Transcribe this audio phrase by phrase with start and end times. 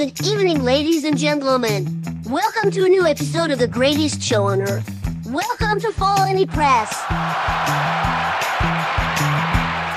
[0.00, 2.02] Good evening, ladies and gentlemen.
[2.24, 4.90] Welcome to a new episode of the greatest show on earth.
[5.26, 6.88] Welcome to Fall Any Press.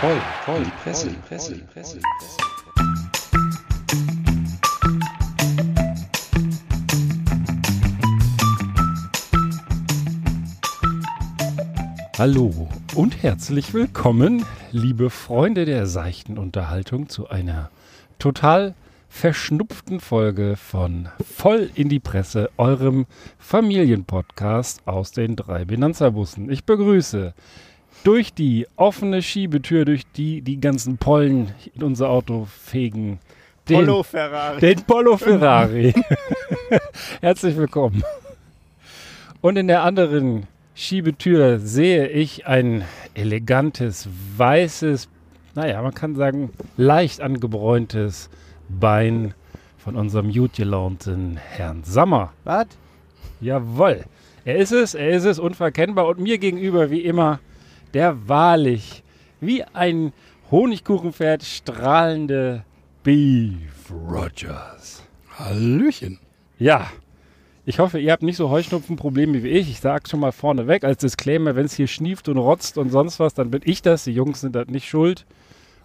[0.01, 1.99] Voll, voll, die Presse, die Presse, die Presse.
[12.17, 17.71] Hallo und herzlich willkommen, liebe Freunde der seichten Unterhaltung, zu einer
[18.19, 18.75] total
[19.13, 23.05] verschnupften Folge von Voll in die Presse, eurem
[23.37, 26.51] Familienpodcast aus den drei Benanza-Bussen.
[26.51, 27.33] Ich begrüße
[28.03, 33.19] durch die offene Schiebetür, durch die die ganzen Pollen in unser Auto fegen,
[33.69, 34.59] den, Polo Ferrari.
[34.59, 35.93] den Polo Ferrari.
[37.21, 38.03] Herzlich willkommen.
[39.41, 42.83] Und in der anderen Schiebetür sehe ich ein
[43.13, 45.07] elegantes, weißes,
[45.53, 48.31] naja, man kann sagen, leicht angebräuntes
[48.69, 49.33] Bein
[49.77, 52.33] von unserem gut gelaunten Herrn Sammer.
[52.43, 52.67] Was?
[53.41, 54.05] Jawohl.
[54.45, 56.07] Er ist es, er ist es, unverkennbar.
[56.07, 57.39] Und mir gegenüber, wie immer,
[57.93, 59.03] der wahrlich,
[59.39, 60.13] wie ein
[60.51, 62.63] Honigkuchenpferd strahlende
[63.03, 65.03] Beef Rogers.
[65.37, 66.19] Hallöchen.
[66.59, 66.87] Ja,
[67.65, 69.69] ich hoffe, ihr habt nicht so Heuschnupfenprobleme wie ich.
[69.69, 73.19] Ich sage schon mal vorneweg als Disclaimer, wenn es hier schnieft und rotzt und sonst
[73.21, 74.03] was, dann bin ich das.
[74.03, 75.25] Die Jungs sind das nicht schuld.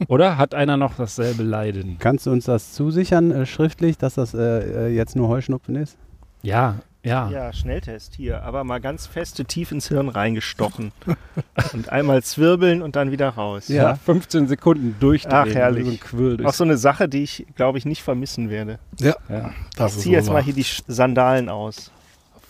[0.06, 1.96] Oder hat einer noch dasselbe Leiden?
[1.98, 5.96] Kannst du uns das zusichern, äh, schriftlich, dass das äh, äh, jetzt nur Heuschnupfen ist?
[6.42, 7.30] Ja, ja.
[7.30, 10.92] Ja, Schnelltest hier, aber mal ganz feste tief ins Hirn reingestochen.
[11.72, 13.68] und einmal zwirbeln und dann wieder raus.
[13.68, 15.34] Ja, 15 Sekunden durchdrehen.
[15.34, 16.00] Ach, herrlich.
[16.44, 18.78] Auch so eine Sache, die ich, glaube ich, nicht vermissen werde.
[18.98, 21.90] Ja, ja, das Ich ziehe jetzt mal hier die Sandalen aus.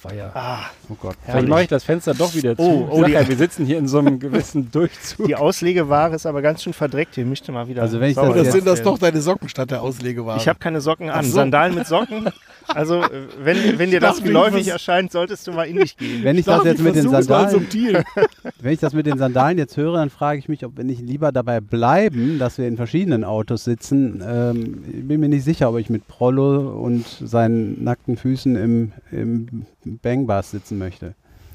[0.01, 0.31] Feier.
[0.35, 1.17] Ah, Oh Gott.
[1.27, 2.63] Vielleicht mache ich das Fenster doch wieder zu.
[2.63, 5.27] Oh, oh, die- ja, wir sitzen hier in so einem gewissen Durchzug.
[5.27, 7.17] Die Auslegeware ist aber ganz schön verdreckt.
[7.17, 7.83] Die möchte mal wieder.
[7.83, 8.85] Also wenn ich das Oder jetzt- sind das werden.
[8.93, 10.39] doch deine Socken statt der Auslegeware?
[10.39, 11.25] Ich habe keine Socken an.
[11.25, 11.33] So.
[11.33, 12.31] Sandalen mit Socken.
[12.75, 13.09] Also, äh,
[13.43, 16.23] wenn, wenn dir das geläufig erscheint, solltest du mal in dich gehen.
[16.23, 18.05] Wenn ich das jetzt mit den Sandalen, subtil.
[18.61, 21.01] wenn ich das mit den Sandalen jetzt höre, dann frage ich mich, ob wir nicht
[21.01, 24.23] lieber dabei bleiben, dass wir in verschiedenen Autos sitzen.
[24.27, 28.93] Ähm, ich bin mir nicht sicher, ob ich mit Prollo und seinen nackten Füßen im,
[29.11, 31.15] im Bangbars sitzen möchte.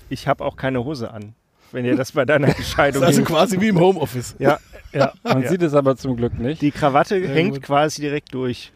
[0.09, 1.33] Ich habe auch keine Hose an.
[1.71, 4.35] Wenn dir das bei deiner Das Entscheidung ist also quasi wie im Homeoffice.
[4.39, 4.59] Ja,
[4.93, 5.49] Ja, man Ja.
[5.49, 6.61] sieht es aber zum Glück nicht.
[6.61, 7.63] die Krawatte hängt gut.
[7.63, 8.71] quasi direkt durch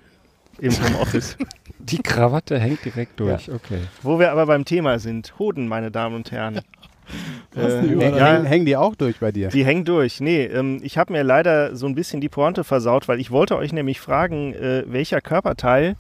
[0.59, 1.37] im Homeoffice.
[1.79, 3.49] Die Krawatte hängt direkt durch.
[3.49, 3.79] Okay.
[4.01, 5.33] Wo wir aber beim Thema sind.
[5.39, 6.61] Hoden, meine Damen und Herren.
[7.55, 8.01] Äh, Überleitung.
[8.01, 9.47] ja, Hängen, hängen die auch durch bei dir?
[9.47, 10.19] die hängen durch.
[10.19, 13.55] Nee, ähm, ich habe mir leider so ein bisschen die Pointe versaut, weil ich wollte
[13.55, 15.95] euch nämlich fragen, äh, welcher Körperteil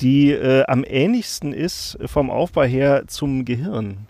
[0.00, 4.06] die äh, am ähnlichsten ist vom Aufbau her zum Gehirn.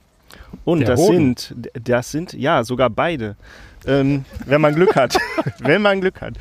[0.65, 1.37] Und Der das Hoden.
[1.37, 3.37] sind, das sind, ja, sogar beide.
[3.87, 5.16] Ähm, wenn man Glück hat.
[5.59, 6.34] wenn man Glück hat.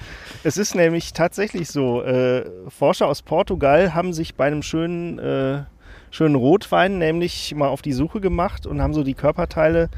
[0.43, 5.63] Es ist nämlich tatsächlich so, äh, Forscher aus Portugal haben sich bei einem schönen, äh,
[6.11, 9.89] schönen Rotwein nämlich mal auf die Suche gemacht und haben so die Körperteile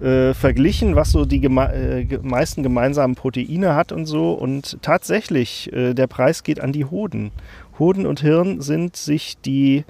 [0.00, 4.32] äh, verglichen, was so die geme äh, meisten gemeinsamen Proteine hat und so.
[4.32, 7.32] Und tatsächlich, äh, der Preis geht an die Hoden.
[7.78, 9.84] Hoden und Hirn sind sich die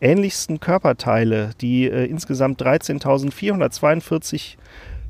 [0.00, 4.56] ähnlichsten Körperteile, die äh, insgesamt 13.442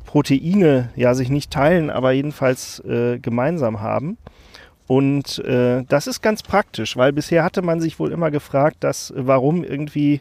[0.04, 4.18] Proteine ja sich nicht teilen, aber jedenfalls äh, gemeinsam haben.
[4.86, 9.12] Und äh, das ist ganz praktisch, weil bisher hatte man sich wohl immer gefragt, dass
[9.16, 10.20] warum irgendwie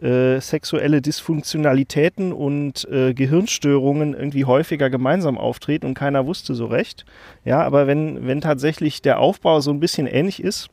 [0.00, 7.04] äh, sexuelle Dysfunktionalitäten und äh, Gehirnstörungen irgendwie häufiger gemeinsam auftreten und keiner wusste so recht.
[7.44, 10.70] Ja, aber wenn, wenn tatsächlich der Aufbau so ein bisschen ähnlich ist,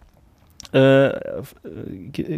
[0.73, 1.16] äh, äh,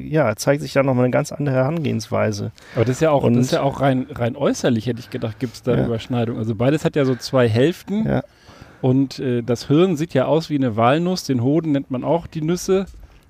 [0.08, 2.52] ja, zeigt sich da nochmal eine ganz andere Herangehensweise.
[2.76, 5.10] Aber das ist ja auch, Und- das ist ja auch rein, rein äußerlich, hätte ich
[5.10, 5.86] gedacht, gibt es da Ja.
[5.86, 6.38] Überschneidung.
[6.38, 8.06] Also beides hat ja so zwei Hälften.
[8.08, 8.24] Ja.
[8.82, 12.28] Und äh, das Hirn sieht ja aus wie eine Walnuss, den Hoden nennt man auch
[12.28, 12.86] die Nüsse.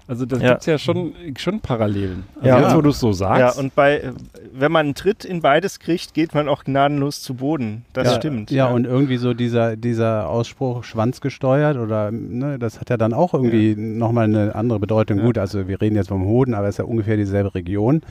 [0.10, 0.50] Also da Ja.
[0.50, 2.24] gibt es ja schon, schon Parallelen.
[2.38, 2.60] Also Ja.
[2.62, 3.40] jetzt, wo du es so sagst.
[3.56, 4.12] Ja, und bei,
[4.54, 7.86] wenn man einen Tritt in beides kriegt, geht man auch gnadenlos zu Boden.
[7.94, 8.50] Das ja, stimmt.
[8.50, 13.36] Ja, und irgendwie so dieser, dieser Ausspruch schwanzgesteuert oder ne, das hat ja dann auch
[13.36, 15.20] irgendwie nochmal eine andere Bedeutung.
[15.20, 15.26] Ja.
[15.26, 18.02] Gut, also wir reden jetzt vom Hoden, aber es ist ja ungefähr dieselbe Region.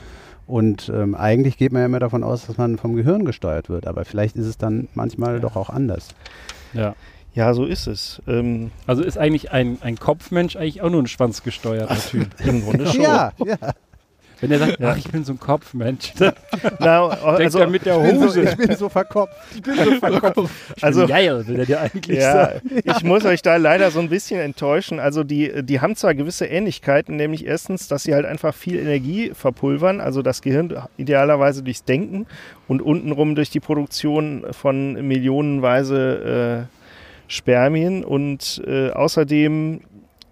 [0.47, 3.85] Und ähm, eigentlich geht man ja immer davon aus, dass man vom Gehirn gesteuert wird.
[3.85, 6.15] Aber vielleicht ist es dann manchmal doch auch anders.
[6.73, 6.95] ja.
[7.33, 8.21] Ja, so ist es.
[8.27, 12.27] Ähm, Also ist eigentlich ein, ein Kopfmensch eigentlich auch nur ein schwanzgesteuerter Typ.
[12.45, 13.01] Im Grunde schon.
[13.01, 13.57] Ja, ja.
[14.41, 16.31] Wenn er sagt, ach, ich bin so ein Kopfmensch, dann
[16.79, 18.41] Na, denkt also, er mit der Ich bin, so, Hose.
[18.43, 19.33] ich bin so verkopft.
[19.55, 20.53] Ich bin so verkopft.
[20.77, 22.61] Ich Also- bin geil, will er dir eigentlich ja, sagen.
[22.85, 24.99] ich muss euch da leider so ein bisschen enttäuschen.
[25.01, 29.31] Also die, die haben zwar gewisse Ähnlichkeiten, nämlich erstens, dass sie halt einfach viel Energie
[29.33, 32.25] verpulvern, also das Gehirn idealerweise durchs Denken
[32.69, 36.78] und untenrum durch die Produktion von millionenweise äh,
[37.29, 39.81] Spermien und äh, außerdem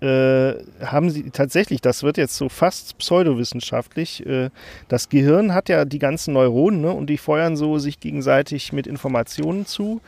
[0.02, 0.54] äh,
[0.84, 4.50] haben sie tatsächlich, das wird jetzt so fast pseudowissenschaftlich, äh,
[4.90, 8.88] das Gehirn hat ja die ganzen Neuronen ne, und die feuern so sich gegenseitig mit
[8.88, 10.02] Informationen zu.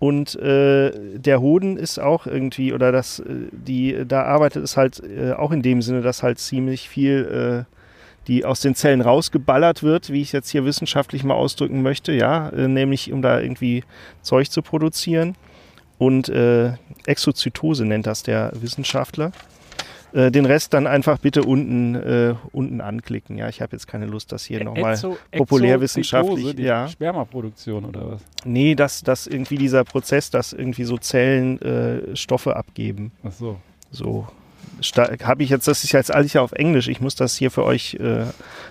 [0.00, 5.00] Und äh, der Hoden ist auch irgendwie, oder das, äh, die, da arbeitet es halt
[5.02, 7.74] äh, auch in dem Sinne, dass halt ziemlich viel äh,
[8.26, 12.50] die aus den Zellen rausgeballert wird, wie ich jetzt hier wissenschaftlich mal ausdrücken möchte, ja,
[12.52, 13.84] nämlich um da irgendwie
[14.22, 15.36] Zeug zu produzieren.
[15.98, 16.72] Und äh,
[17.06, 19.32] Exozytose nennt das der Wissenschaftler.
[20.12, 23.36] Äh, den Rest dann einfach bitte unten, äh, unten anklicken.
[23.38, 24.94] Ja, ich habe jetzt keine Lust, das hier nochmal.
[24.94, 26.88] Exo- populärwissenschaftlich, Exozytose, die ja.
[26.88, 28.20] Spermaproduktion oder was?
[28.44, 33.12] Nee, dass, dass irgendwie dieser Prozess, dass irgendwie so Zellen äh, Stoffe abgeben.
[33.24, 33.56] Ach so.
[33.90, 34.26] So
[35.22, 36.88] habe ich jetzt, das ist jetzt alles ja auf Englisch.
[36.88, 38.24] Ich muss das hier für euch äh,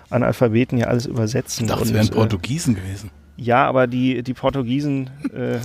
[0.09, 1.65] Analphabeten hier alles übersetzen.
[1.65, 3.09] Ich dachte, es wären äh, Portugiesen gewesen.
[3.37, 5.59] Ja, aber die, die Portugiesen, äh,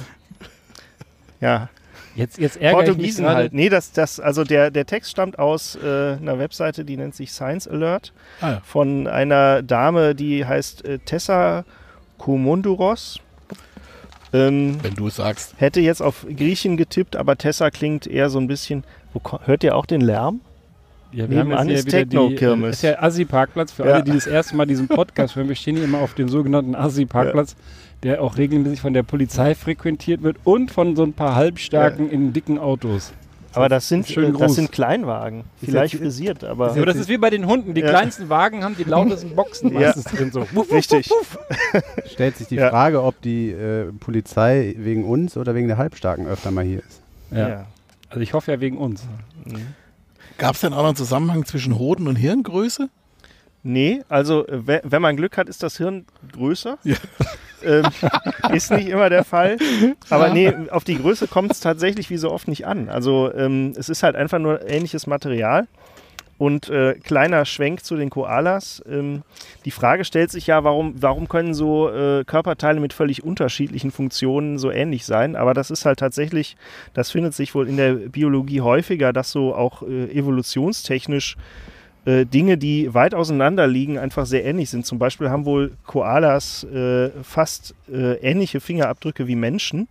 [1.40, 1.68] ja,
[2.14, 3.52] Jetzt, jetzt ärgere ich mich Portugiesen halt.
[3.52, 7.30] Nee, das, das, also der, der Text stammt aus äh, einer Webseite, die nennt sich
[7.30, 8.62] Science Alert Ah, ja.
[8.64, 11.64] von einer Dame, die heißt äh, Tessa
[12.18, 13.20] Koumondouros.
[14.32, 15.54] Ähm, Wenn du es sagst.
[15.58, 18.84] hätte jetzt auf Griechen getippt, aber Tessa klingt eher so ein bisschen.
[19.12, 20.40] Wo, hört ihr auch den Lärm?
[21.10, 22.66] Ja, wir haben Nebenan jetzt ist hier wieder die, Techno-Kirmes.
[22.66, 23.94] äh, ist ja Assi-Parkplatz für Ja.
[23.94, 25.48] alle, die das erste Mal diesen Podcast hören.
[25.48, 27.56] Wir stehen hier immer auf dem sogenannten Assi-Parkplatz,
[28.02, 32.32] der auch regelmäßig von der Polizei frequentiert wird und von so ein paar halbstarken in
[32.32, 33.12] dicken Autos.
[33.54, 34.54] Aber das sind, Schönen äh, das Gruß.
[34.56, 35.44] sind Kleinwagen.
[35.64, 36.70] Vielleicht frisiert, aber.
[36.72, 37.72] Aber das ist wie bei den Hunden.
[37.72, 37.88] Die Ja.
[37.88, 39.80] kleinsten Wagen haben die lautesten Boxen Ja.
[39.80, 40.30] meistens drin.
[40.30, 40.42] So.
[40.42, 41.10] Wuff, wuff, Richtig.
[41.10, 41.38] wuff,
[41.72, 41.82] wuff.
[42.12, 42.68] Stellt sich die Ja.
[42.68, 47.00] Frage, ob die äh, Polizei wegen uns oder wegen der Halbstarken öfter mal hier ist.
[47.30, 47.64] Ja.
[48.10, 49.02] Also ich hoffe ja wegen uns.
[49.46, 49.56] Mhm.
[50.38, 52.88] Gab es denn auch noch einen Zusammenhang zwischen Hoden und Hirngröße?
[53.64, 56.78] Nee, also äh, we- wenn man Glück hat, ist das Hirn größer.
[56.84, 56.96] Ja.
[57.64, 57.84] Ähm,
[58.54, 59.58] ist nicht immer der Fall.
[60.10, 62.88] Aber nee, auf die Größe kommt es tatsächlich wie so oft nicht an.
[62.88, 65.66] Also ähm, es ist halt einfach nur ähnliches Material.
[66.38, 68.80] Und äh, kleiner Schwenk zu den Koalas.
[68.88, 69.22] Ähm,
[69.64, 74.56] die Frage stellt sich ja, warum, warum können so äh, Körperteile mit völlig unterschiedlichen Funktionen
[74.56, 75.34] so ähnlich sein?
[75.34, 76.56] Aber das ist halt tatsächlich,
[76.94, 81.36] das findet sich wohl in der Biologie häufiger, dass so auch äh, evolutionstechnisch
[82.04, 84.86] äh, Dinge, die weit auseinander liegen, einfach sehr ähnlich sind.
[84.86, 89.88] Zum Beispiel haben wohl Koalas äh, fast äh, ähnliche Fingerabdrücke wie Menschen.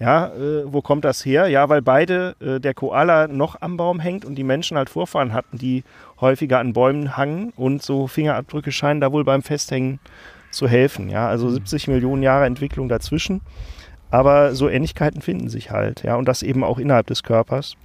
[0.00, 1.48] Ja, äh, wo kommt das her?
[1.48, 5.34] Ja, weil beide, äh, der Koala noch am Baum hängt und die Menschen halt Vorfahren
[5.34, 5.84] hatten, die
[6.22, 10.00] häufiger an Bäumen hangen und so Fingerabdrücke scheinen da wohl beim Festhängen
[10.50, 11.10] zu helfen.
[11.10, 13.42] Ja, also 70 Millionen Jahre Entwicklung dazwischen.
[14.10, 17.76] Aber so Ähnlichkeiten finden sich halt, ja, und das eben auch innerhalb des Körpers.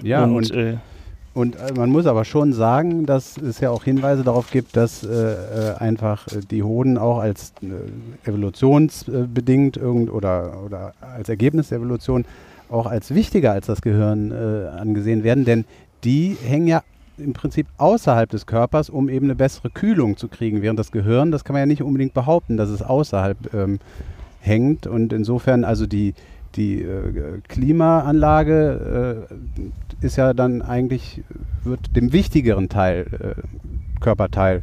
[0.00, 0.76] Ja, und, und, äh,
[1.38, 5.04] und äh, man muss aber schon sagen, dass es ja auch Hinweise darauf gibt, dass
[5.04, 11.68] äh, äh, einfach äh, die Hoden auch als äh, evolutionsbedingt irgend oder, oder als Ergebnis
[11.68, 12.24] der Evolution
[12.70, 15.64] auch als wichtiger als das Gehirn äh, angesehen werden, denn
[16.02, 16.82] die hängen ja
[17.18, 21.30] im Prinzip außerhalb des Körpers, um eben eine bessere Kühlung zu kriegen, während das Gehirn,
[21.30, 23.78] das kann man ja nicht unbedingt behaupten, dass es außerhalb ähm,
[24.40, 24.88] hängt.
[24.88, 26.14] Und insofern also die,
[26.56, 31.22] die äh, Klimaanlage äh, ist ja dann eigentlich,
[31.64, 34.62] wird dem wichtigeren Teil, äh, Körperteil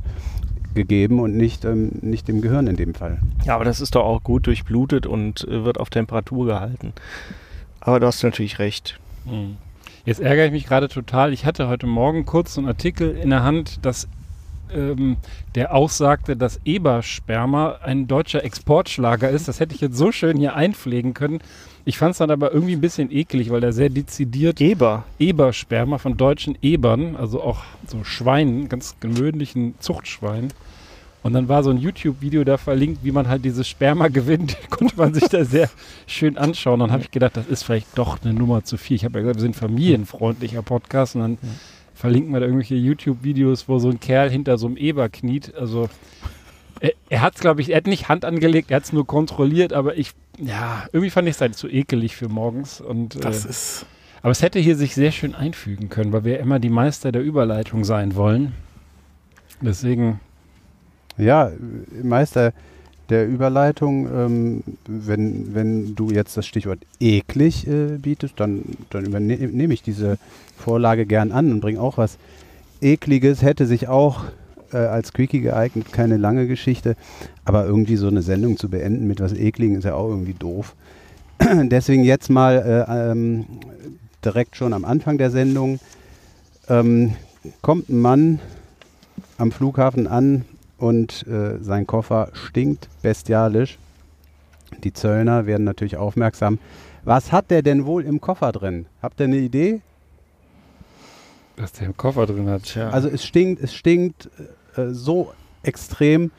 [0.74, 3.20] gegeben und nicht, ähm, nicht dem Gehirn in dem Fall.
[3.46, 6.94] Ja, aber das ist doch auch gut durchblutet und äh, wird auf Temperatur gehalten.
[7.80, 9.00] Aber du hast natürlich recht.
[9.26, 9.58] Hm.
[10.06, 11.34] Jetzt ärgere ich mich gerade total.
[11.34, 14.08] Ich hatte heute Morgen kurz so einen Artikel in der Hand, dass
[14.72, 15.18] ähm,
[15.56, 19.48] der aussagte, dass Ebersperma ein deutscher Exportschlager ist.
[19.48, 21.40] Das hätte ich jetzt so schön hier einpflegen können.
[21.88, 25.04] Ich fand es dann aber irgendwie ein bisschen eklig, weil der sehr dezidiert Eber.
[25.20, 30.52] Ebersperma von deutschen Ebern, also auch so Schweinen, ganz gewöhnlichen Zuchtschweinen.
[31.22, 34.58] Und dann war so ein YouTube-Video da verlinkt, wie man halt dieses Sperma gewinnt.
[34.72, 35.70] Konnte man sich da sehr
[36.08, 36.80] schön anschauen.
[36.80, 38.96] Dann habe ich gedacht, das ist vielleicht doch eine Nummer zu viel.
[38.96, 41.38] Ich habe ja gesagt, wir sind familienfreundlicher Podcast und dann
[41.94, 45.54] verlinken wir da irgendwelche YouTube-Videos, wo so ein Kerl hinter so einem Eber kniet.
[45.56, 45.88] Also
[46.80, 49.06] er, er hat es, glaube ich, er hat nicht Hand angelegt, er hat es nur
[49.08, 52.82] kontrolliert, aber ich, ja, irgendwie fand ich es halt zu ekelig für morgens.
[52.82, 53.86] Und, Das äh, ist.
[54.22, 57.22] aber es hätte hier sich sehr schön einfügen können, weil wir immer die Meister der
[57.24, 58.54] Überleitung sein wollen.
[59.62, 60.20] Deswegen,
[61.18, 61.54] Ja, äh,
[62.04, 62.54] Meister
[63.10, 69.48] der Überleitung, ähm, wenn, wenn du jetzt das Stichwort eklig äh, bietest, dann, dann übernehme
[69.48, 70.18] nehm ich diese
[70.58, 72.18] Vorlage gern an und bringe auch was
[72.82, 74.26] Ekliges, hätte sich auch
[74.74, 76.96] äh, als Quickie geeignet, keine lange Geschichte,
[77.44, 80.76] aber irgendwie so eine Sendung zu beenden mit was Ekligen ist ja auch irgendwie doof.
[81.42, 83.46] Deswegen jetzt mal äh, ähm,
[84.24, 85.80] direkt schon am Anfang der Sendung
[86.68, 87.16] ähm,
[87.62, 88.40] kommt ein Mann
[89.38, 90.46] am Flughafen an
[90.78, 93.78] und äh, sein Koffer stinkt bestialisch.
[94.84, 96.60] Die Zöllner werden natürlich aufmerksam.
[97.04, 98.88] Was hat der denn wohl im Koffer drin?
[99.02, 99.82] Habt ihr eine Idee?
[101.58, 102.64] Was der im Koffer drin hat.
[102.64, 102.90] Tja.
[102.90, 104.30] Also es stinkt, es stinkt
[104.76, 105.34] äh, so
[105.64, 106.32] extrem,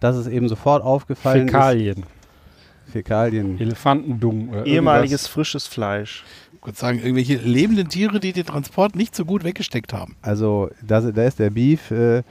[0.00, 1.98] dass es eben sofort aufgefallen Fäkalien.
[1.98, 2.92] ist.
[2.92, 3.60] Fäkalien.
[3.60, 4.50] Elefantendung.
[4.50, 6.24] Oder ehemaliges frisches Fleisch.
[6.60, 10.16] Ich würde sagen, irgendwelche lebenden Tiere, die den Transport nicht so gut weggesteckt haben.
[10.22, 12.22] Also da, da ist der Beef, äh,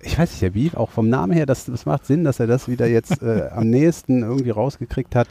[0.00, 2.46] ich weiß nicht, der Beef, auch vom Namen her, das, das macht Sinn, dass er
[2.46, 5.28] das wieder jetzt äh, am nächsten irgendwie rausgekriegt hat.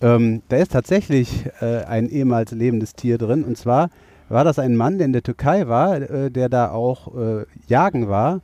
[0.00, 3.44] Ähm, da ist tatsächlich äh, ein ehemals lebendes Tier drin.
[3.44, 3.90] Und zwar
[4.32, 8.08] war das ein Mann, der in der Türkei war, äh, der da auch äh, jagen
[8.08, 8.40] war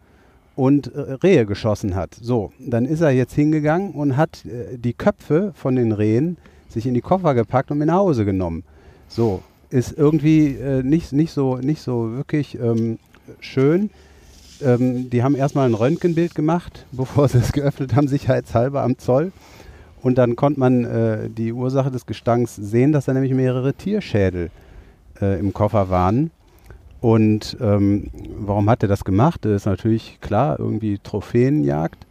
[0.55, 2.15] und äh, Rehe geschossen hat.
[2.21, 6.37] So, dann ist er jetzt hingegangen und hat äh, die Köpfe von den Rehen
[6.69, 8.65] sich in die Koffer gepackt und mit nach Hause genommen.
[9.09, 12.99] So, ist irgendwie äh, nicht, nicht, so, nicht so wirklich ähm,
[13.41, 13.91] schön.
[14.63, 19.33] Ähm, die haben erstmal ein Röntgenbild gemacht, bevor sie es geöffnet haben, sicherheitshalber am Zoll.
[20.03, 24.47] Und dann konnte man äh, die Ursache des Gestanks sehen, dass da nämlich mehrere Tierschädel
[24.47, 24.51] äh,
[25.21, 26.31] im Koffer waren.
[27.01, 29.45] Und ähm, warum hat er das gemacht?
[29.45, 32.07] Das ist natürlich klar, irgendwie Trophäenjagd.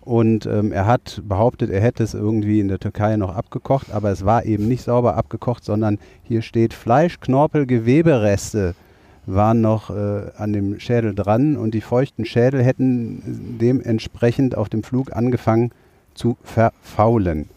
[0.00, 4.10] Und ähm, er hat behauptet, er hätte es irgendwie in der Türkei noch abgekocht, aber
[4.10, 8.74] es war eben nicht sauber abgekocht, sondern hier steht Fleisch, Knorpel, Gewebereste
[9.26, 14.82] waren noch äh, an dem Schädel dran und die feuchten Schädel hätten dementsprechend auf dem
[14.82, 15.70] Flug angefangen
[16.14, 17.48] zu verfaulen.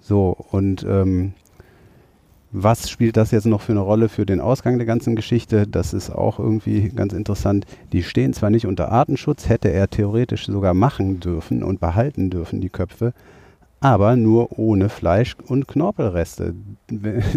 [0.00, 1.32] So, und ähm,
[2.58, 5.66] was spielt das jetzt noch für eine Rolle für den Ausgang der ganzen Geschichte?
[5.66, 7.66] Das ist auch irgendwie ganz interessant.
[7.92, 12.62] Die stehen zwar nicht unter Artenschutz, hätte er theoretisch sogar machen dürfen und behalten dürfen,
[12.62, 13.12] die Köpfe,
[13.80, 16.54] aber nur ohne Fleisch und Knorpelreste.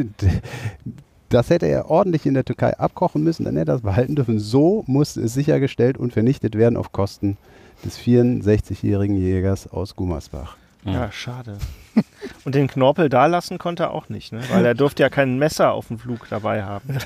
[1.31, 4.39] Das hätte er ordentlich in der Türkei abkochen müssen, dann hätte er das behalten dürfen.
[4.39, 7.37] So musste es sichergestellt und vernichtet werden auf Kosten
[7.85, 10.57] des 64-jährigen Jägers aus Gummersbach.
[10.85, 11.59] Ja, schade.
[12.45, 14.41] Und den Knorpel da lassen konnte er auch nicht, ne?
[14.51, 16.97] weil er durfte ja kein Messer auf dem Flug dabei haben.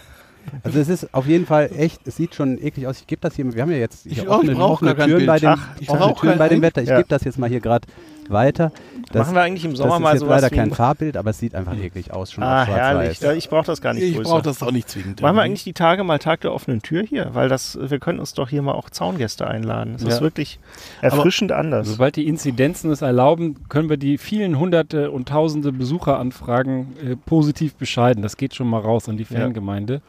[0.64, 3.00] Also es ist auf jeden Fall echt, es sieht schon eklig aus.
[3.00, 5.26] Ich gebe das hier, wir haben ja jetzt Ich hier auch, ich offene, offene Türen,
[5.26, 6.62] bei dem, Ach, ich offene Türen bei dem.
[6.62, 6.82] Wetter.
[6.82, 6.98] Ich Ja.
[6.98, 7.88] gebe das jetzt mal hier gerade
[8.30, 8.72] weiter.
[9.12, 11.18] Das, Machen wir eigentlich im Sommer das ist mal jetzt sowas leider kein ein- Farbbild,
[11.18, 13.20] aber es sieht einfach eklig aus, schon Ah, auf herrlich.
[13.20, 15.22] Ja, Ich brauche das gar nicht Ich brauche das auch nicht zwingend.
[15.22, 17.30] Machen wir eigentlich die Tage mal Tag der offenen Tür hier?
[17.34, 19.94] Weil das, wir können uns doch hier mal auch Zaungäste einladen.
[19.94, 20.22] Das ist Ja.
[20.22, 20.60] wirklich
[21.02, 21.88] erfrischend anders.
[21.88, 27.76] Sobald die Inzidenzen es erlauben, können wir die vielen hunderte und tausende Besucheranfragen äh, positiv
[27.76, 28.24] bescheiden.
[28.24, 29.40] Das geht schon mal raus an die Ja.
[29.42, 30.02] Fangemeinde.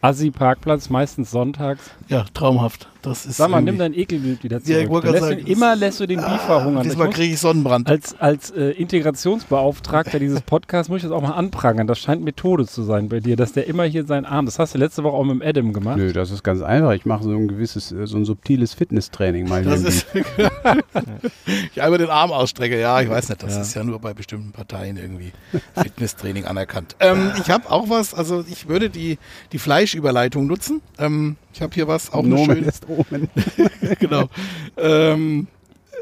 [0.00, 1.90] Assi-Parkplatz, meistens sonntags.
[2.08, 2.88] Ja, traumhaft.
[3.02, 5.02] Das ist Sag mal, nimm dein Ekelbild wieder Ja, zurück.
[5.04, 6.82] gerade lässt sagen, den, immer lässt du den Beef verhungern.
[6.82, 7.88] Diesmal kriege ich Sonnenbrand.
[7.88, 11.86] als als äh, Integrationsbeauftragter dieses Podcasts muss ich das auch mal anprangern.
[11.86, 14.74] Das scheint Methode zu sein bei dir, dass der immer hier seinen Arm, das hast
[14.74, 15.96] du letzte Woche auch mit dem Adam gemacht.
[15.98, 16.92] Nö, das ist ganz einfach.
[16.92, 20.06] Ich mache so ein gewisses, äh, so ein subtiles Fitnesstraining mal Das ist
[21.74, 22.78] ich einmal den Arm ausstrecke.
[22.80, 23.42] Ja, ich weiß nicht.
[23.42, 23.60] Das Ja.
[23.62, 25.32] ist ja nur bei bestimmten Parteien irgendwie
[25.80, 26.96] Fitnesstraining anerkannt.
[27.00, 28.14] Ähm, ich habe auch was.
[28.14, 29.18] Also ich würde die
[29.52, 30.80] die Fleischüberleitung nutzen.
[30.98, 33.28] Ähm, ich habe hier was auch eine Nomen schöne ist Omen.
[34.00, 34.28] genau.
[34.76, 35.48] Ähm,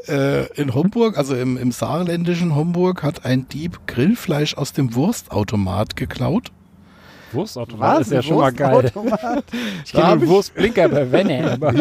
[0.07, 5.95] äh, in Homburg, also im, im saarländischen Homburg, hat ein Dieb Grillfleisch aus dem Wurstautomat
[5.95, 6.51] geklaut.
[7.37, 8.91] Wurstautomat ist ja schon mal geil.
[9.85, 11.53] Ich kenne den Wurstblinker bei Wenne.
[11.53, 11.73] Aber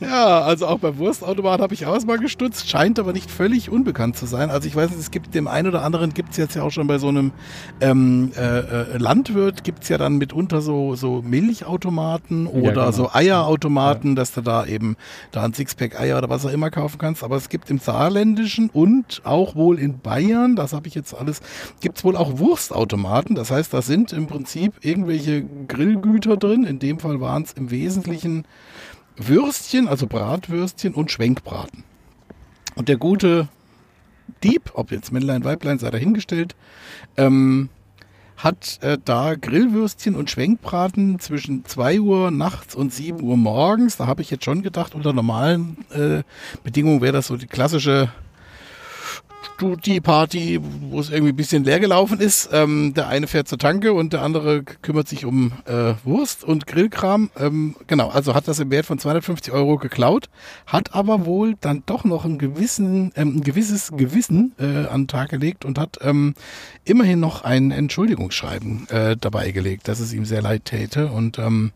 [0.00, 4.16] Ja, also auch beim Wurstautomat habe ich auch mal gestutzt, scheint aber nicht völlig unbekannt
[4.16, 4.50] zu sein.
[4.50, 6.70] Also ich weiß nicht, es gibt dem einen oder anderen, gibt es jetzt ja auch
[6.70, 7.32] schon bei so einem
[7.80, 12.90] ähm, äh, äh, Landwirt, gibt es ja dann mitunter so, so Milchautomaten oder genau.
[12.90, 14.96] so Eierautomaten, dass du da eben
[15.30, 17.22] da ein Sixpack Eier oder was auch immer kaufen kannst.
[17.22, 21.40] Aber es gibt im Saarländischen und auch wohl in Bayern, das habe ich jetzt alles,
[21.80, 23.34] gibt es wohl auch Wurstautomaten.
[23.34, 26.64] Das heißt, da sind im Prinzip irgendwelche Grillgüter drin.
[26.64, 28.44] In dem Fall waren es im Wesentlichen
[29.16, 31.84] Würstchen, also Bratwürstchen und Schwenkbraten.
[32.74, 33.48] Und der gute
[34.42, 36.54] Dieb, ob jetzt Männlein, Weiblein, sei dahingestellt,
[37.16, 37.68] ähm,
[38.36, 43.98] hat äh, da Grillwürstchen und Schwenkbraten zwischen 2 Uhr nachts und 7 Uhr morgens.
[43.98, 46.22] Da habe ich jetzt schon gedacht, unter normalen äh,
[46.64, 48.10] Bedingungen wäre das so die klassische
[49.42, 52.48] Studi-Party, wo es irgendwie ein bisschen leer gelaufen ist.
[52.52, 56.66] Ähm, der eine fährt zur Tanke und der andere kümmert sich um äh, Wurst und
[56.66, 57.30] Grillkram.
[57.38, 60.28] Ähm, genau, also hat das im Wert von 250 Euro geklaut,
[60.66, 65.08] hat aber wohl dann doch noch ein, gewissen, ähm, ein gewisses Gewissen äh, an den
[65.08, 66.34] Tag gelegt und hat ähm,
[66.84, 71.08] immerhin noch ein Entschuldigungsschreiben äh, dabei gelegt, dass es ihm sehr leid täte.
[71.08, 71.72] Und ähm,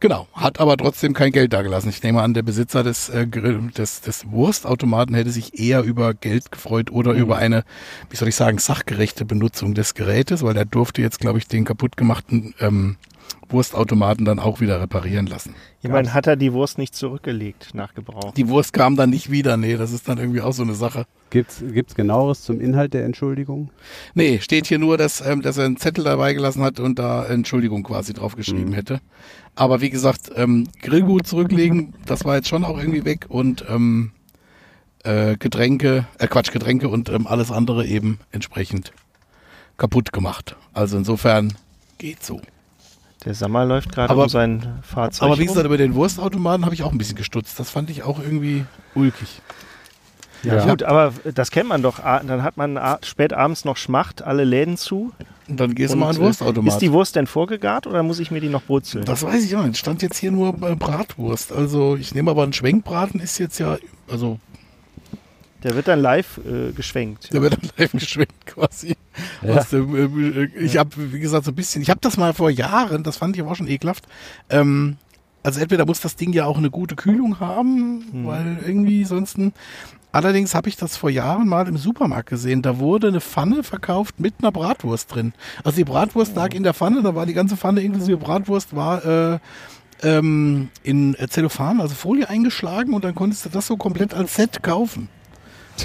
[0.00, 1.90] genau, hat aber trotzdem kein Geld dagelassen.
[1.90, 6.50] Ich nehme an, der Besitzer des, äh, des, des Wurstautomaten hätte sich eher über Geld
[6.50, 7.64] gefreut oder über eine,
[8.08, 11.64] wie soll ich sagen, sachgerechte Benutzung des Gerätes, weil er durfte jetzt, glaube ich, den
[11.64, 12.96] kaputt gemachten ähm,
[13.48, 15.54] Wurstautomaten dann auch wieder reparieren lassen.
[15.82, 18.32] Ich meine, hat er die Wurst nicht zurückgelegt nach Gebrauch?
[18.34, 19.56] Die Wurst kam dann nicht wieder.
[19.56, 21.06] Nee, das ist dann irgendwie auch so eine Sache.
[21.30, 23.70] Gibt's, gibt's genaueres zum Inhalt der Entschuldigung?
[24.14, 27.24] Nee, steht hier nur, dass, ähm, dass er einen Zettel dabei gelassen hat und da
[27.24, 29.00] Entschuldigung quasi drauf geschrieben hätte.
[29.54, 34.12] Aber wie gesagt, ähm, Grillgut zurücklegen, das war jetzt schon auch irgendwie weg und ähm,
[35.04, 38.92] äh, Getränke, äh Quatsch, Getränke und ähm, alles andere eben entsprechend
[39.76, 40.56] kaputt gemacht.
[40.72, 41.54] Also insofern
[41.98, 42.40] geht so.
[43.24, 45.26] Der Sammer läuft gerade Aber- um sein Fahrzeug.
[45.28, 47.58] Aber wie gesagt, über den Wurstautomaten habe ich auch ein bisschen gestutzt.
[47.60, 48.64] Das fand ich auch irgendwie
[48.94, 49.40] ulkig.
[50.42, 51.98] Ja, gut, aber das kennt man doch.
[51.98, 55.12] Dann hat man spät abends noch Schmacht, alle Läden zu.
[55.48, 56.72] Und dann gehst du mal an den äh, Wurstautomat.
[56.72, 59.04] Ist die Wurst denn vorgegart oder muss ich mir die noch brutzeln?
[59.04, 59.76] Das weiß ich auch nicht.
[59.76, 61.52] Stand jetzt hier nur äh, Bratwurst.
[61.52, 63.76] Also ich nehme aber einen Schwenkbraten ist jetzt ja,
[64.10, 64.38] also
[65.62, 67.32] Der wird dann live äh, geschwenkt.
[67.32, 68.96] der wird dann live geschwenkt quasi.
[69.42, 69.56] Ja.
[69.56, 72.50] Aus dem, äh, ich habe, wie gesagt, so ein bisschen, ich habe das mal vor
[72.50, 74.04] Jahren, das fand ich aber auch schon ekelhaft.
[74.48, 74.96] Ähm,
[75.42, 79.38] also entweder muss das Ding ja auch eine gute Kühlung haben, weil irgendwie sonst.
[80.12, 82.62] Allerdings habe ich das vor Jahren mal im Supermarkt gesehen.
[82.62, 85.32] Da wurde eine Pfanne verkauft mit einer Bratwurst drin.
[85.62, 89.04] Also die Bratwurst lag in der Pfanne, da war die ganze Pfanne inklusive Bratwurst war
[89.04, 89.38] äh,
[90.02, 94.62] ähm, in Zellophan, also Folie eingeschlagen und dann konntest du das so komplett als Set
[94.62, 95.08] kaufen.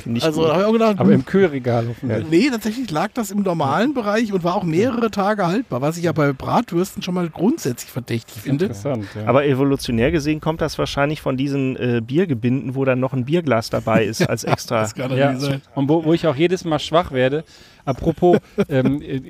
[0.05, 2.25] Nicht also da habe ich auch gedacht, Aber hm, im Kühlregal hoffentlich.
[2.29, 6.03] Nee, tatsächlich lag das im normalen Bereich und war auch mehrere Tage haltbar, was ich
[6.03, 8.65] ja bei Bratwürsten schon mal grundsätzlich verdächtig finde.
[8.65, 9.27] Interessant, ja.
[9.27, 13.69] Aber evolutionär gesehen kommt das wahrscheinlich von diesen äh, Biergebinden, wo dann noch ein Bierglas
[13.69, 14.81] dabei ist als extra.
[14.81, 15.61] Das kann ja, sein.
[15.75, 17.43] und wo, wo ich auch jedes Mal schwach werde.
[17.85, 18.37] Apropos,
[18.69, 19.21] ähm, äh,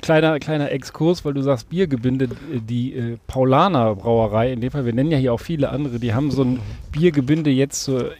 [0.00, 4.84] kleiner, kleiner Exkurs, weil du sagst Biergebinde, äh, die äh, Paulaner Brauerei, in dem Fall,
[4.84, 6.60] wir nennen ja hier auch viele andere, die haben so ein
[6.92, 8.12] Biergebinde jetzt zur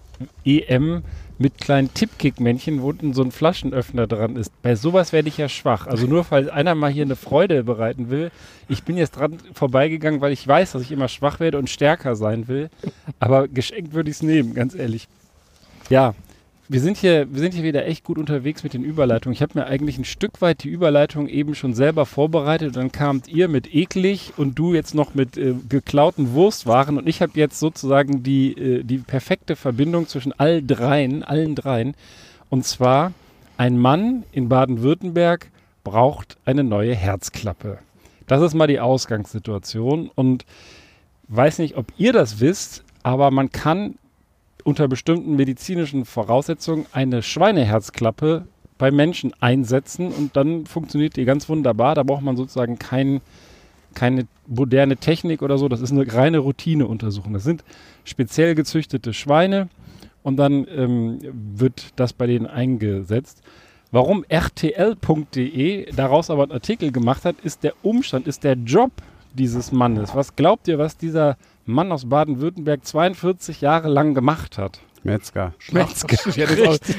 [0.45, 1.03] EM
[1.39, 4.51] mit kleinen Tippkick-Männchen, wo unten so ein Flaschenöffner dran ist.
[4.63, 5.87] Bei sowas werde ich ja schwach.
[5.87, 8.31] Also nur, falls einer mal hier eine Freude bereiten will.
[8.69, 12.17] Ich bin jetzt dran vorbeigegangen, weil ich weiß, dass ich immer schwach werde und stärker
[12.17, 12.71] sein will.
[13.21, 15.09] Aber geschenkt würde ich es nehmen, ganz ehrlich.
[15.91, 16.15] Ja,
[16.69, 19.35] wir sind hier, wir sind hier wieder echt gut unterwegs mit den Überleitungen.
[19.35, 22.75] Ich habe mir eigentlich ein Stück weit die Überleitung eben schon selber vorbereitet.
[22.77, 26.99] Dann kamt ihr mit eklig und du jetzt noch mit äh, geklauten Wurstwaren.
[26.99, 31.95] Und ich habe jetzt sozusagen die, äh, die perfekte Verbindung zwischen all dreien, allen dreien.
[32.51, 33.13] Und zwar,
[33.57, 35.49] ein Mann in Baden-Württemberg
[35.85, 37.79] braucht eine neue Herzklappe.
[38.27, 40.11] Das ist mal die Ausgangssituation.
[40.15, 40.45] Und
[41.29, 43.95] weiß nicht, ob ihr das wisst, aber man kann
[44.67, 48.49] unter bestimmten medizinischen Voraussetzungen eine Schweineherzklappe
[48.79, 51.95] bei Menschen einsetzen und dann funktioniert die ganz wunderbar.
[51.95, 53.21] Da braucht man sozusagen kein,
[53.95, 55.69] keine moderne Technik oder so.
[55.69, 57.33] Das ist eine reine Routineuntersuchung.
[57.33, 57.63] Das sind
[58.03, 59.69] speziell gezüchtete Schweine
[60.25, 63.43] und dann ähm, wird das bei denen eingesetzt.
[63.93, 68.91] Warum rtl.de daraus aber einen Artikel gemacht hat, ist der Umstand, ist der Job
[69.33, 70.13] dieses Mannes.
[70.17, 74.81] Was glaubt ihr, was dieser Mann aus Baden-Württemberg 42 Jahre lang gemacht hat?
[75.03, 75.55] Metzger.
[75.71, 76.17] Metzger.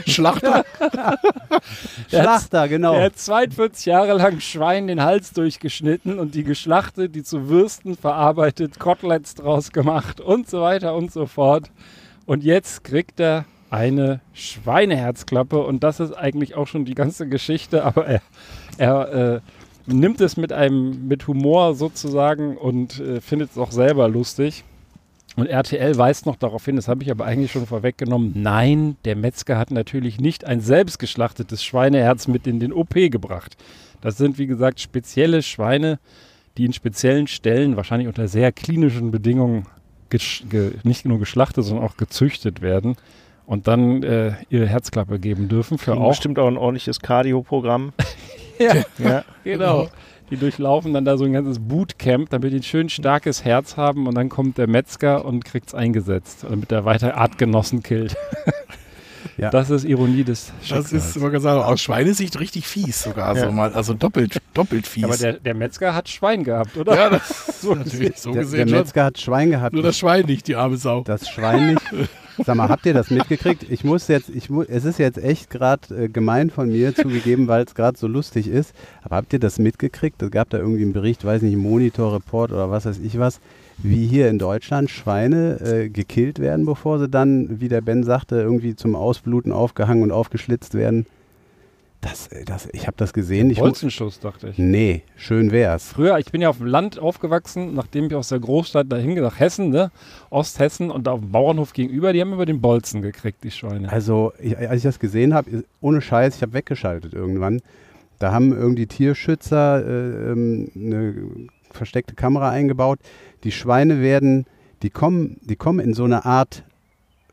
[0.06, 0.64] Schlachter.
[2.10, 2.94] Schlachter, genau.
[2.94, 7.98] Er hat 42 Jahre lang Schwein den Hals durchgeschnitten und die geschlachtet, die zu Würsten
[7.98, 11.70] verarbeitet, Koteletts draus gemacht und so weiter und so fort.
[12.26, 17.84] Und jetzt kriegt er eine Schweineherzklappe und das ist eigentlich auch schon die ganze Geschichte,
[17.84, 18.22] aber er,
[18.78, 19.42] er äh,
[19.88, 24.64] nimmt es mit einem mit Humor sozusagen und äh, findet es auch selber lustig.
[25.36, 29.16] Und RTL weist noch darauf hin, das habe ich aber eigentlich schon vorweggenommen, nein, der
[29.16, 33.56] Metzger hat natürlich nicht ein selbst geschlachtetes Schweineherz mit in den OP gebracht.
[34.02, 36.00] Das sind, wie gesagt, spezielle Schweine,
[36.58, 39.68] die in speziellen Stellen, wahrscheinlich unter sehr klinischen Bedingungen,
[40.84, 42.96] nicht nur geschlachtet, sondern auch gezüchtet werden
[43.46, 45.78] und dann äh, ihre Herzklappe geben dürfen.
[45.78, 47.94] Für Kriegen auch bestimmt auch ein ordentliches Cardio-Programm.
[48.60, 49.24] Ja, Ja.
[49.44, 49.90] genau.
[50.30, 54.08] Die durchlaufen dann da so ein ganzes Bootcamp, damit die ein schön starkes Herz haben
[54.08, 58.16] und dann kommt der Metzger und kriegt's eingesetzt, damit er weiter Artgenossen killt.
[59.36, 59.52] Ja.
[59.52, 60.94] Das ist Ironie des Das Schicksals.
[60.94, 63.46] ist, man kann sagen, aus Schweinesicht richtig fies sogar Ja.
[63.46, 63.72] so mal.
[63.74, 65.04] Also doppelt, doppelt fies.
[65.04, 66.96] Aber der, der Metzger hat Schwein gehabt, oder?
[66.96, 68.78] ja, das ist natürlich so Der, der gesehen schon.
[68.80, 69.74] Metzger hat Schwein gehabt.
[69.74, 71.02] Nur das Schwein nicht, die arme Sau.
[71.04, 71.82] Das Schwein nicht.
[72.46, 73.66] Sag mal, habt ihr das mitgekriegt?
[73.70, 77.48] Ich muss jetzt, ich mu es ist jetzt echt gerade äh, gemein von mir zugegeben,
[77.48, 78.74] weil es gerade so lustig ist.
[79.02, 80.22] Aber habt ihr das mitgekriegt?
[80.22, 83.40] Es gab da irgendwie einen Bericht, weiß nicht, Monitor Report oder was weiß ich was,
[83.78, 88.36] wie hier in Deutschland Schweine äh, gekillt werden, bevor sie dann, wie der Ben sagte,
[88.36, 91.06] irgendwie zum Ausbluten aufgehangen und aufgeschlitzt werden.
[92.10, 93.50] Das, äh, das, ich habe das gesehen.
[93.50, 94.58] Ich Bolzenschuss, dachte ich.
[94.58, 95.90] nee, schön wär's.
[95.94, 99.40] Früher, ich bin ja auf dem Land aufgewachsen, nachdem ich aus der Großstadt dahin nach
[99.40, 99.92] Hessen, ne?
[100.30, 103.92] Osthessen und da auf dem Bauernhof gegenüber, die haben über den Bolzen gekriegt, die Schweine.
[103.92, 107.62] Also, ich, als ich das gesehen habe, ohne Scheiß, ich habe weggeschaltet irgendwann.
[108.20, 111.16] Da haben irgendwie Tierschützer äh, ähm, eine
[111.72, 113.00] versteckte Kamera eingebaut.
[113.44, 114.46] Die Schweine werden,
[114.82, 116.64] die kommen, die kommen in so eine Art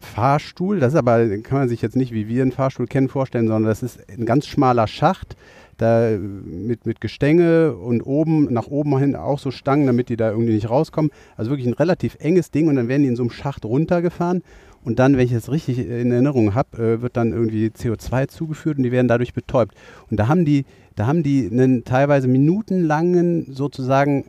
[0.04, 0.80] Fahrstuhl.
[0.80, 3.68] Das ist aber, kann man sich jetzt nicht wie wir einen Fahrstuhl kennen vorstellen, sondern
[3.68, 5.36] das ist ein ganz schmaler Schacht.
[5.76, 10.16] Da äh, mit, mit Gestänge und oben, nach oben hin auch so Stangen, damit die
[10.16, 11.10] da irgendwie nicht rauskommen.
[11.36, 14.42] Also wirklich ein relativ enges Ding und dann werden die in so einem Schacht runtergefahren.
[14.84, 18.76] Und dann, wenn ich das richtig in Erinnerung habe, äh, wird dann irgendwie CO2 zugeführt
[18.76, 19.74] und die werden dadurch betäubt.
[20.10, 20.64] Und da haben die,
[20.94, 24.24] da haben die einen teilweise minutenlangen sozusagen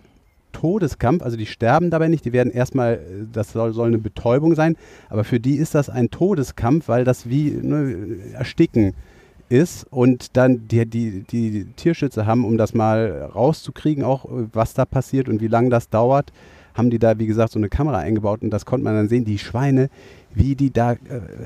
[0.56, 3.00] Todeskampf, also die sterben dabei nicht, die werden erstmal, äh,
[3.32, 4.78] das soll, soll eine Betäubung sein,
[5.10, 8.94] aber für die ist das ein Todeskampf, weil das wie ne, Ersticken
[9.50, 14.74] ist und dann die, die, die Tierschützer haben, um das mal rauszukriegen, auch äh, was
[14.74, 16.32] da passiert und wie lange das dauert,
[16.74, 19.26] haben die da, wie gesagt, so eine Kamera eingebaut und das konnte man dann sehen,
[19.26, 19.90] die Schweine,
[20.34, 20.98] wie die da äh,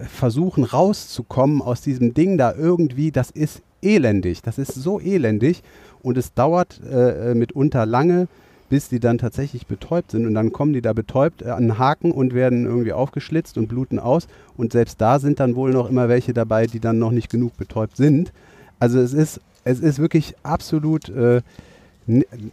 [0.08, 5.64] versuchen rauszukommen aus diesem Ding da irgendwie, das ist elendig, das ist so elendig
[6.04, 8.28] und es dauert äh, mitunter lange,
[8.70, 10.26] bis die dann tatsächlich betäubt sind.
[10.26, 13.68] Und dann kommen die da betäubt äh, an den Haken und werden irgendwie aufgeschlitzt und
[13.68, 14.28] bluten aus.
[14.56, 17.58] Und selbst da sind dann wohl noch immer welche dabei, die dann noch nicht genug
[17.58, 18.32] betäubt sind.
[18.80, 21.42] Also es ist, es ist wirklich absolut, äh,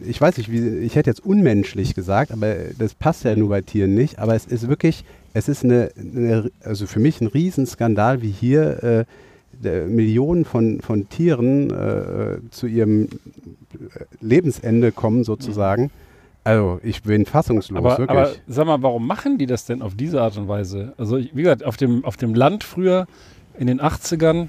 [0.05, 3.61] ich weiß nicht, wie, ich hätte jetzt unmenschlich gesagt, aber das passt ja nur bei
[3.61, 4.19] Tieren nicht.
[4.19, 9.05] Aber es ist wirklich, es ist eine, eine also für mich ein Riesenskandal, wie hier
[9.63, 13.07] äh, Millionen von, von Tieren äh, zu ihrem äh,
[14.21, 15.83] Lebensende kommen sozusagen.
[15.83, 16.06] Mhm
[16.47, 18.09] also ich bin fassungslos, aber, wirklich.
[18.09, 20.93] Aber sag mal, warum machen die das denn auf diese Art und Weise?
[20.97, 23.05] Also wie gesagt, auf dem, auf dem Land früher
[23.59, 24.47] in den 80ern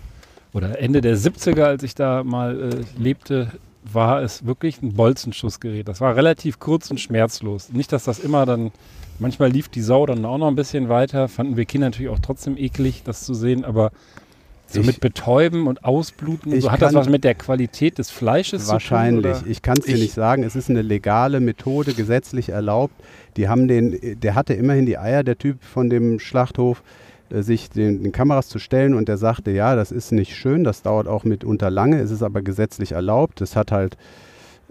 [0.53, 3.51] oder Ende der 70er, als ich da mal äh, lebte,
[3.83, 5.89] war es wirklich ein Bolzenschussgerät.
[5.89, 7.73] Das war relativ kurz und schmerzlos.
[7.73, 8.71] Nicht, dass das immer dann,
[9.19, 11.27] manchmal lief die Sau dann auch noch ein bisschen weiter.
[11.27, 13.91] Fanden wir Kinder natürlich auch trotzdem eklig, das zu sehen, aber
[14.71, 18.11] so Ich- mit Betäuben und Ausbluten, Ich so hat das was mit der Qualität des
[18.11, 19.25] Fleisches Wahrscheinlich.
[19.25, 19.41] zu tun?
[19.43, 19.51] oder?
[19.51, 20.43] Ich kann es dir Ich- nicht sagen.
[20.43, 22.95] Es ist eine legale Methode, gesetzlich erlaubt.
[23.37, 26.83] Die haben den, der hatte immerhin die Eier, der Typ von dem Schlachthof,
[27.31, 30.65] äh, sich den, den Kameras zu stellen und der sagte, ja, das ist nicht schön,
[30.65, 33.41] das dauert auch mitunter lange, es ist aber gesetzlich erlaubt.
[33.41, 33.97] Es hat halt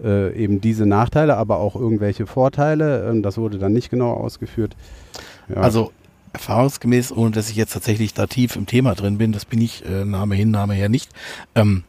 [0.02, 3.08] äh, eben diese Nachteile, aber auch irgendwelche Vorteile.
[3.10, 4.76] Ähm, das wurde dann nicht genau ausgeführt.
[5.48, 5.56] Ja.
[5.56, 5.90] Also
[6.32, 9.84] erfahrungsgemäß, ohne dass ich jetzt tatsächlich da tief im Thema drin bin, das bin ich,
[9.84, 11.10] äh, Name hin, Name her nicht,
[11.54, 11.84] ähm,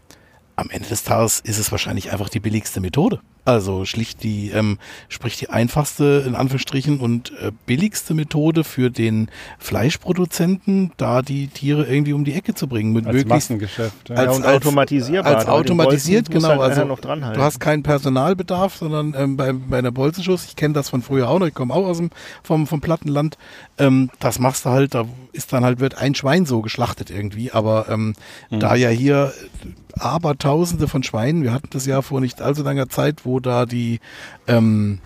[0.56, 3.21] am Ende des Tages ist es wahrscheinlich einfach die billigste Methode.
[3.45, 9.32] Also schlicht die, ähm, sprich die einfachste, in Anführungsstrichen, und äh, billigste Methode für den
[9.58, 12.93] Fleischproduzenten, da die Tiere irgendwie um die Ecke zu bringen.
[12.93, 14.10] Mit als möglichst Massengeschäft.
[14.10, 14.15] Ja.
[14.17, 15.36] als- und automatisierbar.
[15.36, 16.95] als weil den automatisiert, genau, Halt also.
[16.95, 21.30] Du hast keinen Personalbedarf, sondern ähm, bei, bei einer Bolzenschuss, ich kenne das von früher
[21.30, 22.12] auch noch, ich komme auch aus dem
[22.43, 23.38] vom, vom Plattenland,
[23.80, 27.52] ähm, das machst du halt, da ist dann halt, wird ein Schwein so geschlachtet irgendwie,
[27.52, 28.13] aber ähm,
[28.52, 29.34] da ja hier
[29.98, 34.00] Abertausende von Schweinen, wir hatten das ja vor nicht allzu langer Zeit, wo da die
[34.48, 35.00] ähm,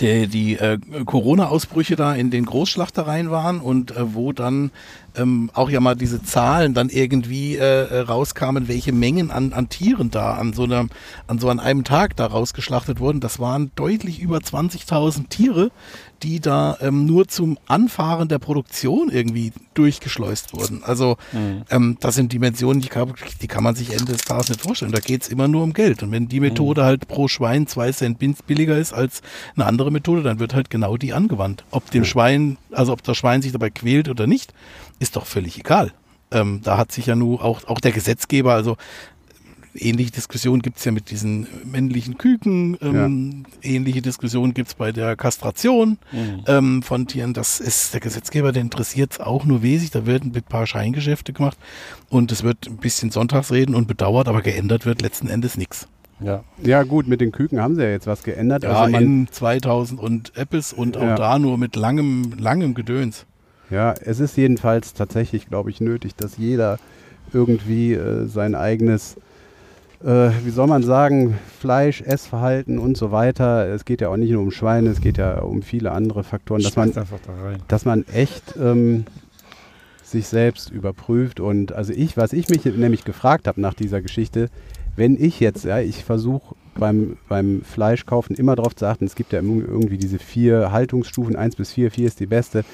[0.00, 4.70] die, die äh, Corona-Ausbrüche da in den Großschlachtereien waren und äh, wo dann
[5.16, 9.68] ähm, auch ja mal diese Zahlen dann irgendwie äh, äh, rauskamen, welche Mengen an, an
[9.68, 10.86] Tieren da an so einer,
[11.26, 13.20] an so an einem Tag da rausgeschlachtet wurden.
[13.20, 15.70] Das waren deutlich über 20.000 Tiere,
[16.22, 20.82] die da ähm, nur zum Anfahren der Produktion irgendwie durchgeschleust wurden.
[20.82, 21.16] Also
[21.70, 24.92] ähm, das sind Dimensionen, die kann, die kann man sich Ende des Tages nicht vorstellen.
[24.92, 26.02] Da geht's immer nur um Geld.
[26.02, 29.22] Und wenn die Methode halt pro Schwein zwei Cent billiger ist als
[29.54, 31.64] eine andere Methode, dann wird halt genau die angewandt.
[31.70, 34.54] Ob dem Schwein, also ob das Schwein sich dabei quält oder nicht,
[34.98, 35.92] ist doch völlig egal.
[36.30, 38.76] Ähm, da hat sich ja nur auch, auch der Gesetzgeber, also
[39.78, 45.98] ähnliche Diskussionen gibt's ja mit diesen männlichen Küken, ähm, ähnliche Diskussionen gibt's bei der Kastration
[46.46, 47.34] ähm, von Tieren.
[47.34, 49.90] Das ist der Gesetzgeber, der interessiert auch nur wesentlich.
[49.90, 51.58] Da werden ein paar Scheingeschäfte gemacht
[52.08, 55.88] und es wird ein bisschen Sonntagsreden und bedauert, aber geändert wird letzten Endes nichts.
[56.20, 56.44] Ja.
[56.62, 58.62] ja gut, mit den Küken haben sie ja jetzt was geändert.
[58.64, 61.14] Ja, also in 2000 und Apples und auch Ja.
[61.14, 63.26] da nur mit langem, langem Gedöns.
[63.70, 66.78] Ja, es ist jedenfalls tatsächlich, glaube ich, nötig, dass jeder
[67.32, 69.16] irgendwie äh, sein eigenes,
[70.04, 73.66] äh, wie soll man sagen, Fleisch, Essverhalten und so weiter.
[73.68, 76.62] Es geht ja auch nicht nur um Schweine, es geht ja um viele andere Faktoren,
[76.62, 77.04] dass man, da
[77.42, 77.62] rein.
[77.66, 79.04] dass man echt ähm,
[80.02, 81.40] sich selbst überprüft.
[81.40, 84.48] Und also ich, was ich mich nämlich gefragt habe nach dieser Geschichte,
[84.94, 89.32] wenn ich jetzt, ja, ich versuche beim, beim Fleischkaufen immer darauf zu achten, es gibt
[89.32, 92.64] ja irgendwie diese vier Haltungsstufen, 1 bis 4, 4 ist die beste.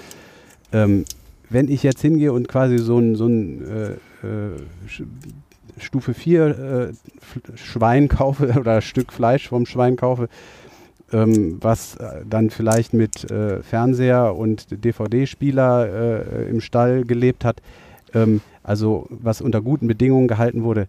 [0.72, 1.04] Ähm,
[1.50, 4.60] wenn ich jetzt hingehe und quasi so ein, so ein äh, äh,
[5.78, 10.28] Stufe 4 äh, Schwein kaufe oder Stück Fleisch vom Schwein kaufe,
[11.12, 17.60] ähm, was äh, dann vielleicht mit äh, Fernseher und DVD-Spieler äh, im Stall gelebt hat,
[18.14, 20.88] ähm, also was unter guten Bedingungen gehalten wurde.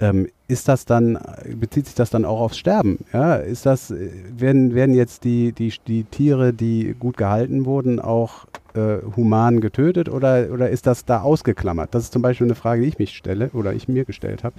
[0.00, 1.18] Ähm, ist das dann,
[1.58, 2.98] bezieht sich das dann auch aufs Sterben?
[3.12, 3.92] Ja, ist das,
[4.36, 10.08] werden, werden jetzt die, die, die Tiere, die gut gehalten wurden, auch äh, human getötet
[10.08, 11.94] oder, oder ist das da ausgeklammert?
[11.94, 14.54] Das ist zum Beispiel eine Frage, die ich mich stelle oder ich mir gestellt habe.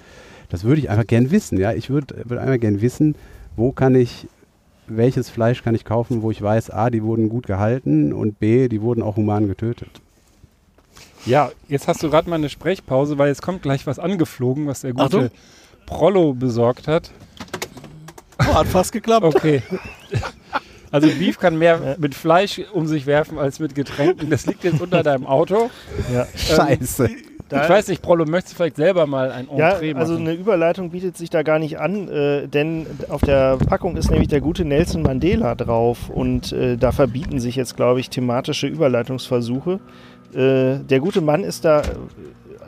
[0.49, 1.57] Das würde ich einfach gern wissen.
[1.59, 3.15] Ja, ich würde würd einfach gern wissen,
[3.55, 4.27] wo kann ich,
[4.87, 8.69] welches Fleisch kann ich kaufen, wo ich weiß, A, die wurden gut gehalten und B,
[8.69, 10.01] die wurden auch human getötet.
[11.25, 14.81] Ja, jetzt hast du gerade mal eine Sprechpause, weil jetzt kommt gleich was angeflogen, was
[14.81, 15.29] der gute Achtung.
[15.85, 17.11] Prollo besorgt hat.
[18.39, 19.25] Oh, hat fast geklappt.
[19.25, 19.61] Okay.
[20.91, 24.29] Also Beef kann mehr mit Fleisch um sich werfen als mit Getränken.
[24.29, 25.69] Das liegt jetzt unter deinem Auto.
[26.13, 26.25] Ja.
[26.35, 27.09] Scheiße.
[27.49, 30.01] Da- ich weiß nicht, Prollo, möchtest du vielleicht selber mal ein Ja, Entree machen?
[30.01, 34.09] also eine Überleitung bietet sich da gar nicht an, äh, denn auf der Packung ist
[34.09, 38.67] nämlich der gute Nelson Mandela drauf und äh, da verbieten sich jetzt, glaube ich, thematische
[38.67, 39.81] Überleitungsversuche.
[40.35, 41.85] Äh, der gute Mann ist da äh,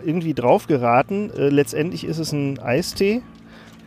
[0.06, 1.30] irgendwie drauf geraten.
[1.38, 3.22] Äh, letztendlich ist es ein Eistee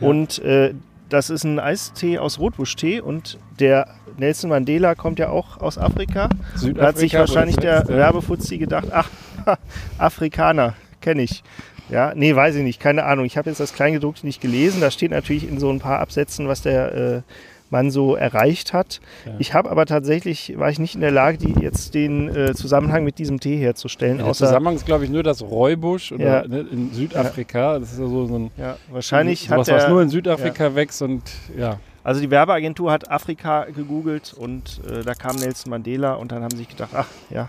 [0.01, 0.75] und äh,
[1.09, 3.89] das ist ein Eistee aus Rotbuschtee und der
[4.19, 6.29] Nelson Mandela kommt ja auch aus Afrika.
[6.29, 9.09] Da hat sich Südafrika, wahrscheinlich der letzte- Werbefuzzi gedacht, ach,
[9.99, 11.43] Afrikaner, kenne ich.
[11.89, 13.25] Ja, nee, weiß ich nicht, keine Ahnung.
[13.25, 14.81] Ich habe jetzt das Kleingedruckte nicht gelesen.
[14.81, 17.23] Da steht natürlich in so ein paar Absätzen, was der äh,
[17.71, 19.01] Mann so erreicht hat.
[19.25, 19.33] Ja.
[19.39, 23.05] Ich habe aber tatsächlich, war ich nicht in der Lage, die, jetzt den äh, Zusammenhang
[23.05, 24.19] mit diesem Tee herzustellen.
[24.19, 26.49] Der außer, Zusammenhang ist, glaube ich, nur das Räubusch oder, Ja.
[26.49, 27.79] ne, in Südafrika.
[27.79, 30.75] Das ist ja so, so ein ja, wahrscheinlich sowas, hat was der, nur in Südafrika
[30.75, 31.23] wächst und
[31.57, 31.79] ja.
[32.05, 36.51] also die Werbeagentur hat Afrika gegoogelt und äh, da kam Nelson Mandela und dann haben
[36.51, 37.49] sie sich gedacht, ach ja,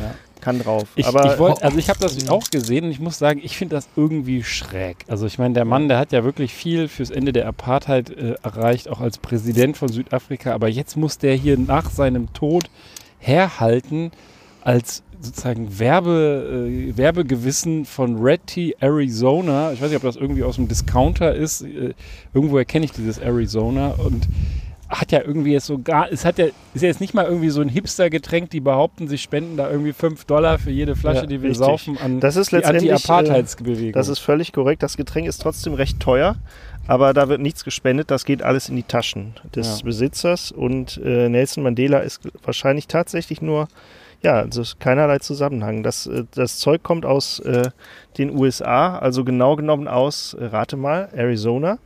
[0.00, 0.14] Ja.
[0.42, 0.88] Kann drauf.
[0.96, 3.56] Ich, aber ich wollt, also ich habe das auch gesehen und ich muss sagen, ich
[3.56, 4.98] finde das irgendwie schräg.
[5.08, 8.34] Also ich meine, der Mann, der hat ja wirklich viel fürs Ende der Apartheid äh,
[8.42, 10.52] erreicht, auch als Präsident von Südafrika.
[10.52, 12.64] Aber jetzt muss der hier nach seinem Tod
[13.18, 14.10] herhalten
[14.60, 19.72] als sozusagen Werbe, äh, Werbegewissen von Red Tea Arizona.
[19.72, 21.62] Ich weiß nicht, ob das irgendwie aus dem Discounter ist.
[21.62, 21.94] Äh,
[22.34, 24.28] irgendwo erkenne ich dieses Arizona und
[24.92, 27.48] hat ja irgendwie jetzt so gar, es hat ja, ist ja jetzt nicht mal irgendwie
[27.50, 31.26] so ein Hipster-Getränk, die behaupten, sie spenden da irgendwie 5 Dollar für jede Flasche, Ja,
[31.26, 31.66] die wir richtig.
[31.66, 33.92] saufen an Das ist die letztendlich, äh, Anti-Apartheidsbewegung.
[33.92, 34.82] Das ist völlig korrekt.
[34.82, 36.36] Das Getränk ist trotzdem recht teuer,
[36.86, 38.10] aber da wird nichts gespendet.
[38.10, 39.84] Das geht alles in die Taschen des Ja.
[39.84, 40.52] Besitzers.
[40.52, 43.68] Und äh, Nelson Mandela ist wahrscheinlich tatsächlich nur,
[44.22, 45.82] ja, also keinerlei Zusammenhang.
[45.82, 47.70] Das, äh, das Zeug kommt aus äh,
[48.18, 51.78] den USA, also genau genommen aus, äh, rate mal, Arizona.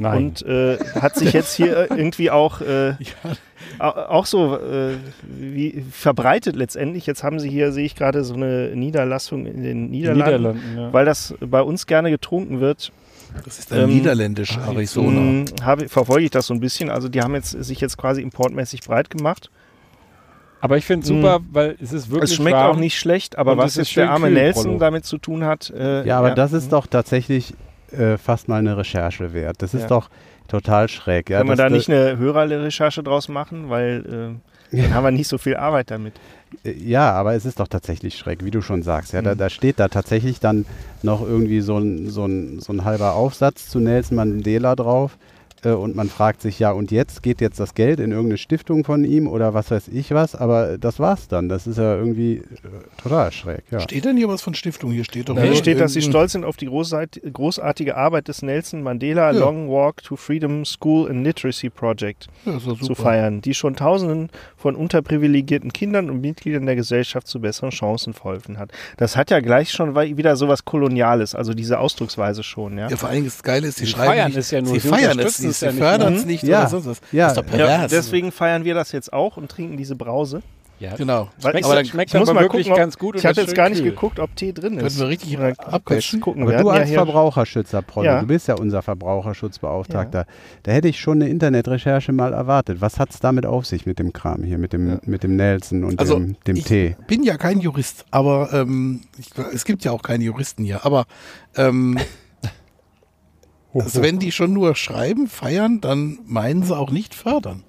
[0.00, 0.16] Nein.
[0.16, 2.94] Und äh, hat sich jetzt hier irgendwie auch, äh,
[3.78, 7.06] au- auch so äh, wie verbreitet letztendlich.
[7.06, 10.92] Jetzt haben sie hier, sehe ich gerade, so eine Niederlassung in den Niederlanden Niederlanden, ja.
[10.92, 12.92] weil das bei uns gerne getrunken wird,
[13.44, 15.20] Das ist ein Ähm, niederländisch Arizona.
[15.20, 16.88] mh, habe, verfolge ich das so ein bisschen.
[16.90, 19.50] Also die haben jetzt sich jetzt quasi importmäßig breit gemacht.
[20.62, 22.72] Aber ich finde es super, weil es ist wirklich es schmeckt warm.
[22.76, 25.70] auch nicht schlecht, aber Und was jetzt der arme Nelson damit zu tun hat.
[25.70, 27.54] Äh, Ja, aber das ist doch tatsächlich
[27.92, 29.56] äh, fast mal eine Recherche wert.
[29.62, 29.88] Das ist Ja.
[29.88, 30.10] doch
[30.48, 31.30] total schräg.
[31.30, 34.40] Ja, Können wir das- da nicht eine Hörerrecherche draus machen, weil
[34.72, 36.14] äh, dann haben wir nicht so viel Arbeit damit.
[36.64, 39.12] Äh, Ja, aber es ist doch tatsächlich schräg, wie du schon sagst.
[39.12, 39.38] Ja, da, Mhm.
[39.38, 40.66] da steht da tatsächlich dann
[41.02, 45.16] noch irgendwie so ein, so ein, so ein halber Aufsatz zu Nelson Mandela drauf.
[45.62, 48.84] Äh, und man fragt sich, ja, und jetzt geht jetzt das Geld in irgendeine Stiftung
[48.84, 51.48] von ihm oder was weiß ich was, aber das war's dann.
[51.48, 52.42] Das ist ja irgendwie äh,
[53.02, 53.62] total schräg.
[53.70, 53.80] Ja.
[53.80, 54.90] Steht denn hier was von Stiftung?
[54.92, 58.28] Hier steht doch Hier nur steht, dass sie stolz sind auf die großart- großartige Arbeit
[58.28, 59.38] des Nelson Mandela Ja.
[59.38, 64.76] Long Walk to Freedom School and Literacy Project Ja, zu feiern, die schon Tausenden von
[64.76, 68.70] unterprivilegierten Kindern und Mitgliedern der Gesellschaft zu besseren Chancen verholfen hat.
[68.96, 72.78] Das hat ja gleich schon wieder so was Koloniales, also diese Ausdrucksweise schon.
[72.78, 74.72] Ja, Ja, vor allem das Geile ist, sie Sie schreiben feiern nicht, es ja nur,
[74.74, 76.60] sie sie feiern es unterstützen es sie ja fördern es nicht Ja.
[76.60, 77.00] oder sonst was.
[77.12, 77.28] Ja.
[77.28, 77.90] Das ist doch ja pervers.
[77.90, 80.42] deswegen feiern wir das jetzt auch und trinken diese Brause.
[80.78, 80.94] ja.
[80.96, 81.28] Genau.
[81.42, 83.14] Weil- Aber dann schmeckt ich muss mal wirklich gucken, ob- ganz gut.
[83.16, 83.90] Ich habe jetzt gar nicht kühl.
[83.90, 84.98] geguckt, ob Tee drin können ist.
[84.98, 86.20] wir richtig abquetschen.
[86.20, 86.42] gucken.
[86.42, 88.20] Aber wir du ja als hier- Verbraucherschützer, Prollo, Ja.
[88.20, 90.24] du bist ja unser Verbraucherschutzbeauftragter.
[90.62, 92.80] Da hätte ich schon eine Internetrecherche mal erwartet.
[92.80, 95.84] Was hat es damit auf sich mit dem Kram hier, mit dem, mit dem Nelson
[95.84, 96.96] und Also, dem, dem ich Tee?
[97.06, 100.84] bin ja kein Jurist, aber ähm, ich, es gibt ja auch keine Juristen hier.
[100.86, 101.04] Aber
[101.56, 101.98] ähm,
[103.74, 107.62] also wenn die schon nur schreiben, feiern, dann meinen sie auch nicht fördern.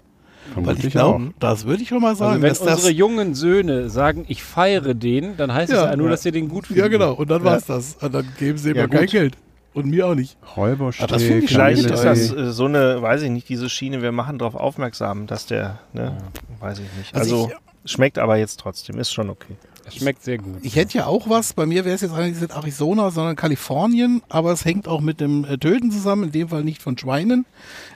[0.55, 2.31] Weil ich Vermutlich glaube, das würde ich schon mal sagen.
[2.31, 5.91] Also wenn dass unsere das, jungen Söhne sagen, ich feiere den, dann heißt es Ja.
[5.91, 6.11] ja nur, Ja.
[6.11, 6.81] dass sie den gut finden.
[6.81, 7.13] ja, genau.
[7.13, 7.51] Und dann Ja.
[7.51, 7.95] war's das.
[8.01, 9.05] Und dann geben sie Ja, immer kein.
[9.07, 9.37] Geld.
[9.73, 10.37] Und mir auch nicht.
[10.57, 13.69] Räuberstee, Ah, das finde ich Vielleicht ist das äh, so eine, weiß ich nicht, diese
[13.69, 16.17] Schiene, wir machen darauf aufmerksam, dass der, ne,
[16.59, 17.15] weiß ich nicht.
[17.15, 17.51] Also Also,
[17.85, 19.55] schmeckt aber jetzt trotzdem, ist schon okay.
[19.85, 20.59] Es schmeckt sehr gut.
[20.61, 24.21] Ich hätte ja auch was, bei mir wäre es jetzt eigentlich nicht Arizona, sondern Kalifornien,
[24.29, 27.45] aber es hängt auch mit dem äh, Töten zusammen, in dem Fall nicht von Schweinen.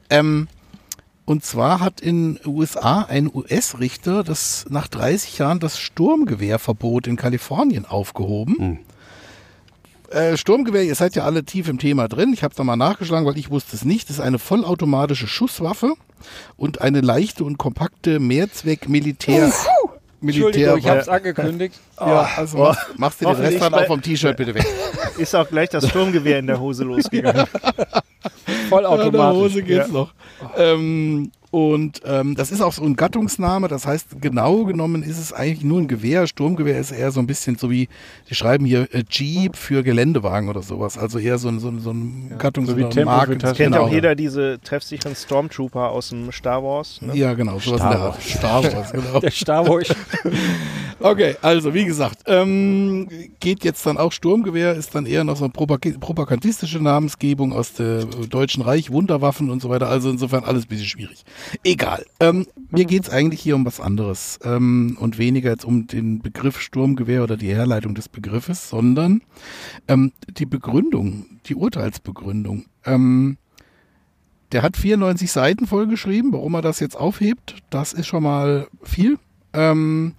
[0.09, 0.47] Ähm,
[1.25, 7.85] und zwar hat in USA ein US-Richter das nach 30 Jahren das Sturmgewehrverbot in Kalifornien
[7.85, 8.57] aufgehoben.
[8.57, 8.79] Hm.
[10.15, 12.31] Äh, Sturmgewehr, ihr seid ja alle tief im Thema drin.
[12.33, 14.09] Ich habe da mal nachgeschlagen, weil ich wusste es nicht.
[14.09, 15.93] Das ist eine vollautomatische Schusswaffe
[16.57, 19.51] und eine leichte und kompakte Mehrzweck-Militär.
[20.21, 21.13] Entschuldigung, ich habe es Militär.
[21.13, 21.75] angekündigt.
[21.99, 24.65] Ja, also machst, machst du den Rest dann auch vom T-Shirt bitte weg.
[25.17, 27.45] Ist auch gleich das Sturmgewehr in der Hose losgegangen.
[28.69, 29.37] Vollautomatisch.
[29.39, 29.93] Hose geht's Ja.
[29.93, 30.13] noch.
[30.57, 35.31] Ähm, und ähm, das ist auch so ein Gattungsname, das heißt, genau genommen ist es
[35.31, 36.27] eigentlich nur ein Gewehr.
[36.27, 37.87] Sturmgewehr ist eher so ein bisschen so wie,
[38.29, 40.97] die schreiben hier äh, Jeep für Geländewagen oder sowas.
[40.97, 43.55] Also eher so ein, so ein, so ein Gattungs- so wie Marken- Taschen.
[43.55, 43.83] Kennt ja genau.
[43.89, 47.01] auch jeder diese treffsicheren Stormtrooper aus dem Star Wars.
[47.01, 47.15] Ne?
[47.15, 48.21] Ja, genau, sowas in der Art.
[48.21, 49.19] Star Wars, genau.
[49.21, 49.87] Der Star Wars.
[50.99, 53.07] Okay, also wie gesagt, ähm,
[53.41, 57.73] geht jetzt dann auch Sturmgewehr, ist dann eher noch so eine propag- propagandistische Namensgebung aus
[57.73, 59.89] dem Deutschen Reich, Wunderwaffen und so weiter.
[59.89, 61.23] Also insofern alles ein bisschen schwierig.
[61.63, 62.05] Egal.
[62.19, 66.59] Ähm, mir geht's eigentlich hier um was anderes ähm, und weniger jetzt um den Begriff
[66.59, 69.21] Sturmgewehr oder die Herleitung des Begriffes, sondern
[69.87, 72.65] ähm, die Begründung, die Urteilsbegründung.
[72.85, 73.37] Ähm,
[74.51, 76.31] der hat 94 Seiten vollgeschrieben.
[76.31, 79.17] Warum er das jetzt aufhebt, das ist schon mal viel.
[79.53, 80.15] Ähm,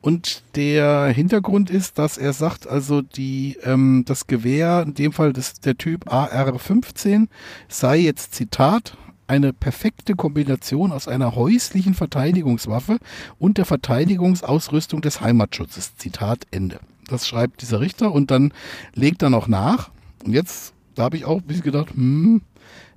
[0.00, 5.32] und der Hintergrund ist, dass er sagt, also die, ähm, das Gewehr, in dem Fall
[5.32, 7.26] das, der Typ AR-15,
[7.66, 12.98] sei jetzt Zitat, eine perfekte Kombination aus einer häuslichen Verteidigungswaffe
[13.38, 15.96] und der Verteidigungsausrüstung des Heimatschutzes.
[15.96, 16.80] Zitat Ende.
[17.08, 18.52] Das schreibt dieser Richter und dann
[18.94, 19.90] legt er noch nach.
[20.24, 22.42] Und jetzt, da habe ich auch ein bisschen gedacht, hm,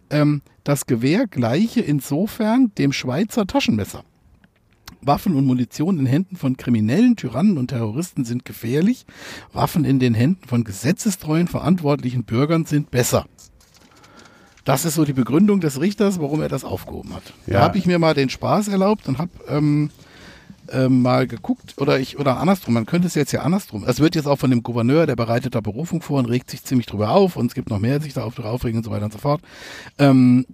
[0.09, 4.03] ähm, das Gewehr gleiche insofern dem Schweizer Taschenmesser.
[5.01, 9.05] Waffen und Munition in Händen von Kriminellen, Tyrannen und Terroristen sind gefährlich.
[9.53, 13.25] Waffen in den Händen von gesetzestreuen, verantwortlichen Bürgern sind besser.
[14.65, 17.33] Das ist so die Begründung des Richters, warum er das aufgehoben hat.
[17.47, 17.59] Da Ja.
[17.61, 19.89] habe ich mir mal den Spaß erlaubt und habe ähm,
[20.71, 23.83] ähm, mal geguckt, oder ich, oder andersrum, man könnte es jetzt ja andersrum.
[23.87, 26.63] Es wird jetzt auch von dem Gouverneur, der bereitet da Berufung vor und regt sich
[26.63, 29.05] ziemlich drüber auf und es gibt noch mehr, sich da auf aufregen und so weiter
[29.05, 29.41] und so fort.
[29.97, 30.45] Ähm,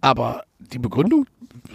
[0.00, 1.26] aber die Begründung,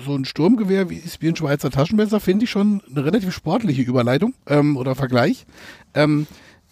[0.05, 4.33] so ein Sturmgewehr wie, wie ein Schweizer Taschenmesser, finde ich schon eine relativ sportliche Überleitung
[4.47, 5.45] ähm, oder Vergleich.
[5.93, 6.25] Ähm,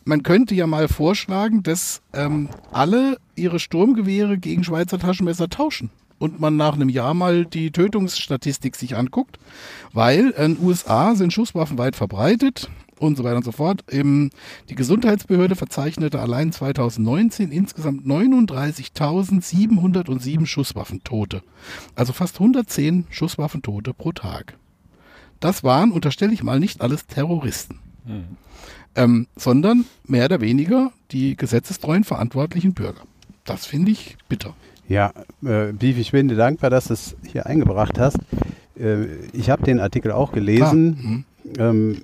[0.04, 5.90] man könnte ja mal vorschlagen, dass ähm, alle ihre Sturmgewehre gegen Schweizer Taschenmesser tauschen.
[6.20, 9.40] Und man nach einem Jahr mal die Tötungsstatistik sich anguckt,
[9.92, 13.84] weil in den USA sind Schusswaffen weit verbreitet und so weiter und so fort.
[13.92, 14.30] Eben
[14.70, 21.42] die Gesundheitsbehörde verzeichnete allein 2019 insgesamt 39.707 Schusswaffentote.
[21.96, 24.58] Also fast 110 Schusswaffentote pro Tag.
[25.40, 27.80] Das waren, unterstelle ich mal, nicht alles Terroristen,
[28.96, 33.02] ähm, sondern mehr oder weniger die gesetzestreuen verantwortlichen Bürger.
[33.46, 34.54] Das finde ich bitter.
[34.88, 35.14] Ja,
[35.46, 38.18] äh, Beef, ich bin dir dankbar, dass du es hier eingebracht hast.
[38.78, 41.26] Äh, ich habe den Artikel auch gelesen,
[41.58, 42.04] ähm,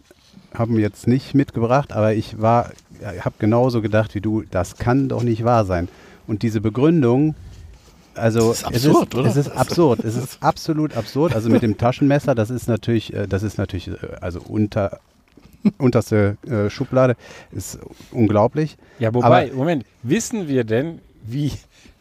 [0.54, 2.72] habe ihn jetzt nicht mitgebracht, aber ich war,
[3.20, 5.90] habe genauso gedacht wie du, das kann doch nicht wahr sein.
[6.26, 7.36] Und diese Begründung,
[8.16, 9.30] also Das ist absurd, es ist, oder?
[9.30, 11.36] Es ist absurd, es ist absolut absurd.
[11.36, 15.00] Also mit dem Taschenmesser, das ist natürlich, äh, das ist natürlich, äh, also unter
[15.78, 17.16] unterste äh, Schublade,
[17.52, 17.80] ist
[18.12, 18.78] unglaublich.
[19.00, 21.52] Ja, wobei, Aber- Moment, wissen wir denn, wie,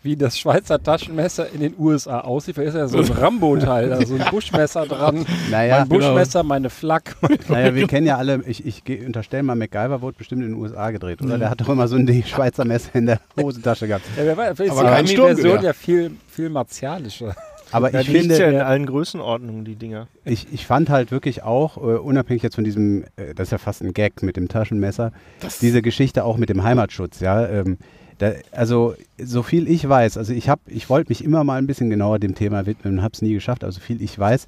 [0.04, 2.58] wie das Schweizer Taschenmesser in den USA aussieht?
[2.58, 5.26] Da ist ja so ein Rambo-Teil, da so ein Buschmesser dran.
[5.50, 7.16] Naja, mein Buschmesser, meine Flak.
[7.48, 10.90] Naja, wir kennen ja alle, ich, ich unterstelle mal, MacGyver wurde bestimmt in den USA
[10.92, 11.38] gedreht, oder?
[11.38, 14.04] Der hat doch immer so ein Schweizer Messer in der Hosentasche gehabt.
[14.16, 15.62] Ja, wer weiß, vielleicht ist die Ami-Version Sturmgewehr.
[15.62, 17.34] ja viel, viel martialischer.
[17.72, 20.07] Aber Ja, ich finde, ja in allen Größenordnungen, die Dinger.
[20.24, 23.59] ich, ich fand halt wirklich auch, äh, unabhängig jetzt von diesem, äh, das ist ja
[23.59, 27.46] fast ein Gag mit dem Taschenmesser, Das- diese Geschichte auch mit dem Heimatschutz, ja.
[27.46, 27.79] Ähm,
[28.18, 31.66] da, also, so viel ich weiß, also ich habe, ich wollte mich immer mal ein
[31.66, 34.46] bisschen genauer dem Thema widmen und habe es nie geschafft, also viel ich weiß,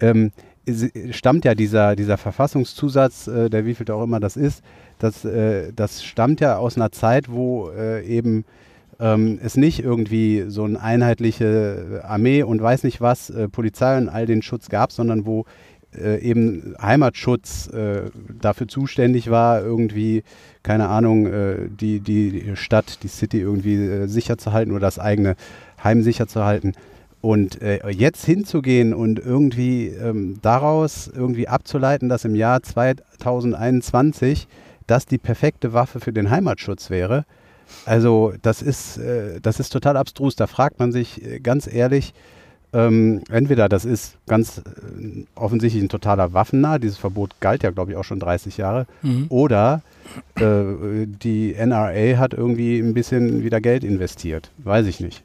[0.00, 0.32] ähm,
[0.66, 4.62] es- stammt ja dieser, dieser Verfassungszusatz, äh, der wievielte auch immer das ist,
[4.98, 8.44] das, äh, das stammt ja aus einer Zeit, wo äh, eben
[8.98, 14.08] ähm, es nicht irgendwie so eine einheitliche Armee und weiß nicht was, äh, Polizei und
[14.08, 15.44] all den Schutz gab, sondern wo
[15.96, 20.22] äh, eben Heimatschutz äh, dafür zuständig war, irgendwie,
[20.62, 24.98] keine Ahnung, äh, die, die Stadt, die City irgendwie äh, sicher zu halten oder das
[24.98, 25.36] eigene
[25.82, 26.72] Heim sicher zu halten.
[27.20, 34.48] Und äh, jetzt hinzugehen und irgendwie ähm, daraus irgendwie abzuleiten, dass im Jahr 2021
[34.86, 37.24] das die perfekte Waffe für den Heimatschutz wäre,
[37.84, 40.36] also das ist, äh, das ist total abstrus.
[40.36, 42.14] Da fragt man sich äh, ganz ehrlich,
[42.72, 47.92] ähm, entweder das ist ganz äh, offensichtlich ein totaler Waffennah, dieses Verbot galt ja, glaube
[47.92, 49.26] ich, auch schon 30 Jahre, Mhm.
[49.28, 49.82] oder
[50.36, 54.50] äh, die NRA hat irgendwie ein bisschen wieder Geld investiert.
[54.58, 55.22] Weiß ich nicht.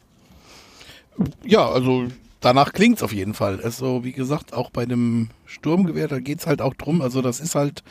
[1.44, 2.06] Ja, also
[2.42, 3.62] danach klingt's auf jeden Fall.
[3.64, 7.02] Also, wie gesagt, auch bei dem Sturmgewehr, da geht's halt auch drum.
[7.02, 7.84] Also, das ist halt,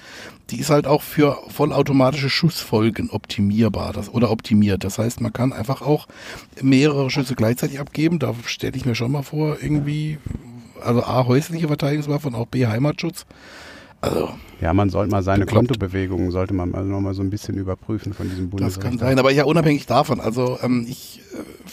[0.50, 4.84] die ist halt auch für vollautomatische Schussfolgen optimierbar das, oder optimiert.
[4.84, 6.06] Das heißt, man kann einfach auch
[6.60, 8.18] mehrere Schüsse gleichzeitig abgeben.
[8.18, 10.18] Da stelle ich mir schon mal vor, irgendwie,
[10.82, 13.24] also A, häusliche Verteidigungswaffe und auch B, Heimatschutz.
[14.02, 14.30] Also,
[14.62, 15.68] Ja, man sollte mal seine Bekloppt.
[15.68, 18.88] Kontobewegungen, sollte man also noch mal so ein bisschen überprüfen von diesem Das Bundesrichter.
[18.88, 20.20] kann sein, aber ja, unabhängig davon.
[20.20, 21.70] Also ähm, ich äh,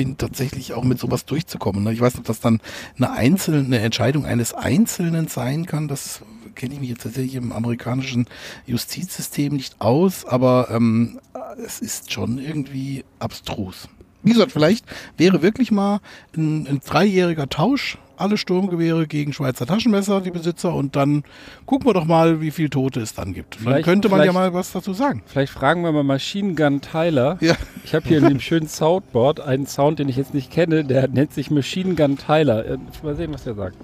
[0.00, 1.84] finde tatsächlich auch mit sowas durchzukommen.
[1.84, 1.92] Ne?
[1.92, 2.62] Ich weiß nicht, ob das dann
[2.96, 5.88] eine einzelne eine Entscheidung eines Einzelnen sein kann.
[5.88, 6.22] Das
[6.54, 8.24] kenne ich mich jetzt tatsächlich im amerikanischen
[8.66, 11.20] Justizsystem nicht aus, aber ähm,
[11.62, 13.90] es ist schon irgendwie abstrus.
[14.22, 14.86] Wie gesagt, vielleicht
[15.18, 16.00] wäre wirklich mal
[16.34, 21.24] ein, ein dreijähriger Tausch alle Sturmgewehre gegen Schweizer Taschenmesser, die Besitzer, und dann
[21.66, 23.56] gucken wir doch mal, wie viele Tote es dann gibt.
[23.56, 25.22] Dann Vielleicht- könnte man ja mal was dazu sagen.
[25.26, 27.38] Vielleicht fragen wir mal Machine Gun Tyler.
[27.40, 27.54] Ja.
[27.84, 31.08] Ich habe hier in dem schönen Soundboard einen Sound, den ich jetzt nicht kenne, der
[31.08, 32.64] nennt sich Machine Gun Tyler.
[32.66, 33.76] Äh, Mal sehen, was der sagt.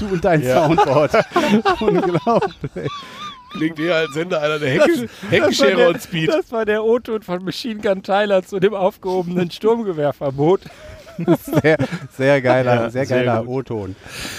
[0.00, 1.12] Du und dein Soundboard.
[1.80, 2.90] Unglaublich.
[3.52, 7.80] Klingt eher als Sender einer der Das war, der, das war der O-Ton von Machine
[7.80, 10.60] Gun Tyler zu dem aufgehobenen Sturmgewehrverbot.
[11.62, 11.76] Sehr,
[12.16, 13.46] sehr geiler, Ja, sehr geiler.
[13.46, 13.94] O-Ton.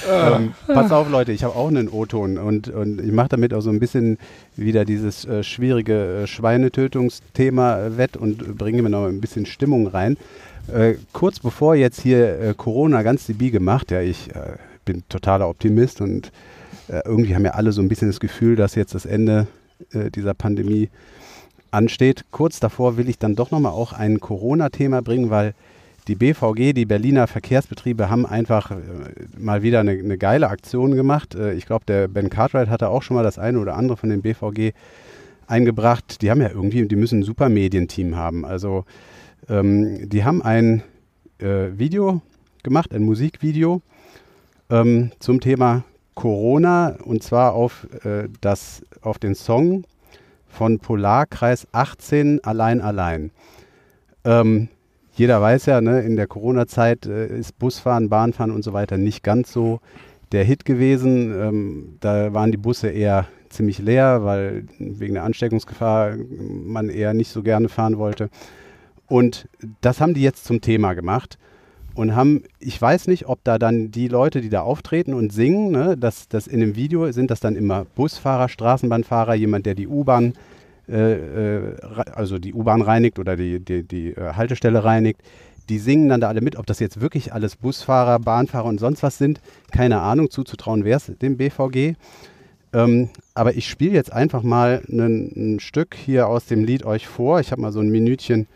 [0.10, 3.62] Ähm, pass auf, Leute, ich habe auch einen O-Ton und, und ich mache damit auch
[3.62, 4.18] so ein bisschen
[4.56, 9.86] wieder dieses äh, schwierige äh, Schweinetötungsthema äh, wett und bringe mir noch ein bisschen Stimmung
[9.88, 10.18] rein.
[10.74, 14.30] Äh, kurz bevor jetzt hier äh, Corona ganz die Biege macht, ja, ich
[14.86, 16.32] bin totaler Optimist und
[16.88, 19.48] äh, irgendwie haben ja alle so ein bisschen das Gefühl, dass jetzt das Ende
[19.92, 20.90] äh, dieser Pandemie
[21.72, 22.26] ansteht.
[22.32, 25.54] Kurz davor will ich dann doch nochmal auch ein Corona-Thema bringen, weil
[26.08, 28.76] die BVG, die Berliner Verkehrsbetriebe, haben einfach äh,
[29.38, 31.36] mal wieder eine, eine geile Aktion gemacht.
[31.36, 34.10] Äh, ich glaube, der Ben Cartwright hatte auch schon mal das eine oder andere von
[34.10, 34.74] den BVG
[35.48, 36.22] eingebracht.
[36.22, 38.46] Die haben ja irgendwie, die müssen ein super Medienteam haben.
[38.46, 38.86] Also
[39.48, 40.84] ähm, die haben ein
[41.40, 42.22] äh, Video
[42.64, 43.82] gemacht, ein Musikvideo
[44.72, 45.84] ähm, zum Thema
[46.16, 49.84] Corona und zwar auf, äh, das, auf den Song
[50.48, 53.32] von Polarkreis 18 Allein Allein.
[54.24, 54.70] Ähm,
[55.14, 59.24] jeder weiß ja, ne, in der Corona-Zeit äh, ist Busfahren, Bahnfahren und so weiter nicht
[59.24, 59.80] ganz so
[60.32, 61.34] der Hit gewesen.
[61.40, 67.30] Ähm, da waren die Busse eher ziemlich leer, weil wegen der Ansteckungsgefahr man eher nicht
[67.30, 68.30] so gerne fahren wollte.
[69.08, 69.50] Und
[69.82, 71.38] das haben die jetzt zum Thema gemacht
[71.94, 75.72] und haben, ich weiß nicht, ob da dann die Leute, die da auftreten und singen,
[75.72, 79.88] ne, das, das in dem Video sind das dann immer Busfahrer, Straßenbahnfahrer, jemand, der die
[79.88, 80.34] U-Bahn
[80.92, 81.76] äh, äh,
[82.12, 85.22] also die U-Bahn reinigt oder die, die, die äh, Haltestelle reinigt.
[85.70, 86.58] Die singen dann da alle mit.
[86.58, 89.40] Ob das jetzt wirklich alles Busfahrer, Bahnfahrer und sonst was sind,
[89.72, 90.30] keine Ahnung.
[90.30, 91.96] Zuzutrauen wäre es dem BVG.
[92.74, 97.40] Ähm, aber ich spiele jetzt einfach mal ein Stück hier aus dem Lied euch vor.
[97.40, 98.48] Ich habe mal so ein Minütchen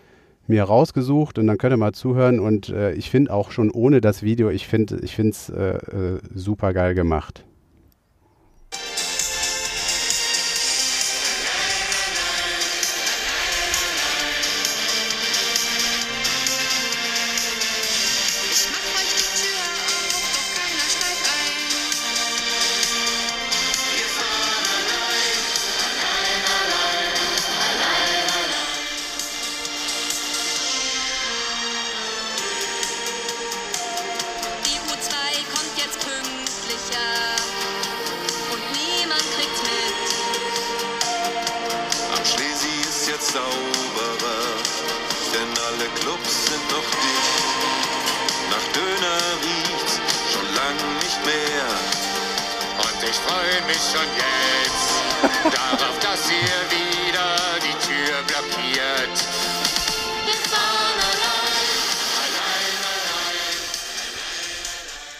[0.47, 2.39] mir rausgesucht und dann könnt ihr mal zuhören.
[2.39, 5.77] Und äh, ich finde auch schon ohne das Video, ich finde es ich find's, äh,
[5.77, 7.45] äh, super geil gemacht.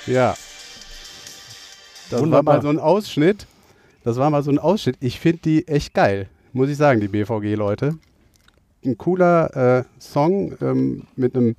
[0.08, 0.36] Ja.
[2.10, 2.46] Das Wunderbar.
[2.46, 3.48] war mal so ein Ausschnitt.
[4.04, 4.98] Das war mal so ein Ausschnitt.
[5.00, 7.98] Ich finde die echt geil, muss ich sagen, die BVG-Leute.
[8.86, 11.56] Ein cooler äh, Song ähm, mit einem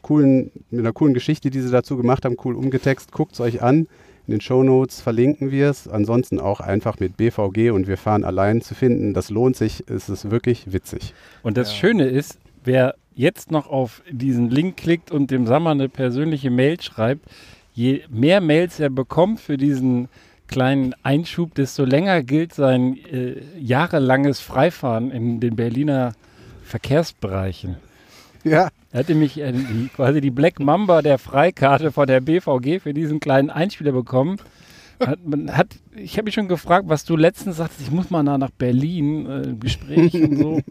[0.00, 3.12] coolen, mit einer coolen Geschichte, die sie dazu gemacht haben, cool umgetext.
[3.12, 3.86] Guckt es euch an.
[4.26, 5.88] In den Shownotes verlinken wir es.
[5.88, 9.14] Ansonsten auch einfach mit BVG und wir fahren allein zu finden.
[9.14, 9.84] Das lohnt sich.
[9.88, 11.12] Es ist wirklich witzig.
[11.42, 15.88] Und das Schöne ist, wer jetzt noch auf diesen Link klickt und dem Sammer eine
[15.88, 17.26] persönliche Mail schreibt,
[17.72, 20.08] je mehr Mails er bekommt für diesen
[20.48, 26.12] kleinen Einschub, desto länger gilt sein äh, jahrelanges Freifahren in den Berliner
[26.62, 27.76] Verkehrsbereichen.
[28.44, 28.68] Ja.
[28.92, 32.92] Er hat nämlich äh, die, quasi die Black Mamba der Freikarte von der BVG für
[32.92, 34.38] diesen kleinen Einspieler bekommen.
[35.00, 35.18] Hat,
[35.48, 39.26] hat, ich habe mich schon gefragt, was du letztens sagtest, ich muss mal nach, Berlin,
[39.26, 40.60] äh, Gespräch und so.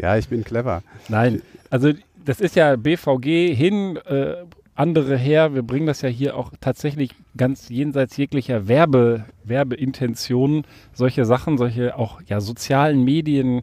[0.00, 0.84] Ja, ich bin clever.
[1.08, 1.90] Nein, also
[2.24, 4.44] das ist ja BVG hin, äh,
[4.78, 5.54] andere her.
[5.54, 11.96] Wir bringen das ja hier auch tatsächlich ganz jenseits jeglicher Werbe, Werbeintentionen, solche Sachen, solche
[11.96, 13.62] auch ja sozialen Medien.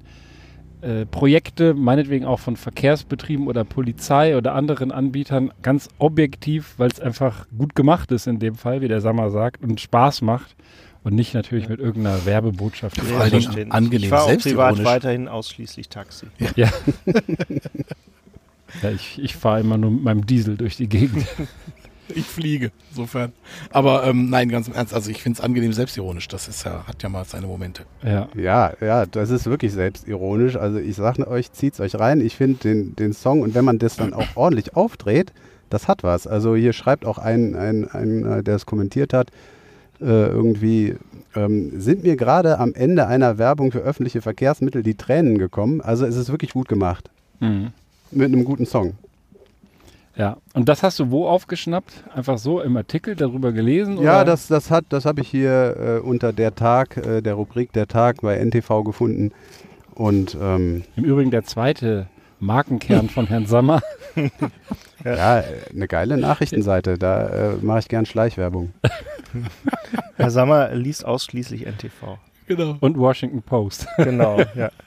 [0.81, 6.99] äh, Projekte, meinetwegen auch von Verkehrsbetrieben oder Polizei oder anderen Anbietern, ganz objektiv, weil es
[6.99, 10.55] einfach gut gemacht ist in dem Fall, wie der Sammer sagt, und Spaß macht
[11.03, 12.99] und nicht natürlich mit irgendeiner Werbebotschaft.
[12.99, 16.27] Vor allen Dingen angenehm Ich fahre auch privat weiterhin ausschließlich Taxi.
[16.39, 16.49] Ja.
[16.55, 16.69] ja
[18.93, 21.25] ich ich fahre immer nur mit meinem Diesel durch die Gegend.
[22.13, 23.33] Ich fliege, insofern.
[23.71, 26.27] Aber ähm, nein, ganz im Ernst, also ich finde es angenehm selbstironisch.
[26.27, 27.83] Das ist ja, hat ja mal seine Momente.
[28.03, 28.29] Ja.
[28.35, 30.55] Ja, ja, das ist wirklich selbstironisch.
[30.55, 32.21] Also ich sage euch, zieht's euch rein.
[32.21, 35.33] Ich finde den, den Song und wenn man das dann auch ordentlich aufdreht,
[35.69, 36.27] das hat was.
[36.27, 39.31] Also hier schreibt auch ein, ein, ein äh, der es kommentiert hat,
[39.99, 40.95] äh, irgendwie,
[41.35, 45.81] ähm, sind mir gerade am Ende einer Werbung für öffentliche Verkehrsmittel die Tränen gekommen.
[45.81, 47.09] Also es ist wirklich gut gemacht.
[47.39, 47.71] Mhm.
[48.11, 48.95] Mit einem guten Song.
[50.15, 50.37] Ja.
[50.53, 52.03] Und das hast du wo aufgeschnappt?
[52.13, 54.01] Einfach so im Artikel darüber gelesen?
[54.01, 54.25] Ja, oder?
[54.25, 57.87] das, das, hat, das habe ich hier äh, unter der Tag, äh, der Rubrik Der
[57.87, 59.31] Tag bei NTV gefunden.
[59.93, 62.07] Und ähm, Im Übrigen der zweite
[62.39, 63.81] Markenkern von Herrn Sammer.
[65.03, 65.43] ja,
[65.73, 66.97] eine geile Nachrichtenseite.
[66.97, 68.73] Da äh, mache ich gern Schleichwerbung.
[70.15, 72.17] Herr Sammer liest ausschließlich NTV.
[72.47, 72.77] Genau.
[72.79, 73.87] Und Washington Post.
[73.97, 74.69] Genau, ja.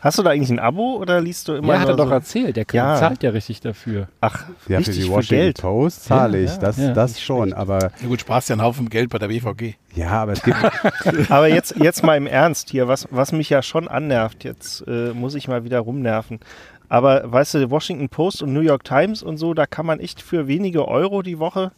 [0.00, 2.12] Hast du da eigentlich ein Abo oder liest du immer Ja, hat er doch so?
[2.14, 2.56] erzählt.
[2.56, 2.96] Der Ja.
[2.96, 4.08] zahlt ja richtig dafür.
[4.20, 5.60] Ach, Ja, für richtig die für Washington Geld.
[5.60, 6.50] Post zahle Ja, ich.
[6.52, 7.52] ja, das ja, das schon.
[7.52, 9.74] Aber Ja gut, sparst ja einen Haufen Geld bei der BVG.
[9.94, 10.56] ja, aber es gibt.
[11.30, 15.12] Aber jetzt, jetzt mal im Ernst hier, was, was mich ja schon annervt, jetzt äh,
[15.12, 16.40] muss ich mal wieder rumnerven.
[16.88, 20.22] Aber weißt du, Washington Post und New York Times und so, da kann man echt
[20.22, 21.72] für wenige Euro die Woche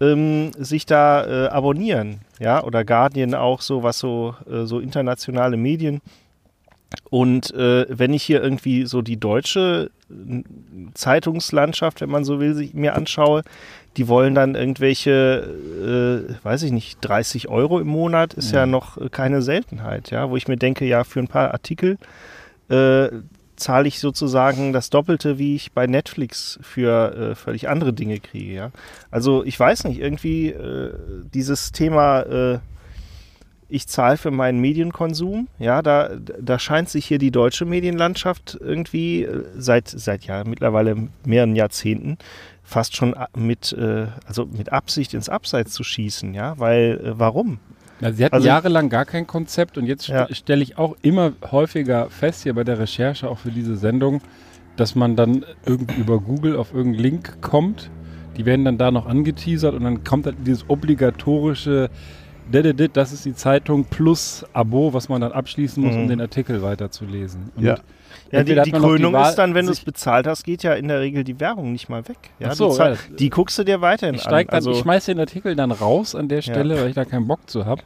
[0.00, 2.20] ähm, sich da äh, abonnieren.
[2.40, 6.00] Ja, oder Guardian auch so, was so, äh, so internationale Medien.
[7.10, 10.42] Und äh, wenn ich hier irgendwie so die deutsche äh,
[10.94, 13.42] Zeitungslandschaft, wenn man so will, sich mir anschaue,
[13.96, 18.98] die wollen dann irgendwelche, äh, weiß ich nicht, 30 Euro im Monat ist ja, noch
[18.98, 21.98] äh, keine Seltenheit, ja, wo ich mir denke, ja, für ein paar Artikel
[22.68, 23.08] äh,
[23.56, 28.52] zahle ich sozusagen das Doppelte, wie ich bei Netflix für äh, völlig andere Dinge kriege,
[28.52, 28.70] ja.
[29.10, 30.92] Also ich weiß nicht, irgendwie äh,
[31.32, 32.58] dieses Thema, äh,
[33.74, 36.10] ich zahle für meinen Medienkonsum, ja, da,
[36.40, 42.18] da scheint sich hier die deutsche Medienlandschaft irgendwie äh, seit, seit ja mittlerweile mehreren Jahrzehnten
[42.62, 47.18] fast schon a- mit, äh, also mit Absicht ins Abseits zu schießen, ja, weil äh,
[47.18, 47.58] warum?
[48.00, 50.26] Also sie hatten Also- jahrelang gar kein Konzept und jetzt Ja.
[50.26, 54.20] st stelle ich auch immer häufiger fest, hier bei der Recherche auch für diese Sendung,
[54.76, 57.90] dass man dann irgendwie über Google auf irgendeinen Link kommt.
[58.36, 63.24] Die werden dann da noch angeteasert und dann kommt dann dieses obligatorische, "Dididid, das ist
[63.24, 66.08] die Zeitung plus Abo, was man dann abschließen muss, um Mhm.
[66.08, 67.50] den Artikel weiterzulesen.
[67.56, 67.76] Und Ja.
[68.30, 70.88] Ja, die, die Krönung Wahl, ist dann, wenn du es bezahlt hast, geht ja in
[70.88, 72.16] der Regel die Werbung nicht mal weg.
[72.40, 73.16] Ja, Ach so, du zahl- ja.
[73.16, 74.56] die guckst du dir weiterhin Ich, steig dann, an.
[74.56, 77.48] Also, ich schmeiße den Artikel dann raus an der Stelle, weil ich da keinen Bock
[77.48, 77.82] zu habe.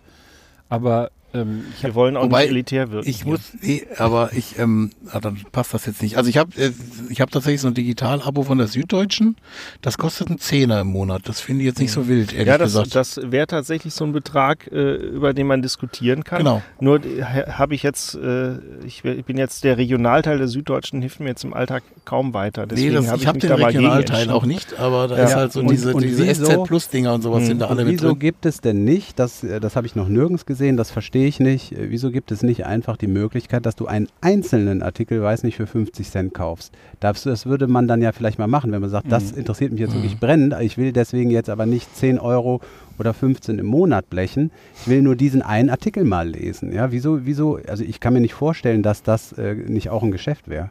[0.70, 3.08] Aber ähm, ich wir habe wollen auch Wobei, nicht elitär wirken.
[3.08, 3.26] Ich hier.
[3.32, 6.16] muss, nee, aber ich, ähm, ah, dann passt das jetzt nicht.
[6.16, 6.70] Also ich habe äh,
[7.10, 9.36] ich hab tatsächlich so ein Digital-Abo von der Süddeutschen.
[9.82, 11.22] Das kostet einen Zehner im Monat.
[11.28, 12.94] Das finde ich jetzt nicht so wild, ehrlich ja, das, gesagt.
[12.94, 16.38] das wäre tatsächlich so ein Betrag, äh, über den man diskutieren kann.
[16.38, 16.62] Genau.
[16.80, 17.00] Nur
[17.48, 18.54] habe ich jetzt, äh,
[18.86, 22.62] ich, bin jetzt der Regionalteil der Süddeutschen, hilft mir jetzt im Alltag kaum weiter.
[22.62, 25.18] nee, Deswegen das, hab ich habe den da mal gegen Regionalteil auch nicht, aber da
[25.18, 25.24] Ja.
[25.24, 27.46] ist halt so Und- diese, und diese wieso- SZ-Plus-Dinger und sowas Hm.
[27.48, 28.18] sind da alle Und mit wieso drin.
[28.18, 31.40] gibt es denn nicht, das, äh, das habe ich noch nirgends gesehen, das verstehe ich
[31.40, 35.42] nicht, äh, wieso gibt es nicht einfach die Möglichkeit, dass du einen einzelnen Artikel, weiß
[35.42, 36.72] nicht, für 50 Cent kaufst?
[37.00, 39.80] Das, das würde man dann ja vielleicht mal machen, wenn man sagt, das interessiert mich
[39.80, 42.60] jetzt wirklich brennend, ich will deswegen jetzt aber nicht 10 Euro
[42.98, 44.50] oder 15 im Monat blechen,
[44.80, 46.72] ich will nur diesen einen Artikel mal lesen.
[46.72, 50.10] Ja, wieso, wieso, also ich kann mir nicht vorstellen, dass das äh, nicht auch ein
[50.10, 50.70] Geschäft wäre.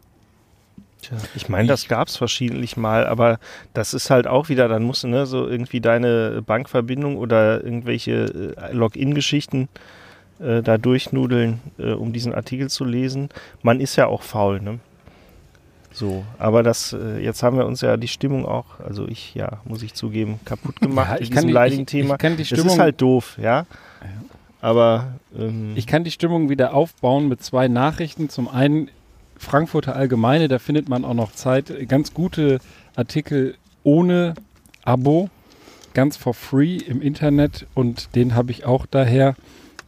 [1.35, 3.39] Ich meine, das gab es verschiedentlich mal, aber
[3.73, 8.55] das ist halt auch wieder, dann musst du ne, so irgendwie deine Bankverbindung oder irgendwelche
[8.57, 9.67] äh, Login-Geschichten äh,
[10.61, 13.29] da durchnudeln, äh, um diesen Artikel zu lesen.
[13.63, 14.79] Man ist ja auch faul, ne?
[15.91, 19.61] So, aber das, äh, jetzt haben wir uns ja die Stimmung auch, also ich, ja,
[19.65, 22.13] muss ich zugeben, kaputt gemacht Ja, ich diesem kann die- leidigen ich- Thema.
[22.15, 23.65] ich kann die Stimmung- ist halt doof, ja.
[24.61, 28.29] Aber ähm, Ich kann die Stimmung wieder aufbauen mit zwei Nachrichten.
[28.29, 28.89] Zum einen
[29.37, 32.59] Frankfurter Allgemeine, da findet man auch noch Zeit, ganz gute
[32.95, 34.33] Artikel ohne
[34.83, 35.29] Abo,
[35.93, 39.35] ganz for free im Internet und den habe ich auch daher.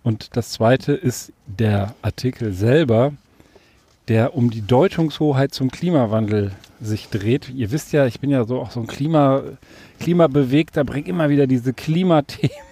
[0.04, 3.14] Und das zweite ist der Artikel selber,
[4.08, 7.50] der um die Deutungshoheit zum Klimawandel sich dreht.
[7.50, 9.44] Ihr wisst ja, ich bin ja so auch so ein Klima,
[10.00, 12.69] Klimabewegter, bringe immer wieder diese Klimathemen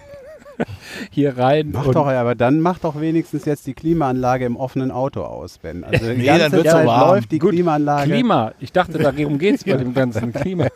[1.10, 1.70] hier rein.
[1.72, 5.84] Mach doch, aber dann mach doch wenigstens jetzt die Klimaanlage im offenen Auto aus, Ben.
[5.84, 7.10] Also die Nee, ganze dann wird's Zeit so warm.
[7.10, 8.10] läuft die Gut, Klimaanlage.
[8.10, 8.52] Klima.
[8.60, 10.66] Ich dachte, darum geht es bei dem ganzen Klima.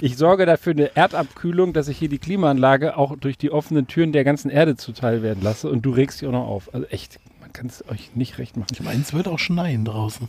[0.00, 4.12] Ich sorge dafür eine Erdabkühlung, dass ich hier die Klimaanlage auch durch die offenen Türen
[4.12, 6.72] der ganzen Erde zuteil werden lasse und du regst dich auch noch auf.
[6.74, 8.68] Also echt, man kann es euch nicht recht machen.
[8.72, 10.28] Ich meine, es wird auch schneien draußen.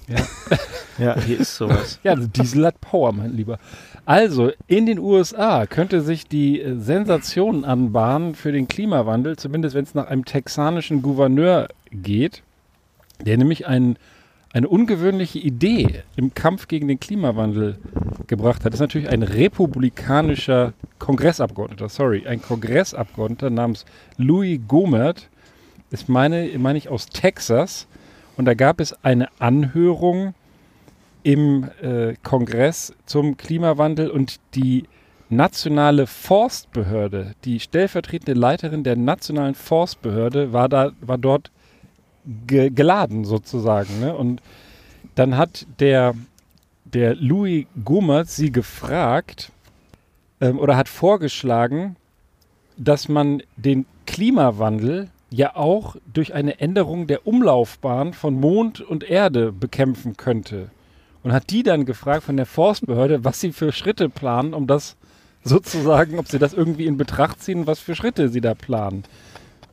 [0.97, 1.99] Ja, hier ist sowas.
[2.03, 3.59] Ja, also Diesel hat Power, mein Lieber.
[4.07, 9.83] Also, in den USA könnte sich die äh, Sensation anbahnen für den Klimawandel, zumindest wenn
[9.83, 12.41] es nach einem texanischen Gouverneur geht,
[13.19, 13.97] der nämlich ein,
[14.53, 17.79] eine ungewöhnliche Idee im Kampf gegen den Klimawandel
[18.27, 18.67] gebracht hat.
[18.67, 23.83] Das ist natürlich ein republikanischer Kongressabgeordneter, sorry, ein Kongressabgeordneter namens
[24.15, 25.27] Louis Gomert,
[25.91, 27.87] ist meine, meine ich aus Texas.
[28.37, 30.33] Und da gab es eine Anhörung
[31.27, 34.85] im äh, Kongress zum Klimawandel und die
[35.27, 41.51] nationale Forstbehörde, die stellvertretende Leiterin der nationalen Forstbehörde war da, war dort
[42.47, 43.99] ge geladen sozusagen.
[43.99, 44.15] Ne?
[44.15, 44.41] Und
[45.15, 46.15] dann hat der,
[46.85, 49.51] der Louis Gomert sie gefragt
[50.39, 51.97] ähm, oder hat vorgeschlagen,
[52.77, 59.51] dass man den Klimawandel ja auch durch eine Änderung der Umlaufbahn von Mond und Erde
[59.51, 60.69] bekämpfen könnte.
[61.27, 64.95] Und hat die dann gefragt von der Forstbehörde, was sie für Schritte planen, um das
[65.43, 69.03] sozusagen, ob sie das irgendwie in Betracht ziehen, was für Schritte sie da planen.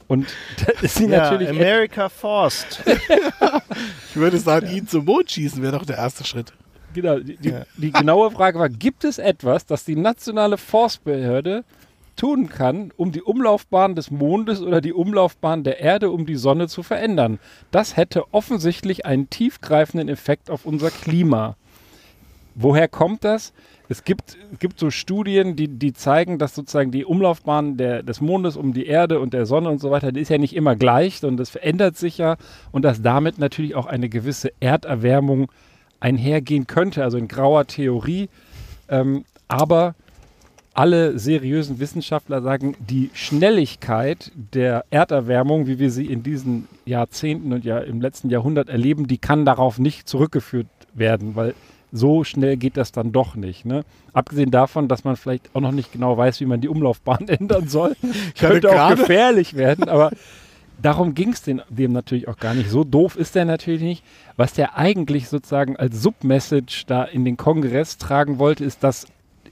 [0.08, 0.26] Und
[0.66, 2.82] da ist sie Ja, natürlich America Forst.
[4.10, 6.52] Ich würde sagen, ihn zum Mond schießen wäre doch der erste Schritt.
[6.92, 11.62] Genau, die, die, die genaue Frage war, gibt es etwas, das die nationale Forstbehörde
[12.16, 16.68] tun kann, um die Umlaufbahn des Mondes oder die Umlaufbahn der Erde um die Sonne
[16.68, 17.38] zu verändern?
[17.70, 21.56] Das hätte offensichtlich einen tiefgreifenden Effekt auf unser Klima.
[22.54, 23.52] Woher kommt das?
[23.88, 28.20] Es gibt, es gibt so Studien, die, die zeigen, dass sozusagen die Umlaufbahn der, des
[28.20, 30.74] Mondes um die Erde und der Sonne und so weiter, die ist ja nicht immer
[30.74, 32.36] gleich, sondern das verändert sich ja
[32.72, 35.50] und dass damit natürlich auch eine gewisse Erderwärmung
[36.00, 38.28] einhergehen könnte, also in grauer Theorie.
[38.88, 39.94] Ähm, aber
[40.74, 47.64] alle seriösen Wissenschaftler sagen, die Schnelligkeit der Erderwärmung, wie wir sie in diesen Jahrzehnten und
[47.64, 51.54] ja im letzten Jahrhundert erleben, die kann darauf nicht zurückgeführt werden, weil
[51.92, 53.64] so schnell geht das dann doch nicht.
[53.64, 53.84] Ne?
[54.12, 57.68] Abgesehen davon, dass man vielleicht auch noch nicht genau weiß, wie man die Umlaufbahn ändern
[57.68, 57.96] soll.
[58.38, 60.10] Könnte auch gefährlich werden, aber
[60.82, 62.68] darum ging es dem natürlich auch gar nicht.
[62.68, 64.04] So doof ist der natürlich nicht.
[64.36, 69.06] Was der eigentlich sozusagen als Submessage da in den Kongress tragen wollte, ist, dass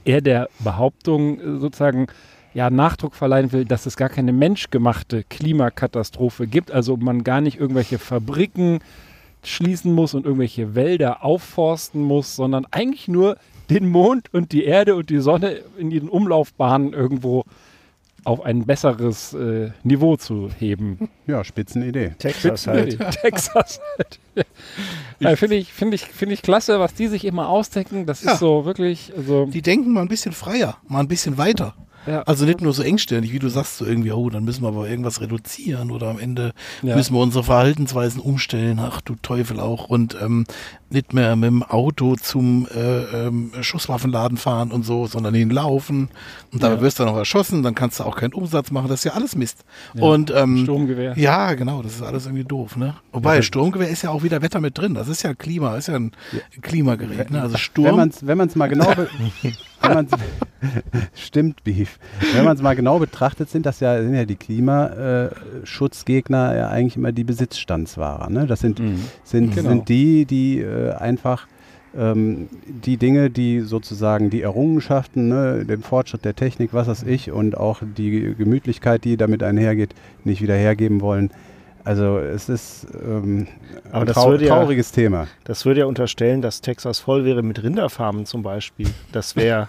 [0.05, 2.07] er der Behauptung äh, sozusagen
[2.53, 6.71] ja, Nachdruck verleihen will, dass es gar keine menschgemachte Klimakatastrophe gibt.
[6.71, 8.79] Also man gar nicht irgendwelche Fabriken
[9.43, 13.37] schließen muss und irgendwelche Wälder aufforsten muss, sondern eigentlich nur
[13.69, 17.43] den Mond und die Erde und die Sonne in ihren Umlaufbahnen irgendwo
[18.25, 21.09] auf ein besseres äh, Niveau zu heben.
[21.27, 22.15] Ja, Spitzenidee.
[22.17, 22.97] Texas halt.
[23.21, 24.19] Texas halt.
[25.19, 28.05] ja, Finde ich, find ich, find ich klasse, was die sich immer ausdenken.
[28.05, 28.33] Das Ja.
[28.33, 31.75] ist so wirklich, also Die denken mal ein bisschen freier, mal ein bisschen weiter.
[32.05, 32.21] Ja.
[32.23, 34.89] Also nicht nur so engständig, wie du sagst, so irgendwie, oh, dann müssen wir aber
[34.89, 36.95] irgendwas reduzieren oder am Ende Ja.
[36.95, 38.79] müssen wir unsere Verhaltensweisen umstellen.
[38.79, 39.89] Ach du Teufel auch.
[39.89, 40.45] Und ähm,
[40.89, 46.09] nicht mehr mit dem Auto zum äh, ähm, Schusswaffenladen fahren und so, sondern hinlaufen.
[46.51, 46.81] Und dabei Ja.
[46.81, 48.89] wirst du dann auch erschossen, dann kannst du auch keinen Umsatz machen.
[48.89, 49.65] Das ist ja alles Mist.
[49.99, 51.13] Und ähm, Sturmgewehr.
[51.17, 52.95] ja, genau, das ist alles irgendwie doof, ne?
[53.11, 54.93] Wobei, Sturmgewehr ist ja auch wieder Wetter mit drin.
[54.93, 56.11] Das ist ja Klima, ist ja ein
[56.61, 57.41] Klimagerät, ne?
[57.41, 57.95] Also Wenn Sturm.
[57.95, 58.93] man es wenn man's mal genau
[59.83, 60.11] wenn man's,
[61.13, 61.99] stimmt, Beef.
[62.33, 66.95] Wenn man es mal genau betrachtet, sind das ja, sind ja die Klimaschutzgegner ja eigentlich
[66.95, 68.29] immer die Besitzstandswahrer.
[68.29, 68.47] Ne?
[68.47, 68.81] Das sind,
[69.23, 69.69] sind, Genau.
[69.69, 71.47] sind die, die äh, einfach
[71.95, 77.31] ähm, die Dinge, die sozusagen die Errungenschaften, ne, den Fortschritt der Technik, was weiß ich,
[77.31, 81.29] und auch die Gemütlichkeit, die damit einhergeht, nicht wieder hergeben wollen.
[81.85, 83.47] Also es ist ähm,
[83.91, 85.27] Aber ein das trau ja- trauriges Thema.
[85.43, 88.87] Das würde ja unterstellen, dass Texas voll wäre mit Rinderfarmen zum Beispiel.
[89.11, 89.67] Das wäre.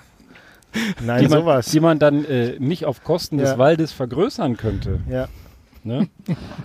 [1.04, 1.66] Nein, die man, sowas.
[1.66, 3.58] die man dann äh, nicht auf Kosten des Ja.
[3.58, 5.00] Waldes vergrößern könnte.
[5.10, 5.28] ja.
[5.86, 6.08] Ne?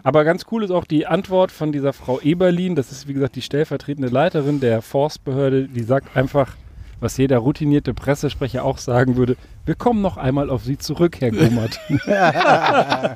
[0.02, 2.76] Aber ganz cool ist auch die Antwort von dieser Frau Eberlin.
[2.76, 5.68] Das ist, wie gesagt, die stellvertretende Leiterin der Forstbehörde.
[5.68, 6.56] Die sagt einfach,
[7.02, 9.36] was jeder routinierte Pressesprecher auch sagen würde:
[9.70, 11.80] Wir kommen noch einmal auf Sie zurück, Herr Gummert.
[12.08, 13.16] Ja,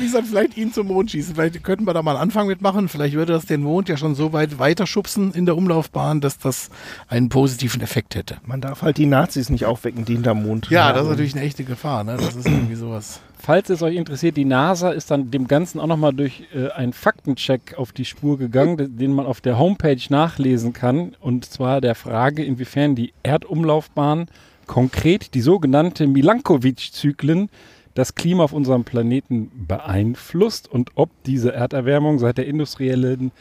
[0.00, 1.34] wie gesagt, vielleicht ihn zum Mond schießen.
[1.34, 2.88] Vielleicht könnten wir da mal einen Anfang mitmachen.
[2.88, 6.70] Vielleicht würde das den Mond ja schon so weit weiterschubsen in der Umlaufbahn, dass das
[7.08, 8.38] einen positiven Effekt hätte.
[8.46, 10.70] Man darf halt die Nazis nicht aufwecken, die hinterm Mond.
[10.70, 12.04] Ja, das ist natürlich eine echte Gefahr.
[12.04, 12.16] Ne?
[12.16, 13.20] Das ist irgendwie sowas.
[13.38, 16.94] Falls es euch interessiert, die NASA ist dann dem Ganzen auch nochmal durch äh, einen
[16.94, 21.16] Faktencheck auf die Spur gegangen, de- den man auf der Homepage nachlesen kann.
[21.20, 24.28] Und zwar der Frage, inwiefern die Erdumlaufbahn
[24.70, 27.48] konkret die sogenannte Milankovic-Zyklen,
[27.94, 33.32] das Klima auf unserem Planeten beeinflusst und ob diese Erderwärmung seit der industriellen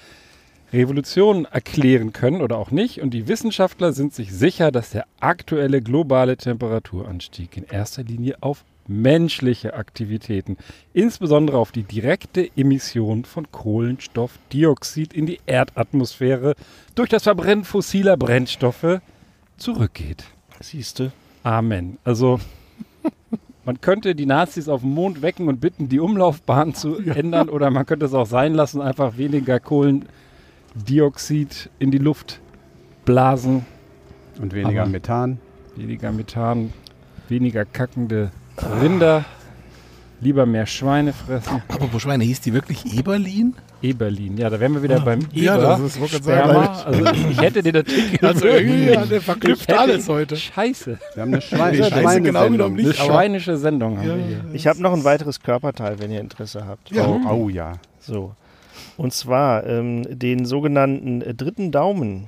[0.74, 3.00] Revolution erklären können oder auch nicht.
[3.00, 8.66] Und die Wissenschaftler sind sich sicher, dass der aktuelle globale Temperaturanstieg in erster Linie auf
[8.88, 10.58] menschliche Aktivitäten,
[10.94, 16.56] insbesondere auf die direkte Emission von Kohlenstoffdioxid in die Erdatmosphäre
[16.96, 19.00] durch das Verbrennen fossiler Brennstoffe
[19.58, 20.26] zurückgeht.
[20.62, 21.12] Siehste.
[21.44, 21.98] Amen.
[22.04, 22.40] Also
[23.66, 27.70] man könnte die Nazis auf dem Mond wecken und bitten, die Umlaufbahn zu ändern oder
[27.72, 32.40] man könnte es auch sein lassen, einfach weniger Kohlendioxid in die Luft
[33.06, 33.66] blasen,
[34.42, 35.40] Und weniger Aber- Methan.
[35.76, 36.74] weniger Methan,
[37.30, 38.32] weniger kackende
[38.82, 39.26] Rinder,
[40.22, 41.62] lieber mehr Schweine fressen.
[41.70, 43.54] Apropos Schweine, hieß die wirklich Eberlin?
[43.82, 45.64] Eberlin, ja, da wären wir wieder beim ja, Eber.
[45.64, 46.84] das ist- wollte ich gerade Sperma.
[46.86, 50.36] Also ich hätte dir das Ticket Also irgendwie, ja, der verknüpft alles heute.
[50.36, 50.98] Scheiße.
[51.14, 53.00] Wir haben eine Schweine Nee, Scheiße, genau Eine nicht.
[53.00, 54.44] aber- schweinische Sendung haben wir hier.
[54.54, 56.92] Ich habe noch ein weiteres Körperteil, wenn ihr Interesse habt.
[56.92, 57.08] Ja.
[57.08, 57.74] Oh, oh ja.
[58.00, 58.34] So.
[58.98, 62.28] Und zwar ähm, den sogenannten äh, dritten Daumen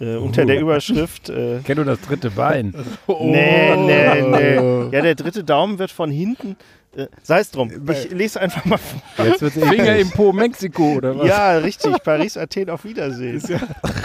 [0.00, 1.30] äh, unter der Überschrift.
[1.30, 2.74] Äh, Kennt du das dritte Bein?
[3.08, 4.54] Nee, nee, nee.
[4.92, 6.56] Ja, der dritte Daumen wird von hinten.
[6.96, 7.70] Äh, Sei es drum.
[7.90, 9.24] Ich lese einfach mal vor.
[9.24, 11.28] Jetzt wird's Finger im Po, Mexiko oder was?
[11.28, 12.02] Ja, richtig.
[12.02, 13.40] Paris, Athen, auf Wiedersehen.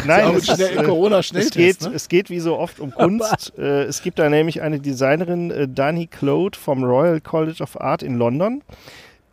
[0.05, 1.95] Nein, auch es, Schnell- ist, äh, Corona-Schnelltest, es, geht, ne?
[1.95, 3.53] es geht wie so oft um Kunst.
[3.57, 8.03] äh, es gibt da nämlich eine Designerin, äh, Dani Claude vom Royal College of Art
[8.03, 8.61] in London.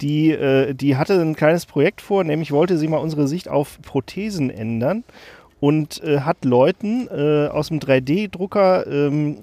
[0.01, 3.81] Die, äh, die hatte ein kleines Projekt vor, nämlich wollte sie mal unsere Sicht auf
[3.83, 5.05] Prothesen ändern
[5.61, 9.37] und äh, hat Leuten äh, aus dem 3D-Drucker ähm,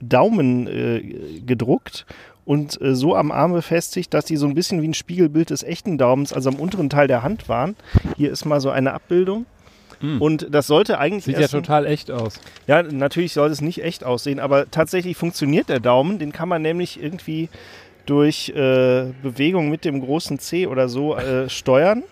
[0.00, 2.06] Daumen äh, gedruckt
[2.44, 5.62] und äh, so am Arm befestigt, dass die so ein bisschen wie ein Spiegelbild des
[5.62, 7.76] echten Daumens, also am unteren Teil der Hand waren.
[8.16, 9.46] Hier ist mal so eine Abbildung.
[10.20, 12.38] Und das sollte eigentlich Sieht ja total echt aus.
[12.66, 16.18] ja, natürlich soll es nicht echt aussehen, aber tatsächlich funktioniert der Daumen.
[16.18, 17.48] Den kann man nämlich irgendwie
[18.04, 22.02] durch äh, Bewegung mit dem großen C oder so äh, steuern.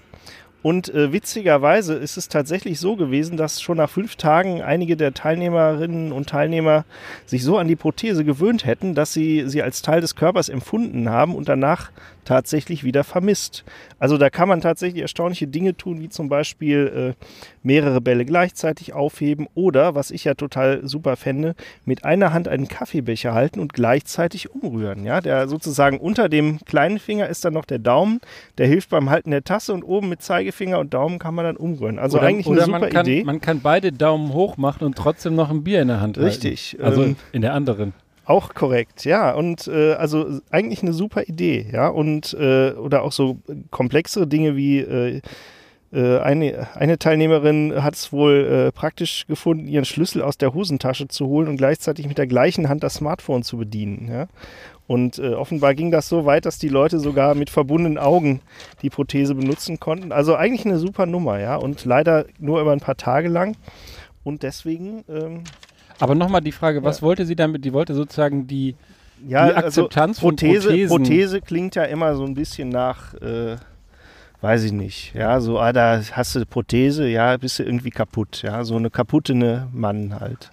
[0.63, 5.13] Und äh, witzigerweise ist es tatsächlich so gewesen, dass schon nach fünf Tagen einige der
[5.13, 6.85] Teilnehmerinnen und Teilnehmer
[7.27, 11.11] sich so an die Prothese gewöhnt hätten, dass sie sie als Teil des Körpers empfunden
[11.11, 11.91] haben und danach
[12.25, 13.64] tatsächlich wieder vermisst.
[13.99, 17.25] Also da kann man tatsächlich erstaunliche Dinge tun, wie zum Beispiel äh,
[17.62, 21.55] mehrere Bälle gleichzeitig aufheben oder, was ich ja total super fände,
[21.85, 25.05] mit einer Hand einen Kaffeebecher halten und gleichzeitig umrühren.
[25.05, 28.20] Ja, der sozusagen unter dem kleinen Finger ist dann noch der Daumen,
[28.59, 31.57] der hilft beim Halten der Tasse und oben mit Zeigefinger und Daumen kann man dann
[31.57, 31.99] umrühren.
[31.99, 33.25] Also oder eigentlich oder eine super man, kann, Idee.
[33.25, 36.73] man kann beide Daumen hoch machen und trotzdem noch ein Bier in der Hand Richtig,
[36.73, 36.85] halten.
[36.85, 37.93] Also ähm, in der anderen.
[38.25, 39.33] Auch korrekt, ja.
[39.33, 41.89] Und äh, also eigentlich eine super Idee, ja.
[41.89, 43.39] Und äh, oder auch so
[43.70, 45.20] komplexere Dinge wie äh,
[45.93, 51.09] äh, eine, eine Teilnehmerin hat es wohl äh, praktisch gefunden, ihren Schlüssel aus der Hosentasche
[51.09, 54.29] zu holen und gleichzeitig mit der gleichen Hand das Smartphone zu bedienen, ja.
[54.87, 58.41] Und äh, offenbar ging das so weit, dass die Leute sogar mit verbundenen Augen
[58.83, 60.12] die Prothese benutzen konnten.
[60.12, 61.57] Also eigentlich eine super Nummer, ja.
[61.57, 63.57] Und leider nur über ein paar Tage lang.
[64.25, 65.45] Und deswegen ähm,
[66.01, 67.64] Aber nochmal die Frage, was wollte sie damit?
[67.64, 68.74] Die wollte sozusagen die,
[69.26, 70.97] Ja, die Akzeptanz also Prothese, von Prothesen.
[70.97, 73.57] Prothese klingt ja immer so ein bisschen nach, äh,
[74.40, 78.43] weiß ich nicht, ja, so, ah, da hast du Prothese, ja, bist du irgendwie kaputt,
[78.43, 80.51] ja, so eine kaputte ne Mann halt.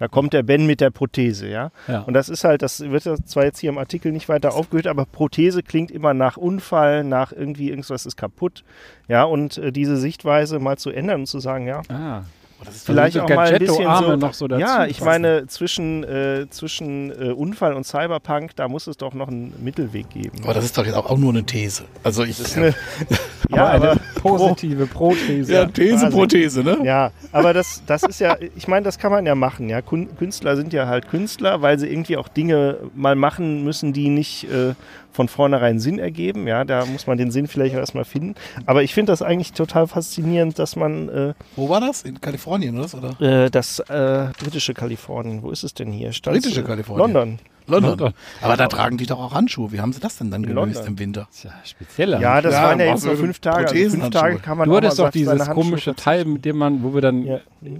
[0.00, 1.72] Da kommt der Ben mit der Prothese, ja.
[1.86, 2.00] Ja.
[2.00, 4.86] Und das ist halt, das wird ja zwar jetzt hier im Artikel nicht weiter aufgehört,
[4.86, 8.64] aber Prothese klingt immer nach Unfall, nach irgendwie irgendwas ist kaputt,
[9.08, 9.24] ja.
[9.24, 12.22] Und äh, diese Sichtweise mal zu ändern und zu sagen, ja, ah,
[12.68, 15.04] vielleicht so auch mal ein bisschen so, noch so dazu Ja, ich passen.
[15.04, 20.10] meine, zwischen, äh, zwischen äh, Unfall und Cyberpunk, da muss es doch noch einen Mittelweg
[20.10, 20.38] geben.
[20.44, 21.84] Aber das ist doch jetzt auch, auch nur eine These.
[22.02, 22.56] Also ich.
[22.56, 22.74] eine-
[23.50, 25.52] ja, aber, positive Prothese.
[25.52, 26.78] ja, These, Prothese, ne?
[26.84, 29.68] ja, aber das, das ist ja, ich meine, das kann man ja machen.
[29.68, 34.08] Ja, Künstler sind ja halt Künstler, weil sie irgendwie auch Dinge mal machen müssen, die
[34.08, 34.74] nicht äh,
[35.12, 36.46] von vornherein Sinn ergeben.
[36.46, 38.34] Ja, da muss man den Sinn vielleicht auch erstmal finden.
[38.66, 42.02] Aber ich finde das eigentlich total faszinierend, dass man äh, Wo war das?
[42.02, 43.14] In Kalifornien, oder?
[43.18, 43.44] oder?
[43.44, 46.12] äh, das äh, britische Kalifornien, wo ist es denn hier?
[46.12, 47.12] Stand's, Britische Kalifornien.
[47.12, 47.38] London.
[47.70, 47.90] London.
[47.98, 48.14] London.
[48.42, 49.72] Aber da tragen die doch auch Handschuhe.
[49.72, 50.86] Wie haben sie das denn dann In gelöst London.
[50.92, 51.28] im Winter?
[51.32, 52.20] Tja, spezieller.
[52.20, 53.68] Ja, das Ja, waren ja jetzt so nur fünf Tage.
[53.70, 54.10] Also fünf.
[54.10, 57.22] Tage kann man Du hattest doch dieses komische Teil, mit dem man, wo wir dann
[57.24, 57.38] Ja.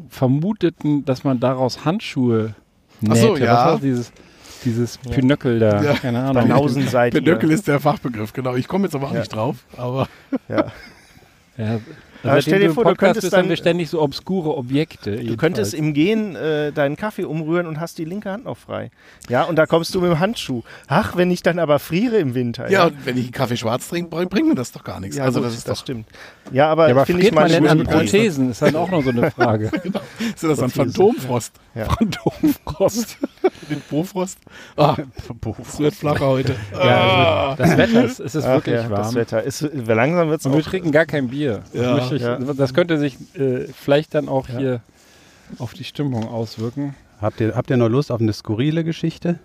[0.08, 2.54] vermuteten, dass man daraus Handschuhe
[3.00, 3.12] nähte.
[3.12, 3.54] Ach so, Was ja.
[3.54, 3.80] war das?
[3.80, 4.12] dieses,
[4.64, 5.82] dieses Pinöckel da?
[5.82, 5.94] Ja.
[5.94, 6.68] Keine Ahnung.
[7.10, 8.54] Pinöckel ist der Fachbegriff, genau.
[8.56, 9.20] Ich komme jetzt aber auch Ja.
[9.20, 9.64] nicht drauf.
[9.76, 10.06] Aber
[10.48, 10.66] Ja.
[11.56, 11.78] Ja.
[12.22, 15.16] Aber Also stell dir vor, du könntest dann- wir ständig so obskure Objekte.
[15.16, 18.90] Du könntest im Gehen äh, deinen Kaffee umrühren und hast die linke Hand noch frei.
[19.28, 20.62] Ja, und da kommst du mit dem Handschuh.
[20.88, 22.70] Ach, wenn ich dann aber friere im Winter.
[22.70, 25.16] ja, und wenn ich einen Kaffee schwarz trinke, bring- bringt mir das doch gar nichts.
[25.16, 25.76] Ja, also gut, das ist doch.
[25.76, 26.06] stimmt.
[26.52, 27.84] Ja, aber, ja, aber finde ich mal man denn an.
[27.84, 28.50] Prothesen?
[28.50, 29.70] Ist dann auch noch so eine Frage.
[30.18, 31.52] Ist das ein Phantomfrost?
[31.74, 31.84] Ja.
[31.86, 33.16] Phantomfrost.
[33.68, 34.38] mit Bofrost.
[34.76, 34.96] Ah,
[35.68, 36.56] es wird flacher heute.
[36.72, 39.02] Ja, also das Wetter ist, es ist Ach wirklich ja, warm.
[39.02, 41.62] Das Wetter ist langsam wird es Und wir trinken gar kein Bier.
[41.72, 41.96] Das, Ja.
[42.16, 42.36] Ich, Ja.
[42.38, 44.80] das könnte sich äh, vielleicht dann auch hier
[45.58, 46.94] auf die Stimmung auswirken.
[47.20, 49.38] Habt ihr, habt ihr noch Lust auf eine skurrile Geschichte?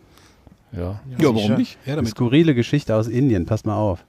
[0.71, 0.99] Ja.
[1.17, 1.77] Ja, warum nicht?
[1.85, 2.11] Ja, Eine damit.
[2.11, 4.03] skurrile Geschichte aus Indien, passt mal auf.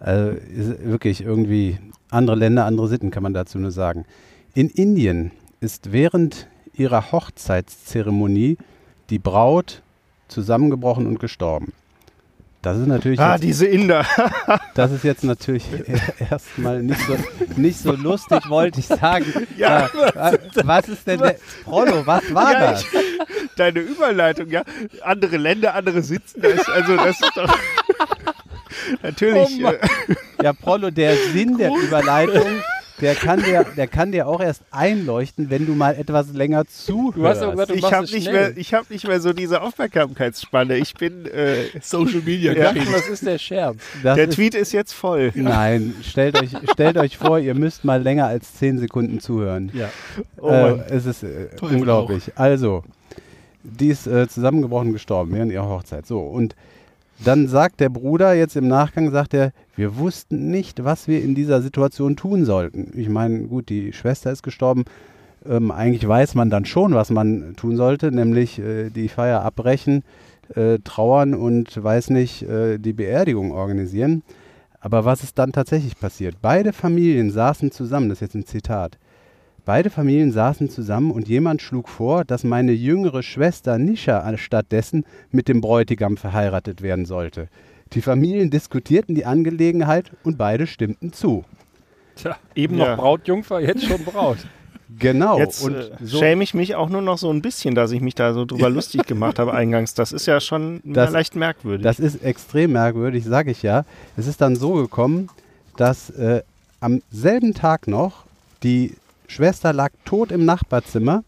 [0.00, 1.78] Also ist wirklich irgendwie
[2.10, 4.04] andere Länder, andere Sitten, kann man dazu nur sagen.
[4.54, 5.30] In Indien
[5.60, 8.56] ist während ihrer Hochzeitszeremonie
[9.10, 9.82] die Braut
[10.28, 11.72] zusammengebrochen und gestorben.
[12.62, 14.04] Das ist natürlich Ah, jetzt, diese Inder.
[14.74, 15.64] das ist jetzt natürlich
[16.30, 17.16] erstmal nicht so,
[17.56, 19.24] nicht so lustig, wollte ich sagen.
[19.56, 19.88] Ja.
[20.14, 22.82] Äh, was ist denn der Prollo, was war Ja, das?
[22.82, 22.88] ich,
[23.56, 24.62] deine Überleitung, ja.
[25.02, 26.42] Andere Länder, andere sitzen.
[26.42, 27.58] Das, also das ist doch
[29.02, 29.64] natürlich.
[29.64, 29.78] Oh äh,
[30.42, 32.46] Ja, Prollo, der Sinn der Überleitung,
[33.00, 37.16] der kann, dir, der kann dir auch erst einleuchten, wenn du mal etwas länger zuhörst.
[37.16, 39.62] Du hast doch gesagt, du ich habe nicht, mehr, ich hab nicht mehr so diese
[39.62, 40.76] Aufmerksamkeitsspanne.
[40.76, 41.26] Ich bin.
[41.26, 42.52] Äh, Social Media.
[42.52, 42.74] Ja.
[42.92, 43.76] Was ist der Scherz?
[44.02, 45.32] Das der ist, Tweet ist jetzt voll.
[45.34, 49.70] Nein, stellt euch, stellt euch vor, ihr müsst mal länger als 10 Sekunden zuhören.
[49.74, 49.90] Ja.
[50.38, 52.32] Oh äh, es ist äh, unglaublich.
[52.36, 52.84] Also,
[53.62, 56.06] die ist äh, zusammengebrochen gestorben während ihrer Hochzeit.
[56.06, 56.54] So, und
[57.24, 61.34] dann sagt der Bruder jetzt im Nachgang, sagt er, wir wussten nicht, was wir in
[61.34, 62.92] dieser Situation tun sollten.
[62.94, 64.84] Ich meine, gut, die Schwester ist gestorben.
[65.48, 70.02] Ähm, eigentlich weiß man dann schon, was man tun sollte, nämlich äh, die Feier abbrechen,
[70.54, 74.22] äh, trauern und weiß nicht, äh, die Beerdigung organisieren.
[74.80, 76.36] Aber was ist dann tatsächlich passiert?
[76.40, 78.98] Beide Familien saßen zusammen, das ist jetzt ein Zitat.
[79.64, 85.48] Beide Familien saßen zusammen und jemand schlug vor, dass meine jüngere Schwester Nisha stattdessen mit
[85.48, 87.48] dem Bräutigam verheiratet werden sollte.
[87.92, 91.44] Die Familien diskutierten die Angelegenheit und beide stimmten zu.
[92.16, 92.90] Tja, eben Ja.
[92.90, 94.38] noch Brautjungfer, jetzt schon Braut.
[94.98, 95.38] Genau.
[95.38, 98.00] Jetzt und äh, so, schäme ich mich auch nur noch so ein bisschen, dass ich
[98.00, 99.94] mich da so drüber lustig gemacht habe eingangs.
[99.94, 101.84] Das ist ja schon Das- leicht merkwürdig.
[101.84, 103.84] Das ist extrem merkwürdig, sage ich ja.
[104.16, 105.28] Es ist dann so gekommen,
[105.76, 106.42] dass äh,
[106.80, 108.24] am selben Tag noch
[108.64, 108.94] die
[109.30, 111.22] Schwester lag tot im Nachbarzimmer.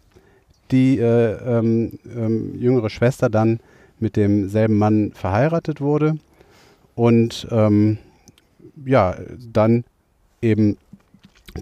[0.71, 3.61] Die äh, ähm, ähm, jüngere Schwester dann
[4.01, 6.17] mit demselben Mann verheiratet wurde
[6.95, 7.99] und ähm,
[8.85, 9.15] ja,
[9.53, 9.85] dann
[10.41, 10.77] eben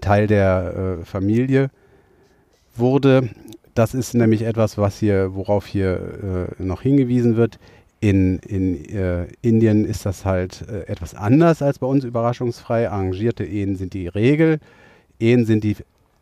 [0.01, 1.71] Teil der äh, Familie
[2.77, 3.29] wurde.
[3.75, 7.59] Das ist nämlich etwas, was hier, worauf hier äh, noch hingewiesen wird.
[8.01, 12.89] In, in äh, Indien ist das halt äh, etwas anders als bei uns überraschungsfrei.
[12.89, 14.59] Arrangierte Ehen sind die Regel.
[15.19, 15.77] Ehen sind die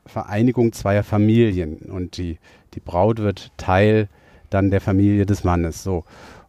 [0.09, 2.39] Vereinigung zweier Familien und die,
[2.75, 4.09] die Braut wird Teil
[4.51, 5.83] dann der Familie des Mannes.
[5.83, 6.05] So.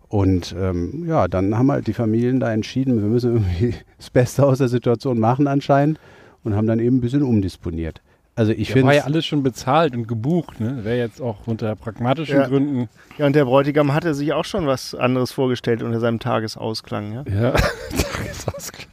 [0.07, 4.45] Und ähm, ja, dann haben halt die Familien da entschieden, wir müssen irgendwie das Beste
[4.45, 5.99] aus der Situation machen anscheinend
[6.43, 8.01] und haben dann eben ein bisschen umdisponiert.
[8.35, 10.85] Also ich finde war ja alles schon bezahlt und gebucht, ne?
[10.85, 12.47] Wäre jetzt auch unter pragmatischen Ja.
[12.47, 12.87] Gründen.
[13.17, 17.11] ja, und der Bräutigam hatte sich auch schon was anderes vorgestellt unter seinem Tagesausklang.
[17.11, 17.23] Ja?
[17.29, 17.51] Ja.
[17.91, 18.87] Tagesausgleich.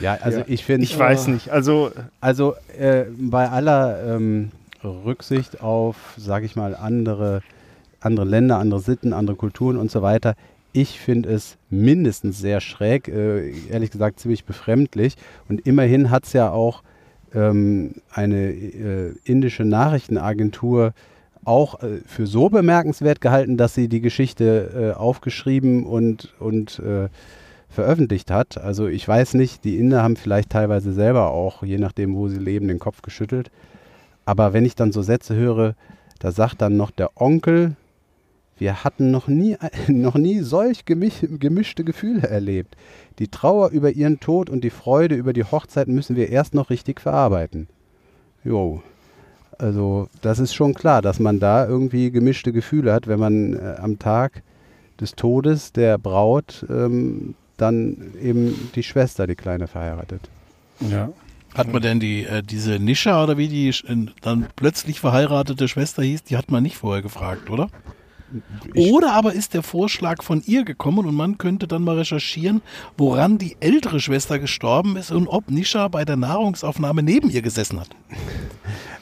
[0.00, 0.44] Ja, also Ja.
[0.48, 1.50] ich finde Ich weiß nicht.
[1.50, 1.90] Also,
[2.20, 4.50] Also äh, bei aller ähm,
[4.84, 7.42] Rücksicht auf, sage ich mal, andere,
[8.00, 10.34] andere Länder, andere Sitten, andere Kulturen und so weiter,
[10.72, 15.16] ich finde es mindestens sehr schräg, äh, ehrlich gesagt ziemlich befremdlich.
[15.48, 16.82] Und immerhin hat es ja auch
[17.34, 20.92] ähm, eine äh, indische Nachrichtenagentur
[21.44, 27.08] auch äh, für so bemerkenswert gehalten, dass sie die Geschichte äh, aufgeschrieben und, und äh,
[27.68, 28.58] veröffentlicht hat.
[28.58, 32.38] Also ich weiß nicht, die Inder haben vielleicht teilweise selber auch, je nachdem, wo sie
[32.38, 33.50] leben, den Kopf geschüttelt.
[34.24, 35.74] Aber wenn ich dann so Sätze höre,
[36.18, 37.76] da sagt dann noch der Onkel,
[38.58, 39.56] wir hatten noch nie,
[39.88, 42.76] noch nie solch gemisch, gemischte Gefühle erlebt.
[43.18, 46.70] Die Trauer über ihren Tod und die Freude über die Hochzeit müssen wir erst noch
[46.70, 47.68] richtig verarbeiten.
[48.44, 48.82] Jo.
[49.58, 53.76] Also das ist schon klar, dass man da irgendwie gemischte Gefühle hat, wenn man äh,
[53.80, 54.42] am Tag
[55.00, 60.22] des Todes der Braut ähm, dann eben die Schwester, die Kleine, verheiratet.
[60.80, 61.10] Ja.
[61.54, 66.02] Hat man denn die, äh, diese Nisha oder wie die äh, dann plötzlich verheiratete Schwester
[66.02, 67.68] hieß, die hat man nicht vorher gefragt, oder?
[68.76, 72.60] Oder aber ist der Vorschlag von ihr gekommen und man könnte dann mal recherchieren,
[72.96, 77.80] woran die ältere Schwester gestorben ist und ob Nisha bei der Nahrungsaufnahme neben ihr gesessen
[77.80, 77.88] hat.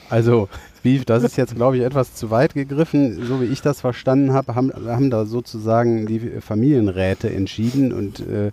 [0.08, 0.48] Also,
[0.82, 3.24] wie, das ist jetzt, glaube ich, etwas zu weit gegriffen.
[3.24, 8.52] So wie ich das verstanden habe, haben, haben da sozusagen die Familienräte entschieden und äh,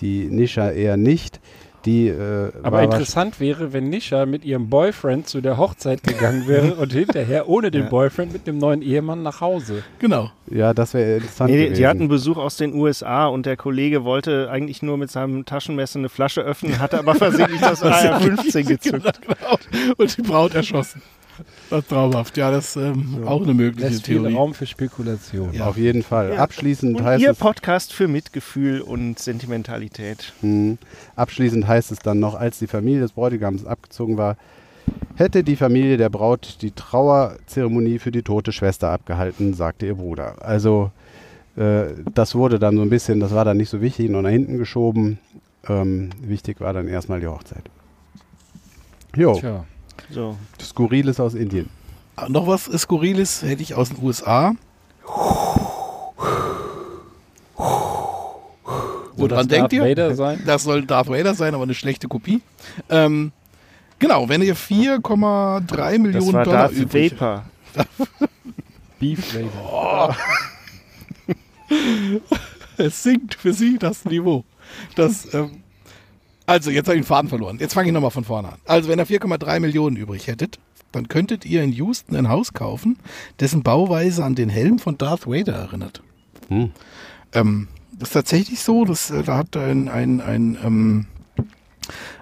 [0.00, 1.40] die Nisha eher nicht.
[1.84, 6.74] Die, äh, Aber interessant wäre, wenn Nisha mit ihrem Boyfriend zu der Hochzeit gegangen wäre
[6.80, 7.88] und hinterher ohne den Ja.
[7.88, 9.82] Boyfriend mit dem neuen Ehemann nach Hause.
[9.98, 10.30] Genau.
[10.50, 11.50] Ja, das wäre interessant.
[11.50, 11.74] nee, gewesen.
[11.74, 15.98] die hatten Besuch aus den USA und der Kollege wollte eigentlich nur mit seinem Taschenmesser
[15.98, 19.02] eine Flasche öffnen, hatte aber versehentlich das AR-15 gezückt.
[19.22, 19.58] Genau.
[19.96, 21.02] Und die Braut erschossen.
[21.72, 22.36] Das traumhaft.
[22.36, 24.34] Ja, das ist ähm, auch eine mögliche Lässt viel Theorie.
[24.34, 25.54] Raum für Spekulation.
[25.54, 25.66] Ja.
[25.68, 26.34] Auf jeden Fall.
[26.34, 26.36] Ja.
[26.36, 30.34] Abschließend Und heißt Ihr es, Podcast für Mitgefühl und Sentimentalität.
[30.42, 30.76] Hm.
[31.16, 34.36] Abschließend heißt es dann noch, als die Familie des Bräutigams abgezogen war,
[35.14, 40.44] hätte die Familie der Braut die Trauerzeremonie für die tote Schwester abgehalten, sagte ihr Bruder.
[40.44, 40.90] Also
[41.56, 44.28] äh, das wurde dann so ein bisschen, das war dann nicht so wichtig, nur nach
[44.28, 45.18] hinten geschoben.
[45.66, 47.62] Ähm, wichtig war dann erstmal die Hochzeit.
[49.16, 49.64] Jo, Tja.
[50.10, 50.36] So.
[50.60, 51.68] Skurriles aus Indien.
[52.16, 54.54] Ah, Noch was Skurriles hätte ich aus den USA.
[59.14, 59.82] Woran denkt Darth ihr?
[59.82, 60.42] Vader sein?
[60.46, 62.40] Das soll Darth Vader sein, aber eine schlechte Kopie.
[62.88, 63.32] Ähm,
[63.98, 67.44] genau, wenn ihr 4,3 Das Millionen war Dollar Darth übrig Vapor.
[68.98, 70.16] Beef Vader.
[72.76, 74.44] Es sinkt für sie das Niveau.
[74.94, 75.61] Das, ähm,
[76.46, 77.58] also, jetzt habe ich den Faden verloren.
[77.60, 78.58] Jetzt fange ich nochmal von vorne an.
[78.66, 80.58] Also, wenn ihr 4,3 Millionen übrig hättet,
[80.92, 82.98] dann könntet ihr in Houston ein Haus kaufen,
[83.40, 86.02] dessen Bauweise an den Helm von Darth Vader erinnert.
[86.48, 86.72] Hm.
[87.32, 87.68] Ähm,
[87.98, 91.06] das ist tatsächlich so, dass, äh, da hat ein, ein, ein, ähm,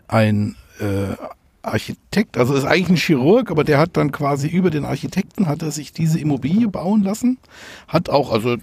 [0.09, 1.17] ein äh,
[1.63, 5.63] Architekt, also ist eigentlich ein Chirurg, aber der hat dann quasi über den Architekten hat
[5.63, 7.39] er sich diese Immobilie bauen lassen.
[7.87, 8.57] Hat auch, also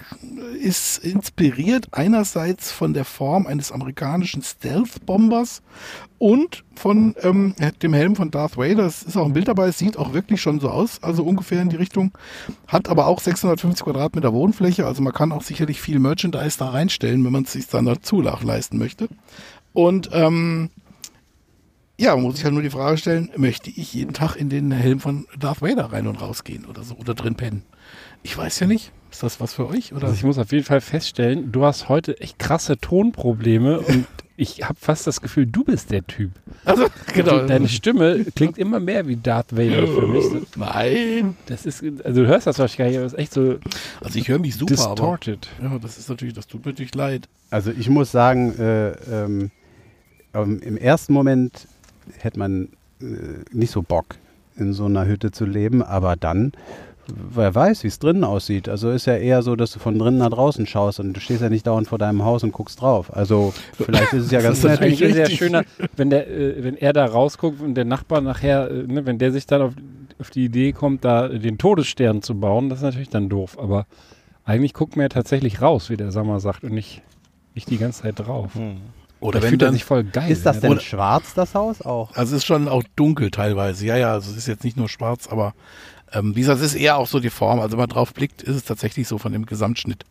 [0.59, 5.61] ist inspiriert einerseits von der Form eines amerikanischen Stealth-Bombers
[6.17, 8.85] und von ähm, dem Helm von Darth Vader.
[8.85, 11.61] Es ist auch ein Bild dabei, es sieht auch wirklich schon so aus, also ungefähr
[11.61, 12.11] in die Richtung.
[12.67, 17.23] Hat aber auch 650 Quadratmeter Wohnfläche, also man kann auch sicherlich viel Merchandise da reinstellen,
[17.23, 19.07] wenn man es sich dann dazu leisten möchte.
[19.73, 20.71] Und ähm,
[21.99, 24.71] ja, man muss sich halt nur die Frage stellen, möchte ich jeden Tag in den
[24.71, 27.63] Helm von Darth Vader rein und rausgehen oder so oder drin pennen?
[28.23, 28.91] Ich weiß ja nicht.
[29.11, 29.93] Ist das was für euch?
[29.93, 30.03] Oder?
[30.03, 34.05] Also ich muss auf jeden Fall feststellen, du hast heute echt krasse Tonprobleme und
[34.39, 36.29] ich habe fast das Gefühl, du bist der Typ.
[36.63, 37.47] Also, genau.
[37.47, 40.25] Deine Stimme klingt immer mehr wie Darth Vader für mich.
[40.55, 41.35] Nein.
[41.47, 43.57] Das ist, also du hörst das wahrscheinlich gar nicht, aber es ist echt so
[43.99, 45.47] Also ich höre mich super, aber distorted.
[45.63, 47.27] ja, das ist natürlich, das tut mir natürlich leid.
[47.49, 49.49] Also ich muss sagen, äh, ähm,
[50.35, 51.67] ähm, im ersten Moment
[52.20, 52.70] hätte man
[53.01, 53.05] äh,
[53.51, 54.16] nicht so Bock,
[54.55, 56.51] in so einer Hütte zu leben, aber dann,
[57.08, 58.68] wer weiß, wie es drinnen aussieht.
[58.70, 61.41] Also ist ja eher so, dass du von drinnen nach draußen schaust und du stehst
[61.41, 63.16] ja nicht dauernd vor deinem Haus und guckst drauf.
[63.16, 64.82] Also vielleicht ist es ja ganz nett.
[64.82, 65.64] Eigentlich ist ja schöner,
[65.95, 69.32] wenn, der, äh, wenn er da rausguckt und der Nachbar nachher, äh, ne, wenn der
[69.32, 69.74] sich dann auf,
[70.20, 73.58] auf die Idee kommt, da den Todesstern zu bauen, das ist natürlich dann doof.
[73.60, 73.86] Aber
[74.43, 77.01] eigentlich guckt man ja tatsächlich raus, wie der Sommer sagt, und nicht,
[77.53, 78.51] nicht die ganze Zeit drauf.
[79.20, 80.30] Oder Da wenn fühlt er dann, sich voll geil.
[80.32, 82.11] Ist das wenn denn er dann- schwarz, das Haus auch?
[82.15, 83.86] also es ist schon auch dunkel teilweise.
[83.86, 85.53] Ja, ja, also es ist jetzt nicht nur schwarz, aber
[86.13, 87.59] ähm, wie gesagt, es ist eher auch so die Form.
[87.59, 90.05] Also wenn man drauf blickt, ist es tatsächlich so von dem Gesamtschnitt.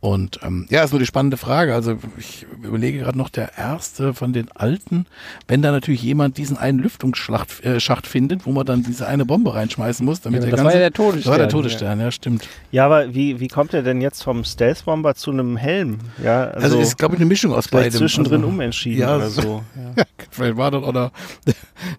[0.00, 1.74] Und ähm, ja, ist nur die spannende Frage.
[1.74, 5.04] Also ich überlege gerade noch der erste von den alten,
[5.46, 9.26] wenn da natürlich jemand diesen einen Lüftungsschacht äh, Schacht findet, wo man dann diese eine
[9.26, 11.38] Bombe reinschmeißen muss, damit Ja, der das ganze, war ja der Das war Todesstern.
[11.38, 12.48] der Todesstern, ja, stimmt.
[12.72, 15.98] Ja, aber wie, wie kommt er denn jetzt vom Stealth Bomber zu einem Helm?
[16.24, 17.92] Ja, Also, also, ist, glaube ich, eine Mischung aus beidem.
[17.92, 19.62] zwischendrin also, umentschieden ja, oder so-.
[19.96, 21.12] Ja, vielleicht war dann oder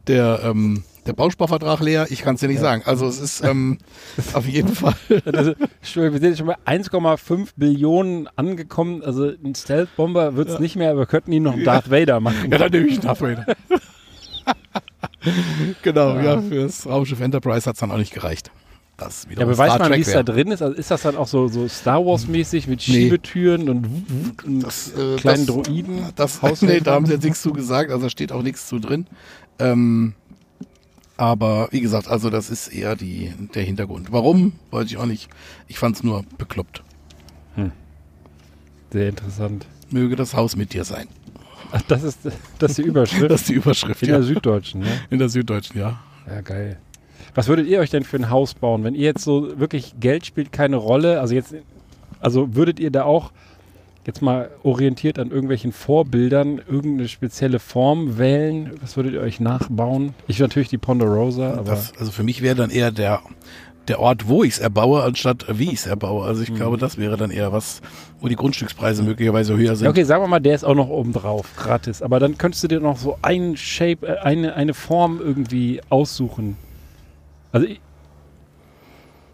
[0.08, 2.84] der, ähm, der Bausparvertrag leer, ich kann es dir nicht sagen.
[2.86, 3.78] Also es ist ähm,
[4.34, 4.94] auf jeden Fall.
[5.26, 9.02] Also, wir sind jetzt schon bei 1,5 Billionen angekommen.
[9.04, 12.20] Also ein Stealth-Bomber wird es nicht mehr, aber wir könnten ihn noch einen Darth Vader
[12.20, 12.52] machen.
[12.52, 13.46] Ja, dann nehme ich Darth Vader.
[15.82, 18.52] genau, ja, fürs Raumschiff Enterprise hat es dann auch nicht gereicht.
[18.98, 20.62] Das Ja, aber weiß man, wie es da drin ist?
[20.62, 22.94] Also ist das dann auch so, so Star Wars-mäßig mit Nee.
[22.94, 24.06] Schiebetüren und,
[24.46, 26.06] und Das, äh, kleinen das- Droiden?
[26.16, 26.66] Das, Haushelfer?
[26.74, 29.08] nee, da haben sie jetzt nichts zu gesagt, also da steht auch nichts zu drin.
[29.58, 30.14] Ähm,
[31.22, 34.12] aber wie gesagt, also das ist eher die, der Hintergrund.
[34.12, 35.30] Warum, weiß ich auch nicht.
[35.68, 36.82] Ich fand es nur bekloppt.
[38.90, 39.68] Sehr interessant.
[39.92, 41.08] Möge das Haus mit dir sein.
[41.72, 42.22] Ach, das ist,
[42.58, 43.22] das ist die Überschrift.
[43.30, 44.16] Das ist die Überschrift, In ja.
[44.16, 44.88] der Süddeutschen, ne?
[45.12, 46.00] In der Süddeutschen, ja.
[46.28, 46.80] Ja, geil.
[47.36, 50.26] Was würdet ihr euch denn für ein Haus bauen, wenn ihr jetzt so wirklich Geld
[50.26, 51.22] spielt keine Rolle?
[51.22, 51.54] Also jetzt,
[52.20, 53.32] also würdet ihr da auch
[54.12, 58.72] jetzt mal orientiert an irgendwelchen Vorbildern irgendeine spezielle Form wählen?
[58.82, 60.14] Was würdet ihr euch nachbauen?
[60.28, 63.22] Ich natürlich die Ponderosa, aber Das, also für mich wäre dann eher der,
[63.88, 66.26] der Ort, wo ich es erbaue, anstatt wie ich es erbaue.
[66.26, 67.82] Also ich glaube, das wäre dann eher was,
[68.20, 69.88] wo die Grundstückspreise möglicherweise höher sind.
[69.88, 72.02] Okay, sagen wir mal, der ist auch noch oben drauf, gratis.
[72.02, 76.58] Aber dann könntest du dir noch so ein Shape, äh, eine, eine Form irgendwie aussuchen.
[77.54, 77.80] Also ich,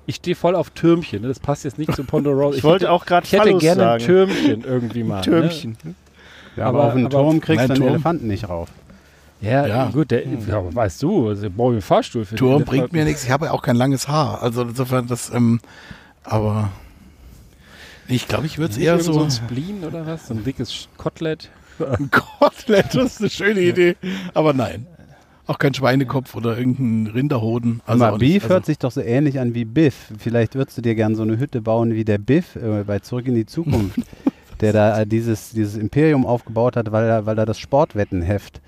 [0.07, 1.21] ich stehe voll auf Türmchen.
[1.21, 1.27] Ne?
[1.27, 2.57] Das passt jetzt nicht zu Ponderosa.
[2.57, 4.01] Ich wollte auch gerade Ich hätte gerne sagen.
[4.01, 5.21] ein Türmchen irgendwie mal.
[5.21, 5.77] Türmchen.
[6.55, 7.89] Ja, aber, Aber- auf einen aber- Turm kriegst du einen Turm.
[7.89, 8.69] Elefanten nicht rauf.
[9.41, 9.49] Ne?
[9.51, 9.85] Ja, Ja.
[9.91, 12.91] gut, der, ja, aber weißt du, also brauche ich einen Fahrstuhl für den Turm bringt
[12.93, 13.23] mir nichts.
[13.23, 14.41] Ich habe ja auch kein langes Haar.
[14.41, 15.59] Also insofern das, ähm,
[16.23, 16.69] aber
[18.07, 19.21] ich glaube, ich würde es eher irgend so.
[19.21, 20.27] ein Spleen oder was?
[20.29, 21.49] So ein dickes Kotelett.
[21.79, 23.95] Ein Kotelett, das ist eine schöne Idee.
[24.33, 24.87] Aber nein.
[25.47, 27.81] Auch kein Schweinekopf oder irgendein Rinderhoden.
[27.85, 30.11] Also mal, Beef also- hört sich doch so ähnlich an wie Biff.
[30.19, 33.27] Vielleicht würdest du dir gern so eine Hütte bauen wie der Biff äh, bei Zurück
[33.27, 33.97] in die Zukunft,
[34.61, 38.59] der da äh, dieses, dieses Imperium aufgebaut hat, weil er, weil er das Sportwettenheft.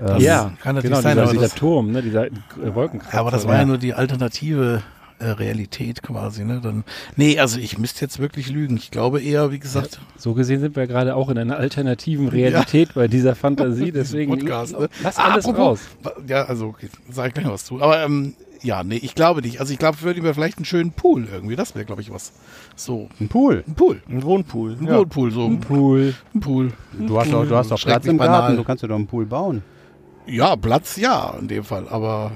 [0.00, 2.30] Ähm, ja, kann natürlich genau, sein, dieser, aber dieser das- Turm, ne, dieser äh,
[2.74, 3.18] Wolkenkratzer.
[3.18, 4.82] Aber das war ja nur die alternative
[5.20, 6.44] Realität quasi.
[6.44, 6.60] Ne?
[6.62, 6.84] Dann,
[7.16, 8.76] nee, also ich müsste jetzt wirklich lügen.
[8.76, 12.94] Ich glaube eher, wie gesagt, So gesehen sind wir gerade auch in einer alternativen Realität
[12.94, 14.88] bei dieser Fantasie, deswegen Podcast, ne?
[15.02, 16.16] lass Ah, alles apropos- raus.
[16.26, 17.80] ja, also okay, sag ich gleich was zu.
[17.80, 19.60] Aber ähm, ja, nee, ich glaube nicht.
[19.60, 21.56] Also ich glaube, würde mir vielleicht einen schönen Pool irgendwie.
[21.56, 22.32] Das wäre, glaube ich, was.
[22.74, 23.62] So, Ein Pool.
[23.68, 24.02] ein Pool.
[24.08, 24.76] Ein Wohnpool.
[24.80, 24.98] Ein Ja.
[24.98, 25.46] Wohnpool, so.
[25.46, 26.14] Ein Pool.
[26.40, 26.72] Pool.
[26.98, 28.56] Du hast doch, du hast doch Platz im Garten, banal.
[28.56, 29.62] du kannst dir doch einen Pool bauen.
[30.26, 31.86] Ja, Platz ja, in dem Fall.
[31.88, 32.32] Aber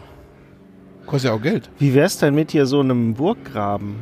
[1.10, 1.68] kostet ja auch Geld.
[1.78, 3.96] Wie wär's denn mit hier so einem Burggraben?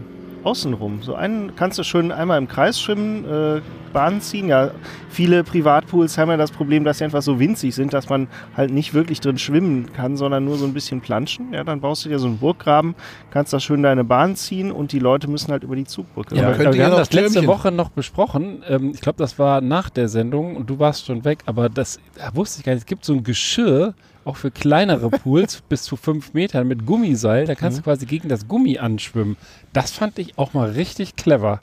[0.45, 1.03] Außenrum.
[1.03, 3.61] So einen kannst du schön einmal im Kreis schwimmen, äh,
[3.93, 4.49] Bahn ziehen.
[4.49, 4.71] Ja,
[5.09, 8.71] viele Privatpools haben ja das Problem, dass sie einfach so winzig sind, dass man halt
[8.71, 11.53] nicht wirklich drin schwimmen kann, sondern nur so ein bisschen planschen.
[11.53, 12.95] Ja, dann baust du dir so einen Burggraben,
[13.31, 16.37] kannst da schön deine Bahn ziehen und die Leute müssen halt über die Zugbrücke.
[16.37, 17.47] Ja, aber wir ja haben das letzte Türmchen.
[17.49, 18.63] Woche noch besprochen.
[18.69, 21.99] Ähm, ich glaube, das war nach der Sendung und du warst schon weg, aber das
[22.15, 22.83] da wusste ich gar nicht.
[22.83, 23.95] Es gibt so ein Geschirr,
[24.29, 27.47] auch für kleinere Pools bis zu fünf Metern mit Gummiseil.
[27.47, 27.57] Da Mhm.
[27.57, 29.37] kannst du quasi gegen das Gummi anschwimmen.
[29.73, 31.61] Das fand ich auch mal richtig clever.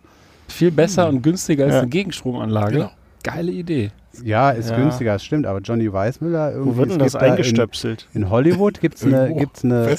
[0.47, 1.80] Viel besser und günstiger als Ja.
[1.82, 2.74] eine Gegenstromanlage.
[2.74, 2.91] Genau.
[3.24, 3.91] Geile Idee.
[4.24, 4.78] Ja, ist Ja.
[4.78, 6.72] günstiger, das stimmt, aber Johnny Weissmüller irgendwie.
[6.72, 8.07] Wo wird denn es das gibt da eingestöpselt?
[8.13, 9.95] In, in Hollywood gibt es eine, gibt's eine,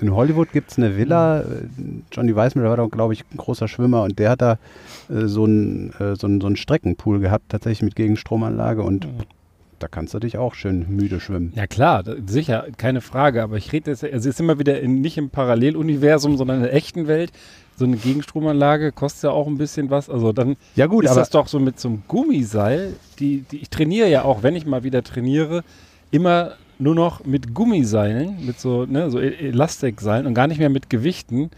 [0.00, 1.44] in Hollywood gibt's eine Villa.
[2.12, 4.52] Johnny Weissmüller war doch, glaube ich, ein großer Schwimmer und der hat da
[5.10, 9.08] äh, so einen äh, so einen- so einen Streckenpool gehabt, tatsächlich mit Gegenstromanlage und
[9.78, 11.52] da kannst du dich auch schön müde schwimmen.
[11.54, 13.42] Ja klar, sicher, keine Frage.
[13.42, 16.62] Aber ich rede jetzt, also es ist immer wieder in, nicht im Paralleluniversum, sondern in
[16.64, 17.30] der echten Welt.
[17.76, 20.10] So eine Gegenstromanlage kostet ja auch ein bisschen was.
[20.10, 22.94] Also dann Ja gut, ist aber das doch so mit so einem Gummiseil.
[23.20, 25.62] Die, die, ich trainiere ja auch, wenn ich mal wieder trainiere,
[26.10, 30.70] immer nur noch mit Gummiseilen, mit so, ne, so E- Elastikseilen und gar nicht mehr
[30.70, 31.50] mit Gewichten.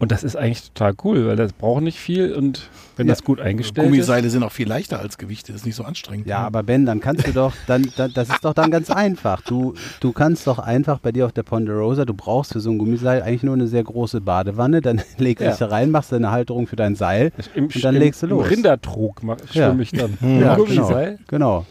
[0.00, 3.12] Und das ist eigentlich total cool, weil das braucht nicht viel und wenn Ja.
[3.14, 3.90] das gut eingestellt ist.
[3.90, 5.50] Gummiseile sind auch viel leichter als Gewichte.
[5.50, 6.28] Das ist nicht so anstrengend.
[6.28, 9.40] Ja, aber Ben, dann kannst du doch, dann, dann das ist doch dann ganz einfach.
[9.40, 12.78] Du, du kannst doch einfach bei dir auf der Ponderosa, du brauchst für so ein
[12.78, 15.50] Gummiseil eigentlich nur eine sehr große Badewanne, dann legst du Ja.
[15.50, 17.32] dich da rein, machst deine Halterung für dein Seil.
[17.56, 18.44] Im, Und dann im, legst du los.
[18.46, 19.66] Im Rindertrog mach- Ja.
[19.68, 20.16] schwimme ich dann.
[20.20, 20.56] Ja, genau.
[20.56, 21.18] Gummiseil.
[21.26, 21.66] Genau,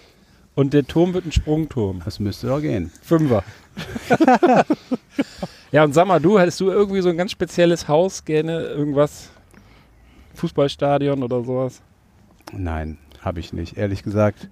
[0.54, 2.02] Und der Turm wird ein Sprungturm.
[2.04, 2.92] das müsste doch gehen.
[3.02, 3.44] Fünfer.
[5.72, 9.30] ja, und sag mal, du, hättest du irgendwie so ein ganz spezielles Haus gerne, irgendwas,
[10.36, 11.82] Fußballstadion oder sowas?
[12.54, 14.50] Nein, habe ich nicht, ehrlich gesagt.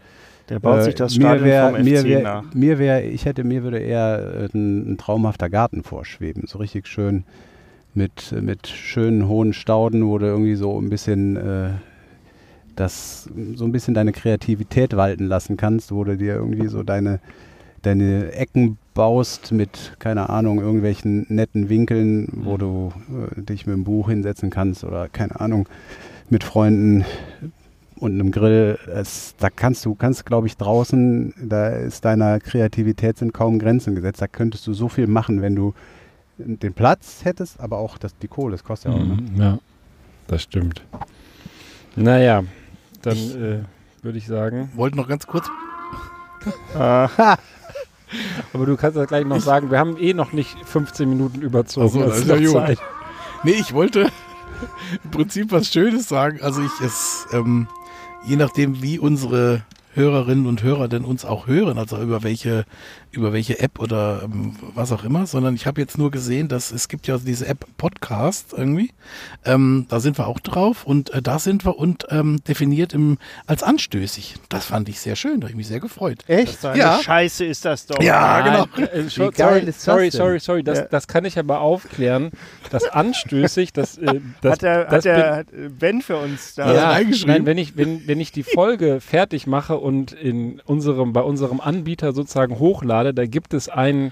[0.50, 2.54] Der baut Äh, sich das mir Stadion wär, vom mir FC wär, nach.
[2.54, 6.44] Mir wäre, ich hätte, mir würde eher äh, ein, ein traumhafter Garten vorschweben.
[6.48, 7.24] So richtig schön
[7.94, 11.70] mit, mit schönen hohen Stauden, wo du irgendwie so ein bisschen äh,
[12.76, 17.20] das, so ein bisschen deine Kreativität walten lassen kannst, wo du dir irgendwie so deine,
[17.82, 22.92] deine Ecken baust mit, keine Ahnung, irgendwelchen netten Winkeln, wo du
[23.38, 25.70] äh, dich mit dem Buch hinsetzen kannst oder keine Ahnung,
[26.30, 27.06] mit Freunden
[28.00, 28.80] und einem Grill.
[28.88, 33.94] Es, da kannst du, kannst glaube ich draußen, da ist deiner Kreativität sind kaum Grenzen
[33.94, 34.22] gesetzt.
[34.22, 35.74] Da könntest du so viel machen, wenn du
[36.38, 39.06] den Platz hättest, aber auch das, die Kohle, das kostet ja auch.
[39.06, 39.18] Ne?
[39.22, 39.60] Mhm, ja,
[40.28, 40.82] das stimmt.
[41.98, 42.44] Naja,
[43.02, 43.60] dann äh,
[44.02, 44.70] würde ich sagen.
[44.74, 45.48] Wollte noch ganz kurz.
[46.76, 47.38] Ah,
[48.56, 51.88] Aber du kannst das gleich noch sagen, wir haben eh noch nicht 15 Minuten überzogen.
[51.88, 52.52] Ach so, das ist ja.
[52.66, 52.80] Zeit.
[53.44, 54.10] Nee, ich wollte
[55.04, 56.40] im Prinzip was Schönes sagen.
[56.42, 57.68] Also ich es, ähm,
[58.26, 62.64] je nachdem, wie unsere Hörerinnen und Hörer denn uns auch hören, also über welche,
[63.16, 66.72] über welche App oder ähm, was auch immer, sondern ich habe jetzt nur gesehen, dass
[66.72, 68.92] es gibt ja diese App Podcast irgendwie.
[69.46, 73.18] Ähm, da sind wir auch drauf und äh, da sind wir und ähm, definiert im,
[73.48, 74.36] als anstößig.
[74.50, 76.20] Das fand ich sehr schön, da habe ich mich sehr gefreut.
[76.28, 76.64] Echt?
[76.64, 77.00] Ja.
[77.02, 78.02] Scheiße ist das doch.
[78.02, 78.66] Ja, genau.
[78.76, 80.12] Nein, äh, Wie geil sorry, ist das sorry, denn?
[80.12, 80.86] sorry, sorry, das, Ja.
[80.86, 82.32] das kann ich aber aufklären.
[82.70, 86.56] Das anstößig, das, äh, das, hat der, das hat der hat äh, Ben für uns
[86.56, 86.74] da.
[86.74, 86.90] Ja.
[86.92, 87.34] reingeschrieben?
[87.34, 91.62] nein, wenn ich, wenn, wenn ich die Folge fertig mache und in unserem, bei unserem
[91.62, 94.12] Anbieter sozusagen hochlade, da gibt es ein,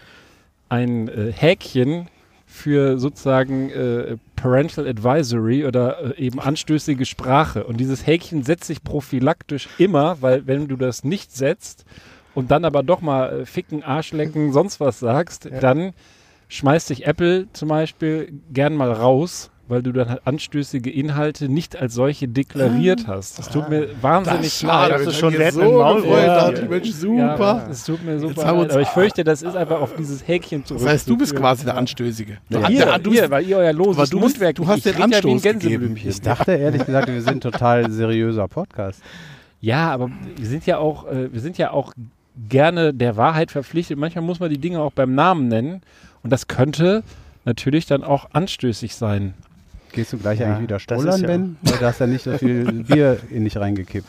[0.70, 2.08] ein äh, Häkchen
[2.46, 7.64] für sozusagen äh, Parental Advisory oder äh, eben anstößige Sprache.
[7.64, 11.86] Und dieses Häkchen setzt sich prophylaktisch immer, weil wenn du das nicht setzt
[12.36, 15.94] und dann aber doch mal äh, ficken, Arschlecken, sonst was sagst, dann
[16.50, 21.76] schmeißt sich Apple zum Beispiel gern mal raus, weil du dann halt anstößige Inhalte nicht
[21.76, 23.40] als solche deklariert hast.
[23.40, 24.92] Das tut mir wahnsinnig leid.
[24.92, 26.06] das ist schon so Maul-.
[26.08, 26.52] Ja.
[26.70, 27.64] Mensch, super.
[27.66, 28.72] Ja, es tut mir super leid.
[28.72, 30.82] Aber ich fürchte, das ist einfach auf dieses Häkchen zurück.
[30.84, 32.38] Das heißt, du bist quasi der Anstößige.
[32.50, 34.68] Ja, Du- ihr, der- du ihr, bist- weil ihr euer loses aber du Mundwerk du
[34.68, 35.98] hast ich den Anstoß gegeben.
[36.02, 39.02] Ich dachte ehrlich gesagt, wir sind ein total seriöser Podcast.
[39.60, 41.94] Ja, aber wir sind ja auch, äh, wir sind ja auch
[42.50, 43.98] gerne der Wahrheit verpflichtet.
[43.98, 45.82] Manchmal muss man die Dinge auch beim Namen nennen.
[46.24, 47.04] Und das könnte
[47.46, 49.34] natürlich dann auch anstößig sein.
[49.94, 51.58] Gehst du gleich Ja, eigentlich wieder stollern, ja- Ben?
[51.62, 54.08] Weil du hast ja nicht so viel Bier in dich reingekippt.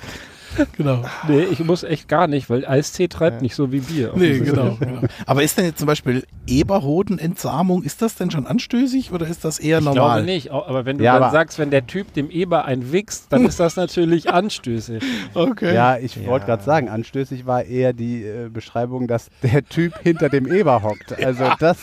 [0.76, 1.02] Genau.
[1.26, 3.42] Nee, ich muss echt gar nicht, weil Eistee treibt Ja.
[3.42, 4.12] nicht so wie Bier.
[4.14, 5.00] Nee, genau, genau.
[5.26, 9.58] Aber ist denn jetzt zum Beispiel Eberhodenentsamung, ist das denn schon anstößig oder ist das
[9.58, 10.20] eher Ich normal?
[10.22, 13.32] glaube nicht, aber wenn du Ja, dann sagst, wenn der Typ dem Eber ein wichst,
[13.32, 15.02] dann ist das natürlich anstößig.
[15.34, 15.74] Okay.
[15.74, 16.26] Ja, ich Ja.
[16.26, 20.82] wollte gerade sagen, anstößig war eher die äh, Beschreibung, dass der Typ hinter dem Eber
[20.84, 21.20] hockt.
[21.20, 21.78] Also das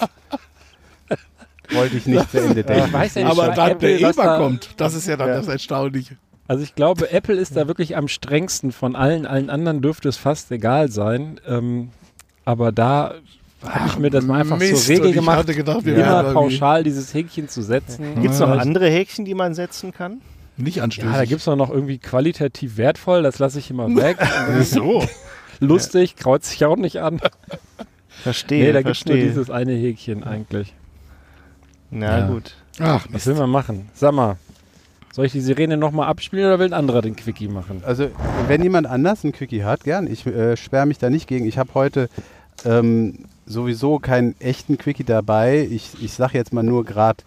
[1.73, 2.85] wollte ich nicht zu Ende denken.
[2.87, 5.29] Ich weiß ja nicht, Aber dann Apple, der Eber da- kommt, das ist ja dann
[5.29, 5.35] Ja.
[5.37, 6.17] das Erstaunliche.
[6.47, 9.25] Also ich glaube, Apple ist da wirklich am strengsten von allen.
[9.25, 11.39] Allen anderen dürfte es fast egal sein.
[11.47, 11.89] Ähm,
[12.43, 13.13] aber da
[13.65, 16.33] habe ich mir das mal einfach Mist, zur Regel ich gemacht, hatte gedacht, wir immer
[16.33, 18.21] pauschal dieses Häkchen zu setzen.
[18.21, 20.19] Gibt es noch andere Häkchen, die man setzen kann?
[20.57, 21.09] Nicht anstößig.
[21.11, 24.17] Ja, da gibt es noch irgendwie qualitativ wertvoll, das lasse ich immer weg.
[24.63, 25.05] so.
[25.61, 27.21] Lustig, kreuzt sich auch nicht an.
[28.09, 30.73] Verstehe, nee, da gibt es nur dieses eine Häkchen eigentlich.
[31.91, 32.27] Na Ja.
[32.27, 32.55] gut.
[32.79, 33.27] Ach, Was Mist.
[33.27, 33.89] will man machen?
[33.93, 34.37] Sag mal,
[35.11, 37.83] soll ich die Sirene nochmal abspielen oder will ein anderer den Quickie machen?
[37.85, 38.07] Also,
[38.47, 40.07] wenn jemand anders einen Quickie hat, gern.
[40.07, 41.45] Ich äh, sperre mich da nicht gegen.
[41.45, 42.09] Ich habe heute
[42.65, 45.67] ähm, sowieso keinen echten Quickie dabei.
[45.69, 47.23] Ich, ich sage jetzt mal nur gerade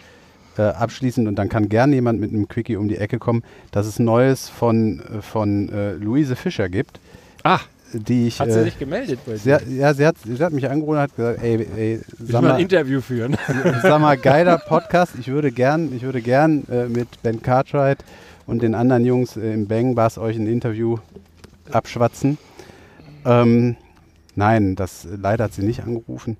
[0.57, 3.87] äh, abschließend und dann kann gern jemand mit einem Quickie um die Ecke kommen, dass
[3.87, 7.01] es Neues von, äh, von äh, Luise Fischer gibt,
[7.43, 7.61] Ah,
[7.95, 8.41] die ich.
[8.41, 9.55] hat sie äh, sich gemeldet bei sie dir?
[9.55, 12.53] hat, ja, sie hat, sie hat mich angerufen und hat gesagt, ey, ey sag mal
[12.53, 13.37] ein Interview führen.
[13.83, 15.15] sag mal, geiler Podcast.
[15.19, 18.05] Ich würde gern, ich würde gern äh, mit Ben Cartwright
[18.47, 20.99] und den anderen Jungs äh, im Bang Bass euch ein Interview
[21.71, 22.39] abschwatzen.
[23.25, 23.77] Ähm,
[24.35, 26.37] nein, das leider hat sie nicht angerufen,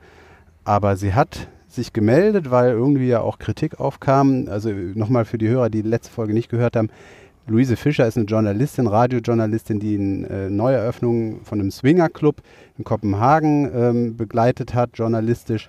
[0.65, 4.49] aber sie hat sich gemeldet, weil irgendwie ja auch Kritik aufkam.
[4.49, 6.91] Also nochmal für die Hörer, die die letzte Folge nicht gehört haben.
[7.47, 12.43] Luise Fischer ist eine Journalistin, Radiojournalistin, die eine äh, Neueröffnung von einem Swingerclub
[12.79, 15.69] in Kopenhagen ähm, begleitet hat, journalistisch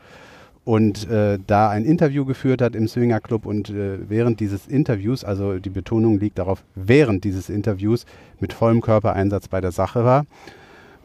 [0.65, 5.23] und äh, da ein Interview geführt hat im Swinger Club und äh, während dieses Interviews,
[5.23, 8.05] also die Betonung liegt darauf, während dieses Interviews
[8.39, 10.25] mit vollem Körpereinsatz bei der Sache war.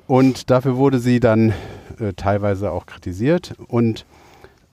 [0.07, 1.53] Und dafür wurde sie dann
[2.01, 3.55] äh, teilweise auch kritisiert.
[3.69, 4.07] Und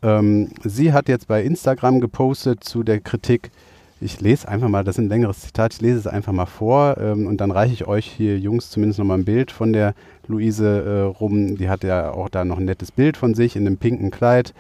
[0.01, 3.51] ähm, sie hat jetzt bei Instagram gepostet zu der Kritik.
[3.99, 6.97] Ich lese einfach mal, das ist ein längeres Zitat, ich lese es einfach mal vor
[6.99, 9.95] ähm, und dann reiche ich euch hier Jungs zumindest nochmal ein Bild von der
[10.27, 11.57] Luise äh, rum.
[11.57, 14.53] Die hat ja auch da noch ein nettes Bild von sich in einem pinken Kleid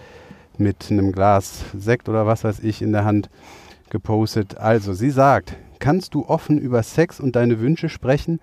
[0.57, 3.29] mit einem Glas Sekt oder was weiß ich in der Hand
[3.91, 4.57] gepostet.
[4.57, 8.39] Also, sie sagt, kannst du offen über Sex und deine Wünsche sprechen?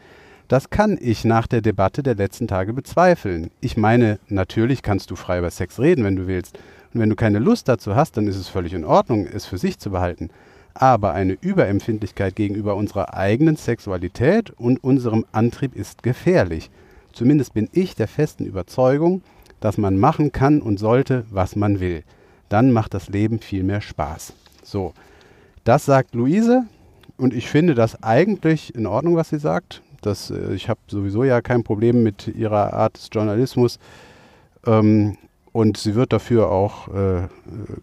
[0.47, 3.51] Das kann ich nach der Debatte der letzten Tage bezweifeln.
[3.61, 6.57] Ich meine, natürlich kannst du frei über Sex reden, wenn du willst.
[6.93, 9.59] Und wenn du keine Lust dazu hast, dann ist es völlig in Ordnung, es für
[9.59, 10.31] sich zu behalten.
[10.75, 16.71] Aber eine Überempfindlichkeit gegenüber unserer eigenen Sexualität und unserem Antrieb ist gefährlich.
[17.13, 19.23] Zumindest bin ich der festen Überzeugung,
[19.61, 22.03] dass man machen kann und sollte, was man will.
[22.49, 24.35] Dann macht das Leben viel mehr Spaß.
[24.65, 24.93] So,
[25.63, 26.65] das sagt Luise
[27.17, 29.81] und ich finde das eigentlich in Ordnung, was sie sagt.
[30.03, 33.79] Das, äh, ich habe sowieso ja kein Problem mit ihrer Art des Journalismus.
[34.67, 35.17] Ähm,
[35.55, 37.29] und sie wird dafür auch äh,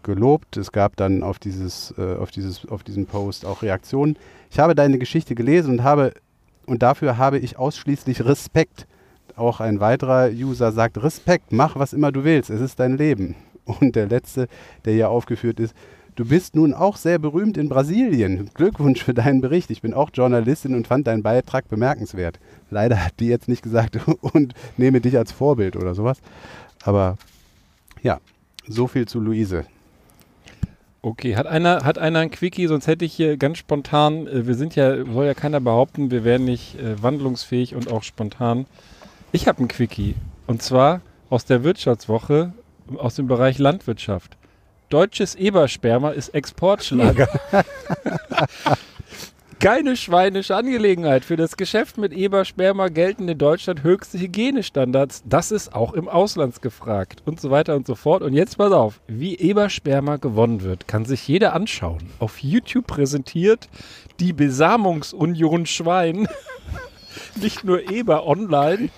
[0.02, 0.58] gelobt.
[0.58, 4.18] Es gab dann auf, dieses, äh, auf, dieses, auf diesen Post auch Reaktionen.
[4.50, 6.12] Ich habe deine Geschichte gelesen und habe
[6.66, 8.86] und dafür habe ich ausschließlich Respekt.
[9.36, 13.36] Auch ein weiterer User sagt, Respekt, mach was immer du willst, es ist dein Leben.
[13.64, 14.48] Und der letzte,
[14.84, 15.74] der hier aufgeführt ist,
[16.14, 18.50] du bist nun auch sehr berühmt in Brasilien.
[18.52, 19.70] Glückwunsch für deinen Bericht.
[19.70, 22.38] Ich bin auch Journalistin und fand deinen Beitrag bemerkenswert.
[22.70, 26.18] Leider hat die jetzt nicht gesagt und nehme dich als Vorbild oder sowas.
[26.84, 27.16] Aber
[28.02, 28.20] ja,
[28.66, 29.64] so viel zu Luise.
[31.04, 34.54] Okay, hat einer, hat einer ein Quickie, sonst hätte ich hier ganz spontan, äh, wir
[34.54, 38.66] sind ja, soll ja keiner behaupten, wir wären nicht äh, wandlungsfähig und auch spontan.
[39.32, 40.14] Ich habe ein Quickie
[40.46, 42.52] und zwar aus der Wirtschaftswoche
[42.98, 44.36] aus dem Bereich Landwirtschaft.
[44.90, 47.28] Deutsches Ebersperma ist Exportschlager.
[49.62, 51.24] Keine schweinische Angelegenheit.
[51.24, 55.22] Für das Geschäft mit Ebersperma gelten in Deutschland höchste Hygienestandards.
[55.24, 58.24] Das ist auch im Ausland gefragt und so weiter und so fort.
[58.24, 62.02] Und jetzt pass auf, wie Ebersperma gewonnen wird, kann sich jeder anschauen.
[62.18, 63.68] Auf YouTube präsentiert
[64.18, 66.26] die Besamungsunion Schwein
[67.40, 68.88] nicht nur Eber online,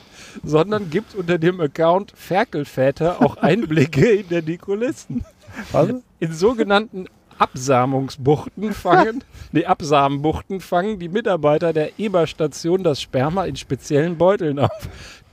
[0.42, 5.26] sondern gibt unter dem Account Ferkelväter auch Einblicke hinter die Kulissen.
[5.72, 5.90] Was?
[6.20, 7.06] In sogenannten
[7.38, 14.88] Absamungsbuchten fangen, nee, Absamenbuchten fangen die Mitarbeiter der Eberstation das Sperma in speziellen Beuteln auf.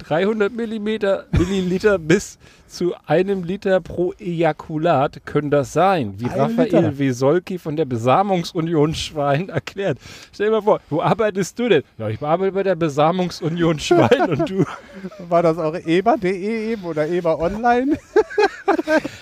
[0.07, 2.37] 300 Millimeter, Milliliter bis
[2.67, 6.99] zu einem Liter pro Ejakulat können das sein, wie Ein Raphael Liter.
[6.99, 9.97] Wesolki von der Besamungsunion Schwein erklärt.
[10.33, 11.83] Stell dir mal vor, wo arbeitest du denn?
[11.97, 14.65] Ja, ich arbeite bei der Besamungsunion Schwein und du.
[15.29, 17.97] War das auch eber.de eben oder eber online?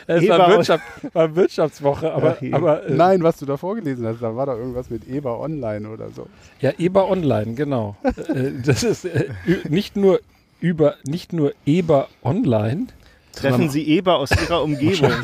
[0.07, 0.83] Es Eber war, Wirtschaft,
[1.13, 2.53] war Wirtschaftswoche, aber, je.
[2.53, 5.87] aber äh, Nein, was du da vorgelesen hast, da war doch irgendwas mit eber online
[5.89, 6.27] oder so.
[6.59, 7.95] Ja, Eber Online, genau.
[8.03, 9.29] äh, das ist äh,
[9.67, 10.19] nicht nur
[10.59, 12.87] über, nicht nur Eber Online.
[13.33, 15.11] Treffen Sie Eber aus Ihrer Umgebung.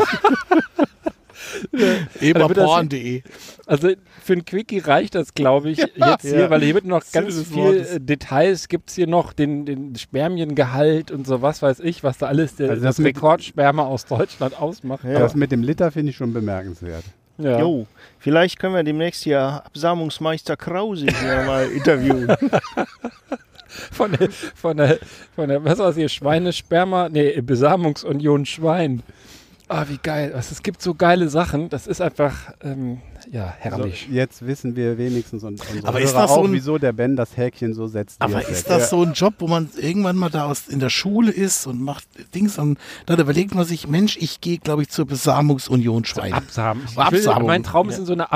[2.22, 3.24] Eberporn.de.
[3.66, 3.90] Also
[4.24, 6.18] für ein Quickie reicht das, glaube ich, jetzt Ja.
[6.22, 7.92] hier, weil hier wird noch ganz des viel Wortes.
[7.96, 12.18] äh, Details gibt es hier noch, den, den Spermiengehalt und so was weiß ich, was
[12.18, 15.04] da alles der, Also das, das mit- Rekordsperma aus Deutschland ausmacht.
[15.04, 15.20] Ja.
[15.20, 17.04] Das mit dem Liter finde ich schon bemerkenswert.
[17.38, 17.60] Ja.
[17.60, 17.86] Jo,
[18.18, 22.28] vielleicht können wir demnächst hier Absamungsmeister Krause hier mal interviewen.
[23.92, 25.00] Von der, von der,
[25.36, 29.04] von der, was war das hier, Schweinesperma, nee, Besamungsunion Schwein.
[29.68, 30.34] Ah, wie geil.
[30.36, 31.70] Also, es gibt so geile Sachen.
[31.70, 33.02] Das ist einfach, ähm,
[33.36, 34.08] ja, herrlich.
[34.10, 37.16] So, jetzt wissen wir wenigstens und Aber ist das so auch, ein- wieso der Ben
[37.18, 38.22] das Häkchen so setzt.
[38.22, 38.70] Aber er ist setzt.
[38.70, 41.82] das so ein Job, wo man irgendwann mal da aus, in der Schule ist und
[41.82, 46.32] macht Dings und dann überlegt man sich, Mensch, ich gehe, glaube ich, zur Besamungsunion Schwein.
[46.34, 46.84] Absamen.
[46.90, 47.48] Ich Absamung.
[47.48, 48.30] Mein Traum ist in so einer.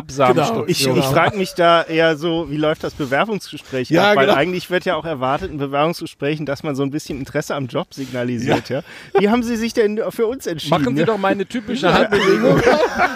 [0.68, 0.98] Ich, Genau.
[0.98, 4.18] ich frage mich da eher so, wie läuft das Bewerbungsgespräch Ja, ab?
[4.18, 4.38] Weil genau.
[4.38, 7.94] eigentlich wird ja auch erwartet in Bewerbungsgesprächen, dass man so ein bisschen Interesse am Job
[7.94, 8.68] signalisiert.
[8.70, 8.82] Ja.
[9.18, 10.82] Wie haben Sie sich denn für uns entschieden?
[10.82, 11.06] Machen Sie ja?
[11.06, 12.62] doch meine typische Handbewegung.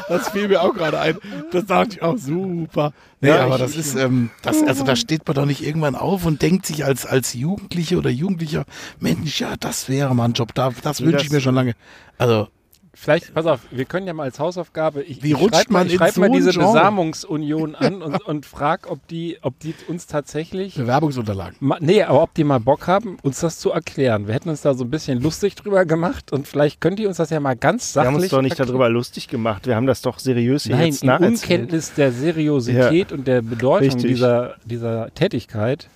[0.10, 1.18] Das fiel mir auch gerade ein.
[1.52, 2.94] Das dachte ich auch super.
[3.22, 5.96] Nee, Ja, aber ich- das ist, ähm, das, also da steht man doch nicht irgendwann
[5.96, 8.66] auf und denkt sich als, als Jugendliche oder Jugendlicher,
[9.00, 11.74] Mensch, ja, das wäre mal ein Job, da, das wünsche ich mir schon lange.
[12.18, 12.48] Also,
[12.96, 15.80] Vielleicht, pass auf, wir können ja mal als Hausaufgabe, ich, Wie ich rutscht schreib mal,
[15.80, 16.74] man ich in schreib so mal diese Genre?
[16.74, 21.56] Besamungsunion an und, und frag, ob die, ob die uns tatsächlich, Bewerbungsunterlagen.
[21.60, 24.28] ma, nee, aber ob die mal Bock haben, uns das zu erklären.
[24.28, 27.18] Wir hätten uns da so ein bisschen lustig drüber gemacht und vielleicht könnt ihr uns
[27.18, 28.68] das ja mal ganz Wir sachlich haben uns doch nicht erklären.
[28.70, 29.66] darüber lustig gemacht.
[29.66, 31.42] Wir haben das doch seriös hier Nein, jetzt in nacherzählt.
[31.42, 34.12] Unkenntnis der Seriosität und der Bedeutung Richtig.
[34.12, 35.90] dieser, dieser Tätigkeit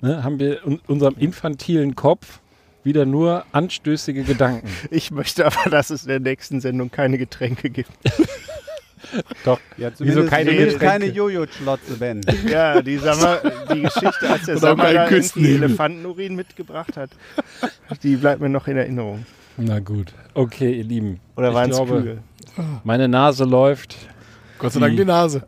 [0.00, 2.40] ne, haben wir in unserem infantilen Kopf
[2.86, 4.68] wieder nur anstößige Gedanken.
[4.90, 7.90] Ich möchte aber, dass es in der nächsten Sendung keine Getränke gibt.
[9.44, 9.60] Doch.
[9.76, 10.78] Ja, Wieso keine Getränke?
[10.78, 12.22] keine Jojo-Schlotze, Ben.
[12.48, 13.38] Ja, die, Sammer,
[13.72, 15.62] die Geschichte, als der irgendwie Küstennebel.
[15.64, 17.10] Elefantenurin mitgebracht hat,
[18.02, 19.26] die bleibt mir noch in Erinnerung.
[19.58, 20.12] Na gut.
[20.34, 21.20] Okay, ihr Lieben.
[21.36, 22.18] Oder Ich waren es Kühe?
[22.84, 23.96] Meine Nase läuft.
[24.58, 25.46] Gott sei Dank Die- die Nase.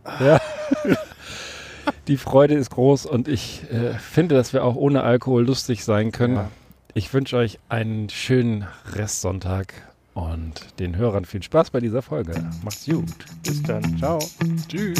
[2.06, 6.10] Die Freude ist groß und ich äh, finde, dass wir auch ohne Alkohol lustig sein
[6.12, 6.36] können.
[6.36, 6.50] Ja.
[6.98, 9.72] Ich wünsche euch einen schönen Restsonntag
[10.14, 12.34] und den Hörern viel Spaß bei dieser Folge.
[12.64, 13.24] Macht's gut.
[13.44, 13.96] Bis dann.
[13.98, 14.18] Ciao.
[14.66, 14.98] Tschüss.